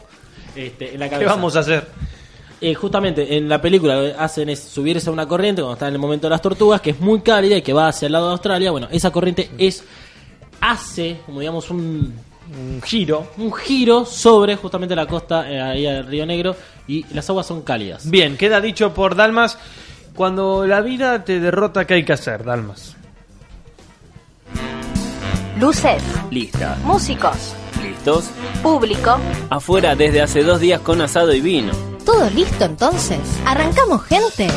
este, 0.55 0.95
en 0.95 1.01
la 1.01 1.09
cabeza. 1.09 1.21
¿Qué 1.21 1.37
vamos 1.37 1.57
a 1.57 1.61
hacer? 1.61 1.87
Eh, 2.61 2.75
justamente 2.75 3.37
en 3.37 3.49
la 3.49 3.61
película 3.61 3.95
lo 3.97 4.03
que 4.03 4.15
hacen 4.19 4.51
es 4.51 4.61
subirse 4.61 5.09
a 5.09 5.13
una 5.13 5.27
corriente 5.27 5.63
cuando 5.63 5.75
están 5.75 5.89
en 5.89 5.95
el 5.95 6.01
momento 6.01 6.27
de 6.27 6.31
las 6.31 6.43
tortugas, 6.43 6.81
que 6.83 6.91
es 6.91 7.01
muy 7.01 7.23
cálida 7.23 7.57
y 7.57 7.63
que 7.63 7.73
va 7.73 7.89
hacia 7.89 8.07
el 8.07 8.13
lado 8.13 8.27
de 8.27 8.33
Australia. 8.33 8.71
Bueno, 8.71 8.89
esa 8.91 9.11
corriente 9.11 9.51
es 9.57 9.83
hace, 10.61 11.21
como 11.25 11.41
digamos, 11.41 11.71
un, 11.71 12.13
giro, 12.85 13.29
un 13.39 13.53
giro 13.53 14.05
sobre 14.05 14.57
justamente 14.57 14.95
la 14.95 15.07
costa 15.07 15.51
eh, 15.51 15.61
ahí 15.61 15.83
del 15.85 16.07
Río 16.07 16.27
Negro 16.27 16.55
y 16.87 17.07
las 17.15 17.31
aguas 17.31 17.47
son 17.47 17.63
cálidas. 17.63 18.11
Bien, 18.11 18.37
queda 18.37 18.61
dicho 18.61 18.93
por 18.93 19.15
Dalmas, 19.15 19.57
cuando 20.15 20.67
la 20.67 20.83
vida 20.83 21.25
te 21.25 21.41
derrota, 21.41 21.87
¿qué 21.87 21.95
hay 21.95 22.05
que 22.05 22.13
hacer, 22.13 22.45
Dalmas? 22.45 22.97
Luces. 25.59 26.03
Lista. 26.31 26.77
Músicos. 26.85 27.55
Público. 28.63 29.19
Afuera 29.51 29.95
desde 29.95 30.23
hace 30.23 30.43
dos 30.43 30.61
días 30.61 30.81
con 30.81 31.01
asado 31.01 31.33
y 31.35 31.41
vino. 31.41 31.73
¿Todo 32.05 32.31
listo 32.31 32.65
entonces? 32.65 33.19
¿Arrancamos 33.45 34.03
gente? 34.05 34.49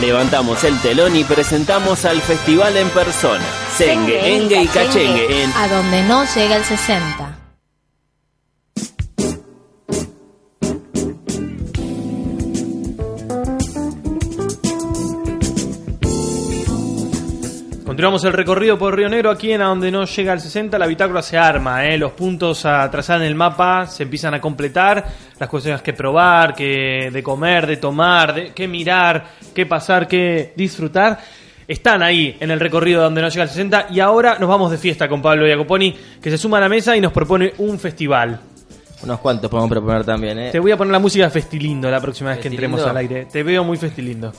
Levantamos 0.00 0.62
el 0.64 0.78
telón 0.80 1.16
y 1.16 1.24
presentamos 1.24 2.04
al 2.04 2.20
festival 2.20 2.76
en 2.76 2.88
persona. 2.90 3.44
Sengue, 3.76 4.36
Engue 4.36 4.62
y 4.62 4.66
Cachengue 4.66 5.42
en... 5.44 5.52
A 5.52 5.68
donde 5.68 6.02
no 6.02 6.24
llega 6.34 6.56
el 6.56 6.64
60. 6.64 7.21
Continuamos 17.92 18.24
el 18.24 18.32
recorrido 18.32 18.78
por 18.78 18.96
Río 18.96 19.10
Negro 19.10 19.30
aquí 19.30 19.52
en 19.52 19.60
a 19.60 19.66
donde 19.66 19.90
no 19.90 20.06
llega 20.06 20.32
el 20.32 20.40
60, 20.40 20.78
la 20.78 20.86
bitácora 20.86 21.20
se 21.20 21.36
arma, 21.36 21.84
¿eh? 21.84 21.98
los 21.98 22.12
puntos 22.12 22.64
a 22.64 22.90
trazar 22.90 23.20
en 23.20 23.26
el 23.26 23.34
mapa 23.34 23.86
se 23.86 24.04
empiezan 24.04 24.32
a 24.32 24.40
completar, 24.40 25.04
las 25.38 25.46
cuestiones 25.46 25.82
que 25.82 25.92
probar, 25.92 26.54
que 26.54 27.10
de 27.12 27.22
comer, 27.22 27.66
de 27.66 27.76
tomar, 27.76 28.32
de 28.32 28.52
qué 28.54 28.66
mirar, 28.66 29.26
qué 29.54 29.66
pasar, 29.66 30.08
qué 30.08 30.54
disfrutar, 30.56 31.18
están 31.68 32.02
ahí 32.02 32.34
en 32.40 32.50
el 32.50 32.60
recorrido 32.60 33.02
donde 33.02 33.20
no 33.20 33.28
llega 33.28 33.42
el 33.42 33.50
60 33.50 33.88
y 33.90 34.00
ahora 34.00 34.38
nos 34.38 34.48
vamos 34.48 34.70
de 34.70 34.78
fiesta 34.78 35.06
con 35.06 35.20
Pablo 35.20 35.46
Iacoponi 35.46 35.94
que 36.22 36.30
se 36.30 36.38
suma 36.38 36.56
a 36.56 36.60
la 36.62 36.70
mesa 36.70 36.96
y 36.96 37.00
nos 37.02 37.12
propone 37.12 37.52
un 37.58 37.78
festival. 37.78 38.40
Unos 39.02 39.20
cuantos 39.20 39.50
podemos 39.50 39.68
proponer 39.68 40.02
también, 40.02 40.38
¿eh? 40.38 40.50
Te 40.50 40.60
voy 40.60 40.72
a 40.72 40.78
poner 40.78 40.92
la 40.92 40.98
música 40.98 41.28
Festilindo 41.28 41.90
la 41.90 42.00
próxima 42.00 42.30
vez 42.30 42.38
que 42.38 42.48
entremos 42.48 42.80
al 42.86 42.96
aire. 42.96 43.26
Te 43.30 43.42
veo 43.42 43.62
muy 43.64 43.76
Festilindo. 43.76 44.32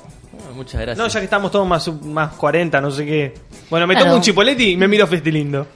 Muchas 0.55 0.81
gracias. 0.81 0.97
No, 0.97 1.07
ya 1.07 1.19
que 1.19 1.25
estamos 1.25 1.51
todos 1.51 1.67
más, 1.67 1.87
más 2.03 2.33
40, 2.33 2.81
no 2.81 2.91
sé 2.91 3.05
qué. 3.05 3.33
Bueno, 3.69 3.87
me 3.87 3.95
tomo 3.95 4.15
un 4.15 4.21
chipoletti 4.21 4.71
y 4.71 4.77
me 4.77 4.87
miro 4.87 5.07
Festilindo. 5.07 5.67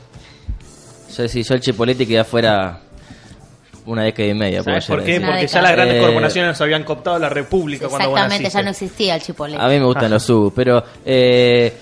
Yo 1.15 1.27
sí, 1.27 1.43
yo 1.43 1.55
el 1.55 1.61
chipoletti 1.61 2.05
quedé 2.05 2.19
afuera 2.19 2.81
una 3.85 4.03
década 4.03 4.29
y 4.29 4.33
media. 4.33 4.63
¿Sabes 4.63 4.85
por 4.85 5.03
qué? 5.03 5.19
Porque 5.19 5.47
ya 5.47 5.61
las 5.61 5.71
grandes 5.71 5.97
eh, 5.97 6.01
corporaciones 6.01 6.49
nos 6.51 6.61
habían 6.61 6.83
cooptado 6.83 7.17
la 7.17 7.29
República 7.29 7.87
cuando 7.87 8.09
Exactamente, 8.09 8.49
ya 8.49 8.61
no 8.61 8.69
existía 8.69 9.15
el 9.15 9.21
chipoletti. 9.21 9.61
A 9.61 9.67
mí 9.67 9.79
me 9.79 9.85
gustan 9.85 10.11
los 10.11 10.23
subs, 10.23 10.53
pero 10.55 10.83
eh, 11.05 11.73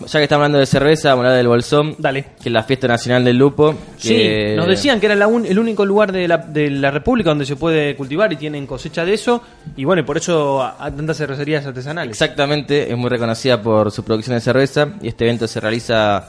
ya 0.00 0.18
que 0.18 0.24
estamos 0.24 0.42
hablando 0.42 0.58
de 0.58 0.66
cerveza, 0.66 1.10
vamos 1.10 1.24
a 1.24 1.28
hablar 1.28 1.38
del 1.38 1.48
Bolsón. 1.48 1.94
Dale. 1.98 2.24
Que 2.42 2.48
es 2.48 2.52
la 2.52 2.62
fiesta 2.62 2.88
nacional 2.88 3.24
del 3.24 3.36
lupo. 3.36 3.74
Sí, 3.96 4.28
nos 4.56 4.66
decían 4.66 5.00
que 5.00 5.06
era 5.06 5.14
el 5.14 5.58
único 5.58 5.84
lugar 5.84 6.12
de 6.12 6.28
la, 6.28 6.38
de 6.38 6.70
la 6.70 6.90
República 6.90 7.30
donde 7.30 7.46
se 7.46 7.56
puede 7.56 7.96
cultivar 7.96 8.32
y 8.32 8.36
tienen 8.36 8.66
cosecha 8.66 9.04
de 9.04 9.14
eso. 9.14 9.42
Y 9.76 9.84
bueno, 9.84 10.00
y 10.00 10.04
por 10.04 10.16
eso 10.16 10.62
hay 10.62 10.92
tantas 10.92 11.16
cervecerías 11.16 11.66
artesanales. 11.66 12.10
Exactamente, 12.10 12.90
es 12.90 12.96
muy 12.96 13.08
reconocida 13.08 13.60
por 13.60 13.90
su 13.90 14.04
producción 14.04 14.36
de 14.36 14.40
cerveza. 14.40 14.88
Y 15.00 15.08
este 15.08 15.24
evento 15.24 15.46
se 15.46 15.60
realiza 15.60 16.28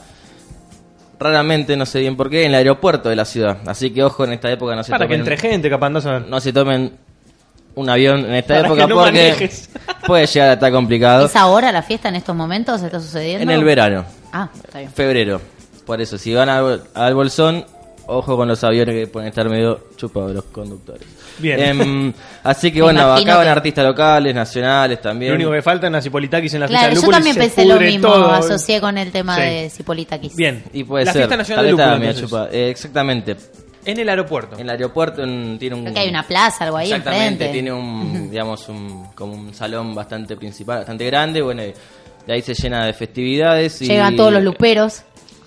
raramente, 1.20 1.76
no 1.78 1.86
sé 1.86 2.00
bien 2.00 2.16
por 2.16 2.30
qué, 2.30 2.44
en 2.44 2.50
el 2.50 2.56
aeropuerto 2.56 3.10
de 3.10 3.16
la 3.16 3.26
ciudad. 3.26 3.58
Así 3.66 3.92
que 3.92 4.04
ojo, 4.04 4.26
en 4.26 4.34
esta 4.34 4.52
época 4.52 4.76
no 4.76 4.84
se 4.84 4.92
Para 4.92 5.08
que 5.08 5.16
entre 5.16 5.38
gente, 5.38 5.70
capaz 5.70 5.90
no, 5.90 6.20
no 6.20 6.40
se 6.40 6.54
tomen 6.54 7.05
un 7.76 7.90
avión 7.90 8.26
en 8.26 8.34
esta 8.36 8.60
época 8.60 8.88
porque 8.88 9.50
puede 10.08 10.26
llegar 10.26 10.50
a 10.50 10.54
estar 10.54 10.72
complicado. 10.72 11.26
¿Es 11.26 11.36
ahora 11.36 11.72
la 11.72 11.82
fiesta 11.82 12.10
en 12.10 12.16
estos 12.16 12.36
momentos? 12.36 12.82
¿Está 12.82 13.00
sucediendo? 13.00 13.44
En 13.44 13.50
el 13.50 13.64
verano. 13.64 14.06
Ah, 14.32 14.50
está 14.54 14.80
bien. 14.80 14.92
Febrero. 14.92 15.42
Por 15.86 16.02
eso, 16.02 16.18
si 16.18 16.34
van 16.34 16.50
al, 16.50 17.14
Bolsón, 17.14 17.64
ojo 18.08 18.36
con 18.36 18.48
los 18.48 18.64
aviones 18.64 18.96
que 18.96 19.08
pueden 19.08 19.30
estar 19.30 19.48
medio 19.48 19.88
chupados 19.96 20.34
los 20.34 20.46
conductores. 20.46 21.06
Bien. 21.38 21.60
Em, 21.60 22.14
así 22.44 22.72
que 22.72 22.82
bueno, 22.82 23.14
acá 23.14 23.38
van 23.38 23.48
artistas 23.48 23.86
locales, 23.86 24.34
nacionales 24.34 25.02
también. 25.02 25.32
Lo 25.32 25.36
único 25.36 25.52
que 25.52 25.62
falta 25.62 25.88
es 25.88 25.94
la 25.94 26.02
Cipolitakis 26.02 26.54
en 26.56 26.62
la 26.62 26.68
claro, 26.68 26.88
fiesta 26.90 27.06
yo 27.06 27.12
también 27.12 27.36
pensé 27.36 27.66
lo 27.66 27.80
mismo, 27.80 28.14
asocié 28.14 28.82
con 28.82 28.98
el 28.98 29.12
tema 29.12 29.38
de 29.38 29.70
Cipolitakis. 29.70 30.36
Bien. 30.36 30.64
Y 30.74 30.84
puede 30.86 31.06
la 31.06 31.14
ser. 31.14 31.22
fiesta 31.22 31.38
nacional 31.38 31.66
de 31.66 31.72
lúpulo, 32.22 32.48
eh, 32.52 32.70
exactamente. 32.70 33.36
En 33.86 34.00
el 34.00 34.10
aeropuerto. 34.10 34.56
En 34.56 34.62
el 34.62 34.70
aeropuerto 34.72 35.24
tiene 35.24 35.76
un... 35.76 35.84
Creo 35.84 35.94
que 35.94 36.00
hay 36.00 36.10
una 36.10 36.24
plaza, 36.24 36.66
algo 36.66 36.78
ahí 36.78 36.92
Exactamente, 36.92 37.50
tiene 37.50 37.72
un, 37.72 38.30
digamos, 38.32 38.68
un, 38.70 39.08
como 39.16 39.34
un 39.34 39.54
salón 39.54 39.94
bastante 39.94 40.36
principal, 40.36 40.80
bastante 40.80 41.06
grande, 41.06 41.42
bueno, 41.42 41.62
de 41.62 42.34
ahí 42.34 42.42
se 42.42 42.54
llena 42.54 42.86
de 42.86 42.94
festividades. 42.94 43.82
Y, 43.82 43.88
Llegan 43.88 44.16
todos 44.16 44.34
los 44.34 44.44
luperos. 44.44 45.04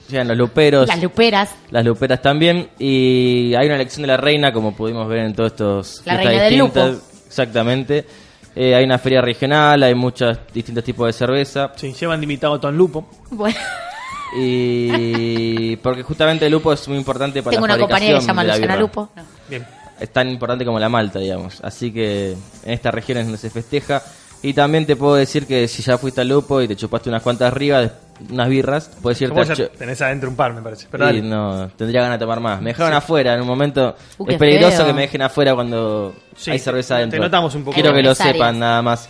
llegan 0.08 0.28
los 0.28 0.36
luperos. 0.36 0.88
Las 0.88 1.02
luperas. 1.02 1.54
Las 1.70 1.84
luperas 1.84 2.22
también. 2.22 2.70
Y 2.78 3.54
hay 3.54 3.66
una 3.66 3.74
elección 3.74 4.02
de 4.02 4.08
la 4.08 4.16
reina, 4.16 4.52
como 4.52 4.74
pudimos 4.74 5.08
ver 5.08 5.18
en 5.18 5.34
todos 5.34 5.52
estos... 5.52 6.02
La 6.04 6.16
reina 6.16 6.42
del 6.44 6.58
lupo. 6.58 6.80
Exactamente. 7.26 8.06
Eh, 8.54 8.74
hay 8.74 8.84
una 8.84 8.98
feria 8.98 9.20
regional, 9.20 9.82
hay 9.82 9.94
muchos 9.94 10.36
distintos 10.52 10.82
tipos 10.82 11.06
de 11.06 11.12
cerveza. 11.12 11.72
Sí, 11.76 11.92
llevan 11.92 12.20
de 12.20 12.24
invitado 12.24 12.58
a 12.60 12.70
Lupo. 12.72 13.08
Bueno. 13.30 13.56
Y 14.36 15.76
porque 15.82 16.02
justamente 16.02 16.46
el 16.46 16.52
lupo 16.52 16.72
es 16.72 16.86
muy 16.88 16.98
importante 16.98 17.42
para 17.42 17.54
Tengo 17.54 17.66
la 17.66 17.74
una 17.74 17.80
compañera 17.80 18.14
que 18.16 18.20
se 18.20 18.26
llama 18.26 18.44
Luciana 18.44 18.76
Lupo. 18.76 19.10
Bien. 19.48 19.66
Es 20.00 20.12
tan 20.12 20.28
importante 20.28 20.64
como 20.64 20.78
la 20.78 20.88
malta, 20.88 21.18
digamos. 21.18 21.60
Así 21.62 21.92
que 21.92 22.32
en 22.64 22.72
esta 22.72 22.90
región 22.90 23.18
es 23.18 23.24
donde 23.24 23.38
se 23.38 23.50
festeja. 23.50 24.02
Y 24.40 24.52
también 24.52 24.86
te 24.86 24.94
puedo 24.94 25.16
decir 25.16 25.46
que 25.46 25.66
si 25.66 25.82
ya 25.82 25.98
fuiste 25.98 26.20
al 26.20 26.28
lupo 26.28 26.62
y 26.62 26.68
te 26.68 26.76
chupaste 26.76 27.08
unas 27.08 27.22
cuantas 27.22 27.50
arriba, 27.50 27.90
unas 28.30 28.48
birras, 28.48 28.90
puedes 29.02 29.20
irte 29.20 29.40
a 29.40 29.68
Tenés 29.70 30.00
adentro 30.00 30.30
un 30.30 30.36
par, 30.36 30.52
me 30.52 30.62
parece. 30.62 30.86
Pero 30.88 31.10
sí, 31.10 31.20
no, 31.22 31.68
tendría 31.76 32.02
ganas 32.02 32.20
de 32.20 32.24
tomar 32.24 32.38
más. 32.38 32.60
Me 32.60 32.70
dejaron 32.70 32.92
afuera 32.94 33.34
en 33.34 33.40
un 33.40 33.48
momento. 33.48 33.96
Uh, 34.18 34.30
es 34.30 34.38
peligroso 34.38 34.86
que 34.86 34.92
me 34.92 35.02
dejen 35.02 35.22
afuera 35.22 35.56
cuando 35.56 36.14
hay 36.46 36.58
cerveza 36.60 36.96
adentro. 36.96 37.18
Te 37.18 37.24
notamos 37.24 37.52
un 37.56 37.64
poco. 37.64 37.74
Quiero 37.74 37.92
que 37.92 38.02
lo 38.02 38.14
sepan, 38.14 38.60
nada 38.60 38.80
más. 38.80 39.08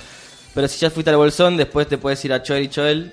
Pero 0.54 0.66
si 0.66 0.78
ya 0.78 0.90
fuiste 0.90 1.10
al 1.10 1.16
bolsón, 1.16 1.58
después 1.58 1.86
te 1.86 1.98
puedes 1.98 2.24
ir 2.24 2.32
a 2.32 2.42
Choel 2.42 2.64
y 2.64 2.68
Choel 2.68 3.12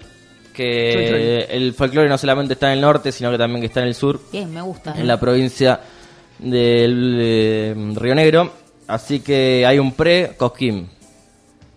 que 0.56 1.46
el 1.50 1.74
folclore 1.74 2.10
no 2.10 2.18
solamente 2.18 2.54
está 2.54 2.68
en 2.68 2.74
el 2.74 2.82
norte, 2.82 3.12
sino 3.12 3.30
que 3.30 3.38
también 3.38 3.62
que 3.62 3.68
está 3.68 3.82
en 3.82 3.88
el 3.88 3.96
sur. 3.96 4.20
Bien, 4.32 4.52
me 4.52 4.62
gusta. 4.62 4.96
En 4.98 5.08
la 5.08 5.20
provincia 5.20 5.80
del 6.40 7.96
Río 7.96 8.16
Negro. 8.16 8.52
Así 8.88 9.20
que 9.20 9.66
hay 9.66 9.80
un 9.80 9.94
pre-Cosquín. 9.94 10.90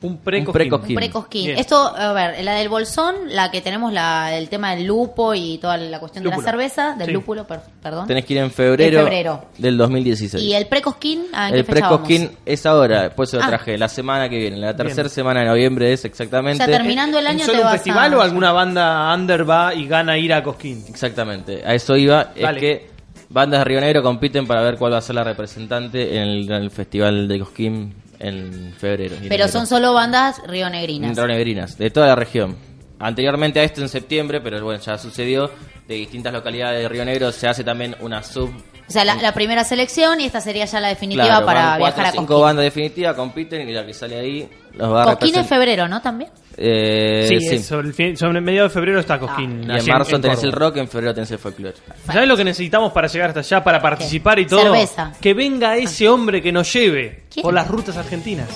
Un 0.01 0.19
pre-cosquín. 0.19 0.95
pre 0.95 1.61
Esto, 1.61 1.77
a 1.77 2.13
ver, 2.13 2.45
la 2.45 2.55
del 2.55 2.69
bolsón, 2.69 3.17
la 3.31 3.51
que 3.51 3.61
tenemos 3.61 3.93
la, 3.93 4.37
el 4.37 4.49
tema 4.49 4.75
del 4.77 4.87
lupo 4.87 5.35
y 5.35 5.59
toda 5.59 5.77
la 5.77 5.99
cuestión 5.99 6.23
de 6.23 6.31
la 6.31 6.39
cerveza, 6.39 6.95
del 6.95 7.13
lúpulo, 7.13 7.47
perdón. 7.47 8.07
Tenés 8.07 8.25
que 8.25 8.35
ir 8.35 8.39
en 8.39 8.51
febrero, 8.53 9.49
del 9.59 9.77
2016. 9.77 10.43
¿Y 10.43 10.55
el 10.55 10.67
pre-cosquín? 10.67 11.27
El 11.53 11.65
pre-cosquín 11.65 12.31
es 12.47 12.65
ahora, 12.65 13.13
pues 13.15 13.33
lo 13.33 13.43
ah. 13.43 13.49
traje, 13.49 13.77
la 13.77 13.89
semana 13.89 14.29
que 14.29 14.39
viene, 14.39 14.57
la 14.57 14.77
tercera 14.77 15.09
semana 15.09 15.41
de 15.41 15.47
noviembre 15.47 15.93
es 15.93 16.05
exactamente. 16.05 16.63
O 16.63 16.67
sea, 16.67 16.77
terminando 16.77 17.19
el 17.19 17.27
año 17.27 17.45
¿Es 17.45 17.49
un 17.49 17.69
festival 17.69 18.15
o 18.15 18.23
alguna 18.23 18.53
banda 18.53 19.13
under 19.15 19.49
va 19.49 19.75
y 19.75 19.87
gana 19.89 20.17
ir 20.17 20.33
a 20.33 20.45
Cosquín? 20.45 20.85
Exactamente, 20.89 21.63
a 21.65 21.75
eso 21.75 21.97
iba, 21.97 22.33
es 22.37 22.57
que 22.59 22.91
bandas 23.31 23.61
de 23.61 23.65
Río 23.65 23.81
Negro 23.81 24.03
compiten 24.03 24.47
para 24.47 24.63
ver 24.63 24.77
cuál 24.77 24.93
va 24.93 24.99
a 24.99 25.03
ser 25.03 25.17
la 25.17 25.25
representante 25.25 26.17
en 26.17 26.23
el, 26.23 26.45
en 26.45 26.63
el 26.63 26.71
festival 26.71 27.27
de 27.27 27.39
Cosquín 27.41 28.08
en 28.19 28.73
febrero. 28.79 29.17
Pero 29.29 29.49
son 29.49 29.67
solo 29.67 29.93
bandas 29.93 30.41
rionegrinas. 30.47 31.17
Rionegrinas, 31.17 31.79
de 31.79 31.91
toda 31.91 32.09
la 32.09 32.15
región. 32.15 32.57
Anteriormente 33.01 33.61
a 33.61 33.65
esto 33.65 33.81
en 33.81 33.89
septiembre, 33.89 34.41
pero 34.41 34.63
bueno, 34.65 34.81
ya 34.81 34.99
sucedió, 34.99 35.51
de 35.87 35.95
distintas 35.95 36.33
localidades 36.33 36.83
de 36.83 36.89
Río 36.89 37.05
Negro 37.05 37.33
se 37.33 37.49
hace 37.49 37.65
también 37.65 37.97
una 38.01 38.23
sub 38.23 38.51
o 38.89 38.91
sea, 38.91 39.05
la, 39.05 39.33
primera 39.33 39.65
selección 39.65 40.19
y 40.19 40.25
esta 40.25 40.41
sería 40.41 40.65
ya 40.65 40.81
la 40.81 40.89
definitiva 40.89 41.45
para 41.45 41.77
viajar 41.77 42.07
a 42.07 42.11
cinco 42.11 42.41
bandas 42.41 42.65
definitivas 42.65 43.15
compiten 43.15 43.69
y 43.69 43.73
la 43.73 43.85
que 43.85 43.93
sale 43.93 44.19
ahí 44.19 44.49
los 44.73 44.91
va 44.91 45.03
a 45.03 45.17
Cosquín 45.17 45.37
en 45.37 45.45
febrero, 45.45 45.87
¿no? 45.89 46.01
También. 46.01 46.31
Eh, 46.57 47.27
sí, 47.29 47.59
Sobre, 47.59 47.89
el 47.89 48.17
sobre 48.17 48.41
mediado 48.41 48.69
de 48.69 48.75
febrero 48.75 48.99
está 48.99 49.19
Cosquín. 49.19 49.71
Ah. 49.71 49.77
Y 49.77 49.81
en 49.81 49.87
marzo 49.87 50.19
tenés 50.19 50.43
el 50.43 50.53
rock, 50.53 50.79
en 50.79 50.89
febrero 50.89 51.13
tenés 51.13 51.31
el 51.33 51.39
folclore. 51.39 51.75
¿Sabes 52.07 52.27
lo 52.27 52.35
que 52.35 52.45
necesitamos 52.45 52.91
para 52.93 53.09
llegar 53.09 53.29
hasta 53.29 53.41
allá, 53.41 53.63
para 53.63 53.79
participar 53.79 54.39
y 54.39 54.47
todo? 54.47 54.63
Cerveza. 54.63 55.13
Que 55.21 55.35
venga 55.35 55.77
ese 55.77 56.09
hombre 56.09 56.41
que 56.41 56.51
nos 56.51 56.73
lleve 56.73 57.25
por 57.43 57.53
las 57.53 57.69
rutas 57.69 57.97
argentinas. 57.99 58.49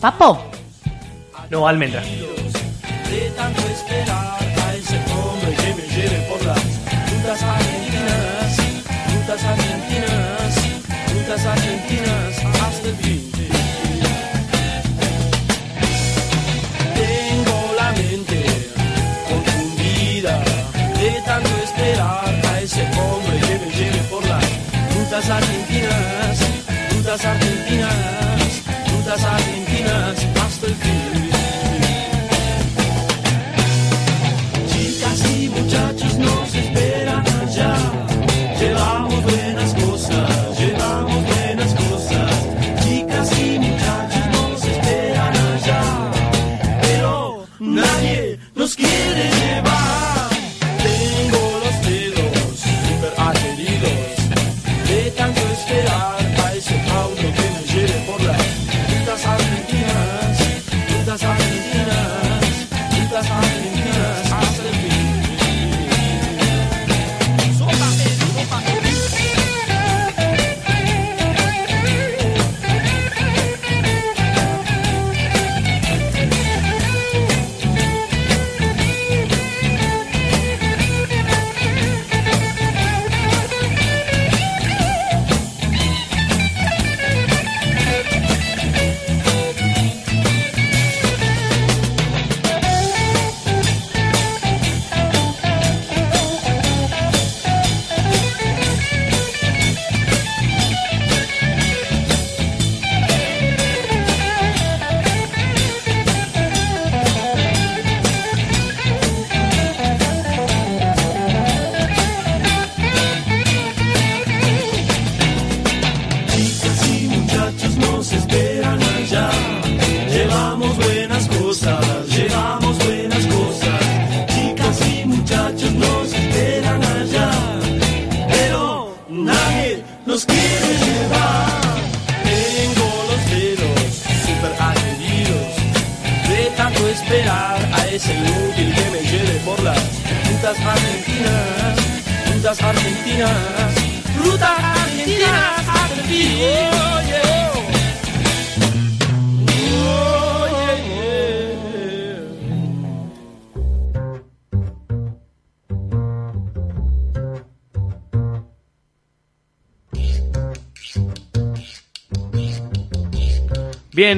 ¿Papo? 0.00 0.50
No, 1.50 1.66
almendra. 1.66 2.02
Argentinas 11.46 12.44
hasta 12.62 12.88
el 12.88 12.96
fin. 12.96 13.32
Tengo 16.94 17.74
la 17.76 17.92
mente 17.92 18.44
confundida 19.28 20.38
de 20.98 21.22
tanto 21.24 21.50
esperar 21.64 22.40
a 22.52 22.60
ese 22.60 22.82
hombre 22.98 23.38
que 23.40 23.58
me 23.58 23.72
lleve 23.72 23.98
por 24.10 24.24
las 24.26 24.44
rutas 24.94 25.30
argentinas, 25.30 26.38
rutas 26.92 27.24
argentinas, 27.24 28.29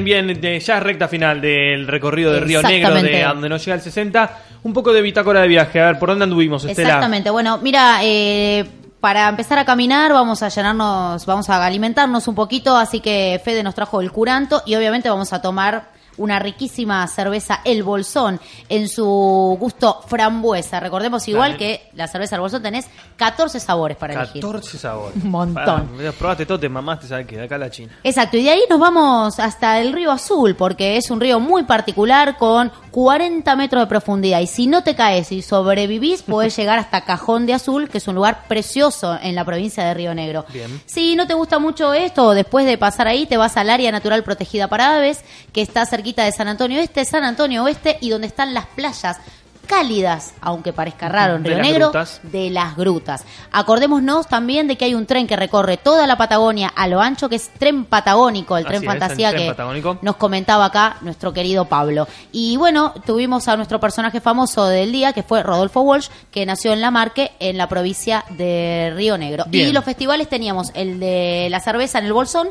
Bien, 0.01 0.25
bien, 0.39 0.59
ya 0.59 0.77
es 0.77 0.83
recta 0.83 1.07
final 1.07 1.39
del 1.39 1.87
recorrido 1.87 2.31
de 2.31 2.39
Río 2.39 2.61
Negro, 2.61 2.95
de 2.95 3.23
donde 3.23 3.49
nos 3.49 3.63
llega 3.63 3.75
el 3.75 3.81
60. 3.81 4.39
Un 4.63 4.73
poco 4.73 4.93
de 4.93 5.01
bitácora 5.01 5.41
de 5.41 5.47
viaje, 5.47 5.79
a 5.79 5.87
ver, 5.87 5.99
¿por 5.99 6.09
dónde 6.09 6.23
anduvimos, 6.23 6.63
Estela? 6.63 6.87
Exactamente, 6.87 7.29
bueno, 7.29 7.59
mira, 7.59 7.99
eh, 8.01 8.65
para 8.99 9.27
empezar 9.27 9.59
a 9.59 9.65
caminar 9.65 10.13
vamos 10.13 10.41
a 10.41 10.49
llenarnos, 10.49 11.25
vamos 11.25 11.49
a 11.49 11.63
alimentarnos 11.63 12.27
un 12.27 12.35
poquito, 12.35 12.75
así 12.77 13.01
que 13.01 13.41
Fede 13.43 13.61
nos 13.61 13.75
trajo 13.75 14.01
el 14.01 14.11
curanto 14.11 14.63
y 14.65 14.75
obviamente 14.75 15.09
vamos 15.09 15.33
a 15.33 15.41
tomar 15.41 15.89
una 16.17 16.39
riquísima 16.39 17.07
cerveza 17.07 17.61
El 17.63 17.83
Bolsón 17.83 18.39
en 18.69 18.87
su 18.87 19.57
gusto 19.59 20.01
frambuesa. 20.07 20.79
Recordemos 20.79 21.27
igual 21.27 21.57
que 21.57 21.89
la 21.93 22.07
cerveza 22.07 22.35
El 22.35 22.41
Bolsón 22.41 22.61
tenés 22.61 22.85
14 23.17 23.59
sabores 23.59 23.97
para 23.97 24.13
elegir. 24.13 24.41
14 24.41 24.77
sabores. 24.77 25.23
Un 25.23 25.31
montón. 25.31 25.89
probaste 26.17 26.45
todo, 26.45 26.59
te 26.59 26.69
mamaste, 26.69 27.07
sabes 27.07 27.27
que 27.27 27.37
de 27.37 27.43
acá 27.43 27.57
la 27.57 27.69
China. 27.69 27.93
Exacto, 28.03 28.37
y 28.37 28.43
de 28.43 28.51
ahí 28.51 28.61
nos 28.69 28.79
vamos 28.79 29.39
hasta 29.39 29.79
el 29.79 29.93
río 29.93 30.11
Azul, 30.11 30.55
porque 30.55 30.97
es 30.97 31.09
un 31.11 31.19
río 31.19 31.39
muy 31.39 31.63
particular 31.63 32.37
con 32.37 32.71
40 32.91 33.55
metros 33.55 33.83
de 33.83 33.87
profundidad. 33.87 34.39
Y 34.39 34.47
si 34.47 34.67
no 34.67 34.83
te 34.83 34.95
caes 34.95 35.31
y 35.31 35.41
sobrevivís, 35.41 36.21
puedes 36.27 36.55
llegar 36.55 36.79
hasta 36.79 37.01
Cajón 37.01 37.45
de 37.45 37.53
Azul, 37.53 37.89
que 37.89 37.97
es 37.97 38.07
un 38.07 38.15
lugar 38.15 38.47
precioso 38.47 39.17
en 39.21 39.35
la 39.35 39.45
provincia 39.45 39.83
de 39.83 39.93
Río 39.93 40.13
Negro. 40.13 40.45
Bien. 40.51 40.81
Si 40.85 41.15
no 41.15 41.27
te 41.27 41.33
gusta 41.33 41.59
mucho 41.59 41.93
esto, 41.93 42.31
después 42.33 42.65
de 42.65 42.77
pasar 42.77 43.07
ahí, 43.07 43.25
te 43.25 43.37
vas 43.37 43.57
al 43.57 43.69
área 43.69 43.91
natural 43.91 44.23
protegida 44.23 44.67
para 44.67 44.95
aves, 44.95 45.21
que 45.51 45.61
está 45.61 45.85
cerquita 46.03 46.25
de 46.25 46.33
San 46.33 46.49
Antonio 46.49 46.81
Este, 46.81 47.05
San 47.05 47.23
Antonio 47.23 47.63
Oeste, 47.63 47.97
y 48.01 48.09
donde 48.09 48.27
están 48.27 48.53
las 48.53 48.65
playas 48.65 49.19
cálidas, 49.65 50.33
aunque 50.41 50.73
parezca 50.73 51.07
raro 51.07 51.37
en 51.37 51.45
Río 51.45 51.57
Negro, 51.59 51.85
grutas. 51.91 52.19
de 52.23 52.49
las 52.49 52.75
grutas. 52.75 53.23
Acordémonos 53.53 54.27
también 54.27 54.67
de 54.67 54.75
que 54.75 54.83
hay 54.83 54.95
un 54.95 55.05
tren 55.05 55.25
que 55.25 55.37
recorre 55.37 55.77
toda 55.77 56.05
la 56.05 56.17
Patagonia 56.17 56.67
a 56.75 56.89
lo 56.89 56.99
ancho, 56.99 57.29
que 57.29 57.37
es 57.37 57.49
Tren 57.57 57.85
Patagónico, 57.85 58.57
el 58.57 58.65
Así 58.65 58.71
tren 58.71 58.83
es, 58.83 58.87
fantasía 58.89 59.29
el 59.29 59.37
que 59.37 59.97
nos 60.01 60.17
comentaba 60.17 60.65
acá 60.65 60.97
nuestro 60.99 61.31
querido 61.31 61.63
Pablo. 61.63 62.09
Y 62.33 62.57
bueno, 62.57 62.93
tuvimos 63.05 63.47
a 63.47 63.55
nuestro 63.55 63.79
personaje 63.79 64.19
famoso 64.19 64.67
del 64.67 64.91
día, 64.91 65.13
que 65.13 65.23
fue 65.23 65.41
Rodolfo 65.41 65.79
Walsh, 65.79 66.09
que 66.29 66.45
nació 66.45 66.73
en 66.73 66.81
La 66.81 66.91
Marque, 66.91 67.31
en 67.39 67.57
la 67.57 67.69
provincia 67.69 68.25
de 68.31 68.91
Río 68.93 69.17
Negro. 69.17 69.45
Bien. 69.47 69.69
Y 69.69 69.71
los 69.71 69.85
festivales 69.85 70.27
teníamos 70.27 70.71
el 70.73 70.99
de 70.99 71.47
la 71.49 71.61
cerveza 71.61 71.99
en 71.99 72.05
el 72.05 72.11
Bolsón 72.11 72.49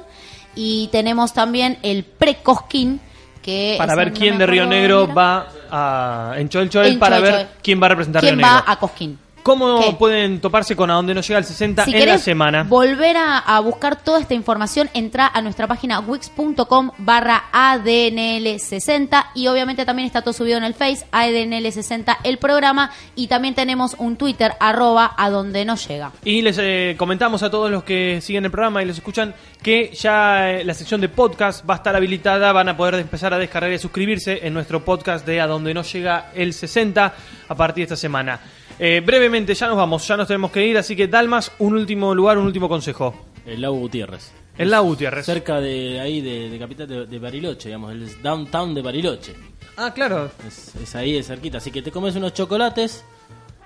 y 0.55 0.89
tenemos 0.93 1.33
también 1.33 1.79
el 1.83 2.05
Pre-Cosquín, 2.05 3.01
que 3.43 3.75
Para 3.77 3.95
ver 3.95 4.13
quién 4.13 4.39
de 4.39 4.47
Río 4.47 4.67
Negro 4.67 5.13
va 5.13 5.47
a, 5.71 6.35
en 6.37 6.49
En 6.93 6.99
para 6.99 7.21
ver 7.21 7.49
quién 7.63 7.83
va 7.83 7.87
a 7.87 7.89
representar 7.91 8.23
¿Quién 8.23 8.37
Río 8.39 8.47
va 8.47 8.57
Negro. 8.57 8.73
a 8.73 8.77
Cosquín? 8.79 9.19
¿Cómo 9.43 9.81
¿Qué? 9.81 9.93
pueden 9.99 10.41
toparse 10.41 10.77
con 10.77 10.91
A 10.91 10.95
Donde 10.95 11.15
No 11.15 11.21
Llega 11.21 11.39
el 11.39 11.45
60 11.45 11.85
Si 11.85 11.95
en 11.95 12.07
la 12.09 12.19
semana? 12.19 12.63
volver 12.65 13.17
a, 13.17 13.39
a 13.39 13.61
buscar 13.61 13.97
toda 14.03 14.21
esta 14.21 14.35
información, 14.35 14.89
entra 14.95 15.27
a 15.33 15.41
nuestra 15.43 15.67
página 15.67 16.01
wix.com 16.01 16.91
barra 16.99 17.45
ADNL60 17.53 19.27
y 19.35 19.47
obviamente 19.49 19.85
también 19.85 20.07
está 20.07 20.23
todo 20.23 20.33
subido 20.33 20.59
en 20.59 20.65
el 20.65 20.75
Face, 20.75 21.05
ADNL60 21.13 22.19
el 22.25 22.39
programa 22.39 22.91
y 23.17 23.27
también 23.27 23.55
tenemos 23.55 23.95
un 23.99 24.17
Twitter 24.17 24.53
arroba 24.61 25.15
a 25.17 25.31
donde 25.31 25.65
no 25.65 25.77
llega. 25.77 26.13
Y 26.25 26.43
les 26.43 26.59
eh, 26.59 26.95
comentamos 26.99 27.43
a 27.43 27.51
todos 27.51 27.71
los 27.71 27.85
que 27.85 28.21
siguen 28.21 28.45
el 28.45 28.51
programa 28.51 28.83
y 28.83 28.87
los 28.87 28.97
escuchan 28.99 29.35
que 29.63 29.93
ya 29.95 30.51
eh, 30.51 30.65
la 30.65 30.75
sección 30.75 31.01
de 31.01 31.09
podcast 31.09 31.69
va 31.69 31.75
a 31.75 31.77
estar 31.79 31.95
habilitada, 31.95 32.53
van 32.53 32.69
a 32.69 32.77
poder 32.77 32.95
empezar 32.95 33.33
a 33.35 33.39
descargar 33.39 33.73
y 33.73 33.79
suscribirse 33.79 34.41
en 34.47 34.55
nuestro 34.55 34.85
podcast 34.85 35.27
de 35.27 35.41
A 35.41 35.47
Donde 35.47 35.75
No 35.75 35.83
Llega 35.83 36.31
el 36.35 36.53
60 36.53 37.15
a 37.49 37.55
partir 37.55 37.83
de 37.83 37.95
esta 37.95 37.97
semana. 37.97 38.41
Eh, 38.85 39.01
brevemente, 39.01 39.55
ya 39.55 39.69
nos 39.69 39.77
vamos, 39.77 40.07
ya 40.09 40.17
nos 40.17 40.27
tenemos 40.27 40.51
que 40.51 40.67
ir, 40.67 40.77
así 40.77 40.97
que 40.97 41.07
Dalmas, 41.07 41.53
un 41.61 41.75
último 41.75 42.15
lugar, 42.17 42.37
un 42.37 42.47
último 42.47 42.69
consejo. 42.69 43.15
El 43.47 43.61
lago 43.63 43.77
Gutiérrez. 43.77 44.33
El 44.59 44.71
lago 44.71 44.87
Gutiérrez. 44.87 45.25
Cerca 45.25 45.61
de 45.61 46.01
ahí, 46.01 46.21
de, 46.21 46.51
de 46.51 46.59
capital 46.59 46.89
de, 46.89 47.07
de 47.07 47.19
Bariloche, 47.21 47.69
digamos, 47.69 47.93
el 47.93 48.21
downtown 48.23 48.75
de 48.75 48.83
Bariloche. 48.83 49.35
Ah, 49.77 49.93
claro. 49.95 50.31
Es, 50.47 50.75
es 50.75 50.95
ahí, 50.97 51.17
es 51.17 51.29
cerquita. 51.29 51.59
Así 51.59 51.71
que 51.71 51.81
te 51.81 51.93
comes 51.93 52.17
unos 52.17 52.35
chocolates. 52.35 53.05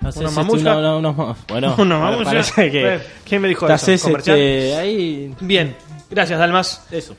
haces, 0.01 0.17
Una 0.21 0.29
este, 0.29 0.39
mamushka. 0.41 0.77
una- 0.77 0.95
una- 0.97 1.09
unos- 1.09 1.37
bueno, 1.47 1.75
Una 1.79 2.45
que 2.55 2.95
Eh, 2.95 2.99
¿Quién 3.27 3.41
me 3.41 3.47
dijo 3.47 3.67
eso? 3.67 3.91
este, 3.91 4.75
ahí. 4.75 5.33
Bien, 5.41 5.75
gracias 6.11 6.37
Dalmas. 6.37 6.85
Eso. 6.91 7.15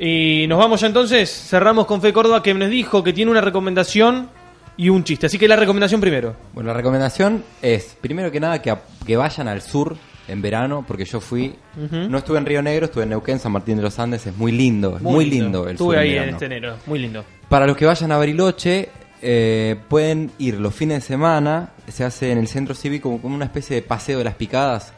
Y 0.00 0.46
nos 0.48 0.58
vamos 0.58 0.80
ya 0.80 0.88
entonces, 0.88 1.30
cerramos 1.30 1.86
con 1.86 2.02
Fe 2.02 2.12
Córdoba 2.12 2.42
que 2.42 2.52
nos 2.54 2.68
dijo 2.70 3.04
que 3.04 3.12
tiene 3.12 3.30
una 3.30 3.40
recomendación 3.40 4.28
y 4.76 4.88
un 4.88 5.04
chiste. 5.04 5.26
Así 5.26 5.38
que 5.38 5.48
la 5.48 5.56
recomendación 5.56 6.00
primero. 6.00 6.36
Bueno, 6.52 6.68
la 6.68 6.74
recomendación 6.74 7.44
es, 7.62 7.96
primero 8.00 8.30
que 8.30 8.40
nada, 8.40 8.60
que, 8.60 8.70
a- 8.70 8.82
que 9.06 9.16
vayan 9.16 9.48
al 9.48 9.62
sur 9.62 9.96
en 10.28 10.42
verano, 10.42 10.84
porque 10.86 11.04
yo 11.04 11.20
fui, 11.20 11.54
Ujú. 11.76 11.96
no 12.08 12.18
estuve 12.18 12.38
en 12.38 12.46
Río 12.46 12.60
Negro, 12.62 12.86
estuve 12.86 13.04
en 13.04 13.10
Neuquén, 13.10 13.38
San 13.38 13.52
Martín 13.52 13.76
de 13.76 13.82
los 13.82 13.98
Andes, 13.98 14.26
es 14.26 14.36
muy 14.36 14.50
lindo, 14.52 14.96
es 14.96 15.02
muy, 15.02 15.24
lindo. 15.26 15.64
el 15.68 15.72
Estuve 15.72 15.94
sur 15.94 15.98
ahí 15.98 16.08
en 16.10 16.14
en 16.14 16.20
verano. 16.20 16.32
este 16.36 16.46
enero, 16.46 16.76
muy 16.86 16.98
lindo. 16.98 17.24
Para 17.48 17.66
los 17.66 17.76
que 17.76 17.86
vayan 17.86 18.10
a 18.12 18.16
Bariloche, 18.18 18.88
eh, 19.22 19.76
pueden 19.88 20.32
ir 20.38 20.60
los 20.60 20.74
fines 20.74 20.96
de 21.02 21.06
semana, 21.06 21.70
se 21.88 22.04
hace 22.04 22.32
en 22.32 22.38
el 22.38 22.48
centro 22.48 22.74
cívico 22.74 23.18
como 23.22 23.34
una 23.36 23.44
especie 23.44 23.76
de 23.76 23.82
paseo 23.82 24.18
de 24.18 24.24
las 24.24 24.34
picadas. 24.34 24.92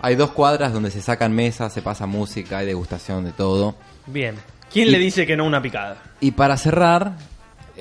Hay 0.00 0.14
dos 0.14 0.30
cuadras 0.30 0.72
donde 0.72 0.90
se 0.90 1.02
sacan 1.02 1.32
mesas, 1.34 1.72
se 1.72 1.82
pasa 1.82 2.06
música, 2.06 2.58
hay 2.58 2.66
degustación 2.66 3.24
de 3.24 3.32
todo. 3.32 3.74
Bien. 4.06 4.36
¿Quién 4.72 4.88
Y- 4.88 4.90
le 4.92 4.98
dice 4.98 5.26
que 5.26 5.36
no 5.36 5.44
una 5.44 5.60
picada? 5.60 5.98
Y 6.20 6.30
para 6.30 6.56
cerrar, 6.56 7.12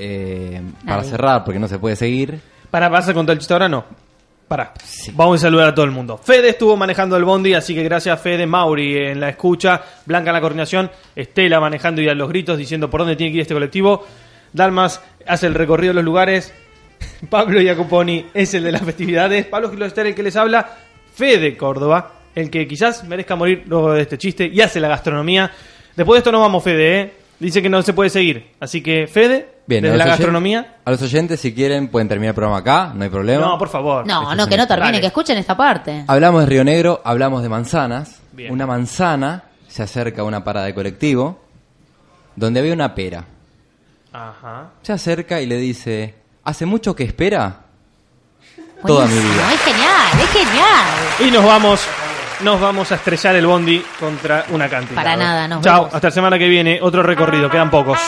eh, 0.03 0.61
para 0.85 1.03
cerrar, 1.03 1.43
porque 1.43 1.59
no 1.59 1.67
se 1.67 1.77
puede 1.77 1.95
seguir, 1.95 2.39
Para, 2.71 2.89
¿vas 2.89 3.07
a 3.07 3.13
contar 3.13 3.33
el 3.33 3.39
chiste 3.39 3.53
ahora? 3.53 3.69
No. 3.69 3.85
Para. 4.47 4.73
Vamos 5.13 5.39
a 5.39 5.43
saludar 5.43 5.69
a 5.69 5.75
todo 5.75 5.85
el 5.85 5.91
mundo. 5.91 6.17
Fede 6.17 6.49
estuvo 6.49 6.75
manejando 6.75 7.15
el 7.15 7.23
bondi, 7.23 7.53
así 7.53 7.73
que 7.75 7.83
gracias 7.83 8.19
Fede, 8.19 8.45
Mauri 8.45 8.97
en 8.97 9.19
la 9.19 9.29
escucha, 9.29 9.81
Blanca 10.05 10.31
en 10.31 10.33
la 10.33 10.41
coordinación, 10.41 10.91
Estela 11.15 11.59
manejando 11.59 12.01
y 12.01 12.09
a 12.09 12.15
los 12.15 12.27
gritos 12.27 12.57
diciendo 12.57 12.89
por 12.89 13.01
dónde 13.01 13.15
tiene 13.15 13.31
que 13.31 13.37
ir 13.37 13.41
este 13.43 13.53
colectivo. 13.53 14.05
Dalmas 14.51 15.01
hace 15.25 15.47
el 15.47 15.53
recorrido 15.53 15.91
de 15.91 15.95
los 15.95 16.03
lugares. 16.03 16.53
Pablo 17.29 17.61
Jacoponi 17.63 18.25
es 18.33 18.53
el 18.53 18.63
de 18.63 18.71
las 18.71 18.81
festividades. 18.81 19.45
Pablo 19.45 19.69
Giloster 19.69 20.07
el 20.07 20.15
que 20.15 20.23
les 20.23 20.35
habla. 20.35 20.69
Fede 21.13 21.55
Córdoba, 21.55 22.13
el 22.35 22.49
que 22.49 22.67
quizás 22.67 23.03
merezca 23.03 23.35
morir 23.35 23.63
luego 23.67 23.93
de 23.93 24.01
este 24.01 24.17
chiste 24.17 24.47
y 24.47 24.59
hace 24.61 24.79
la 24.79 24.87
gastronomía. 24.87 25.51
Después 25.95 26.15
de 26.15 26.19
esto 26.19 26.31
no 26.31 26.41
vamos, 26.41 26.63
Fede, 26.63 26.99
¿eh? 26.99 27.13
Dice 27.39 27.61
que 27.61 27.69
no 27.69 27.81
se 27.81 27.93
puede 27.93 28.09
seguir. 28.09 28.47
Así 28.59 28.81
que, 28.81 29.07
Fede, 29.07 29.47
Bien, 29.71 29.83
desde 29.83 29.97
la 29.97 30.05
gastronomía. 30.05 30.75
A 30.83 30.91
los 30.91 31.01
oyentes, 31.01 31.39
si 31.39 31.53
quieren, 31.53 31.87
pueden 31.87 32.07
terminar 32.09 32.29
el 32.31 32.35
programa 32.35 32.57
acá, 32.59 32.91
no 32.93 33.03
hay 33.03 33.09
problema. 33.09 33.45
No, 33.45 33.57
por 33.57 33.69
favor. 33.69 34.05
No, 34.05 34.23
Este 34.23 34.35
no, 34.35 34.47
que 34.47 34.57
no 34.57 34.67
termine, 34.67 34.87
dale. 34.91 35.01
que 35.01 35.07
escuchen 35.07 35.37
esta 35.37 35.55
parte. 35.55 36.03
Hablamos 36.07 36.41
de 36.41 36.47
Río 36.47 36.63
Negro, 36.63 37.01
hablamos 37.05 37.41
de 37.41 37.49
manzanas. 37.49 38.19
Bien. 38.33 38.51
Una 38.51 38.65
manzana 38.67 39.43
se 39.67 39.83
acerca 39.83 40.21
a 40.21 40.25
una 40.25 40.43
parada 40.43 40.65
de 40.65 40.73
colectivo 40.73 41.39
donde 42.35 42.59
había 42.59 42.73
una 42.73 42.93
pera. 42.93 43.23
Ajá. 44.13 44.71
Se 44.81 44.91
acerca 44.93 45.39
y 45.39 45.45
le 45.45 45.55
dice, 45.57 46.15
¿hace 46.43 46.65
mucho 46.65 46.93
que 46.95 47.03
espera? 47.05 47.55
Toda 48.85 49.05
mi 49.05 49.13
Buenísimo, 49.13 49.33
vida. 49.35 49.53
Es 49.53 49.61
genial, 49.61 50.21
es 50.21 50.29
genial. 50.31 51.29
Y 51.29 51.31
nos 51.31 51.45
vamos, 51.45 51.87
nos 52.41 52.59
vamos 52.59 52.91
a 52.91 52.95
estrellar 52.95 53.35
el 53.35 53.45
bondi 53.45 53.81
contra 53.99 54.45
una 54.49 54.67
cantidad. 54.67 54.95
Para 54.95 55.15
nada, 55.15 55.47
nos 55.47 55.61
Chao, 55.63 55.83
vemos. 55.83 55.93
hasta 55.95 56.07
la 56.07 56.11
semana 56.11 56.37
que 56.39 56.47
viene, 56.49 56.79
otro 56.81 57.03
recorrido, 57.03 57.49
quedan 57.49 57.69
pocos. 57.69 57.99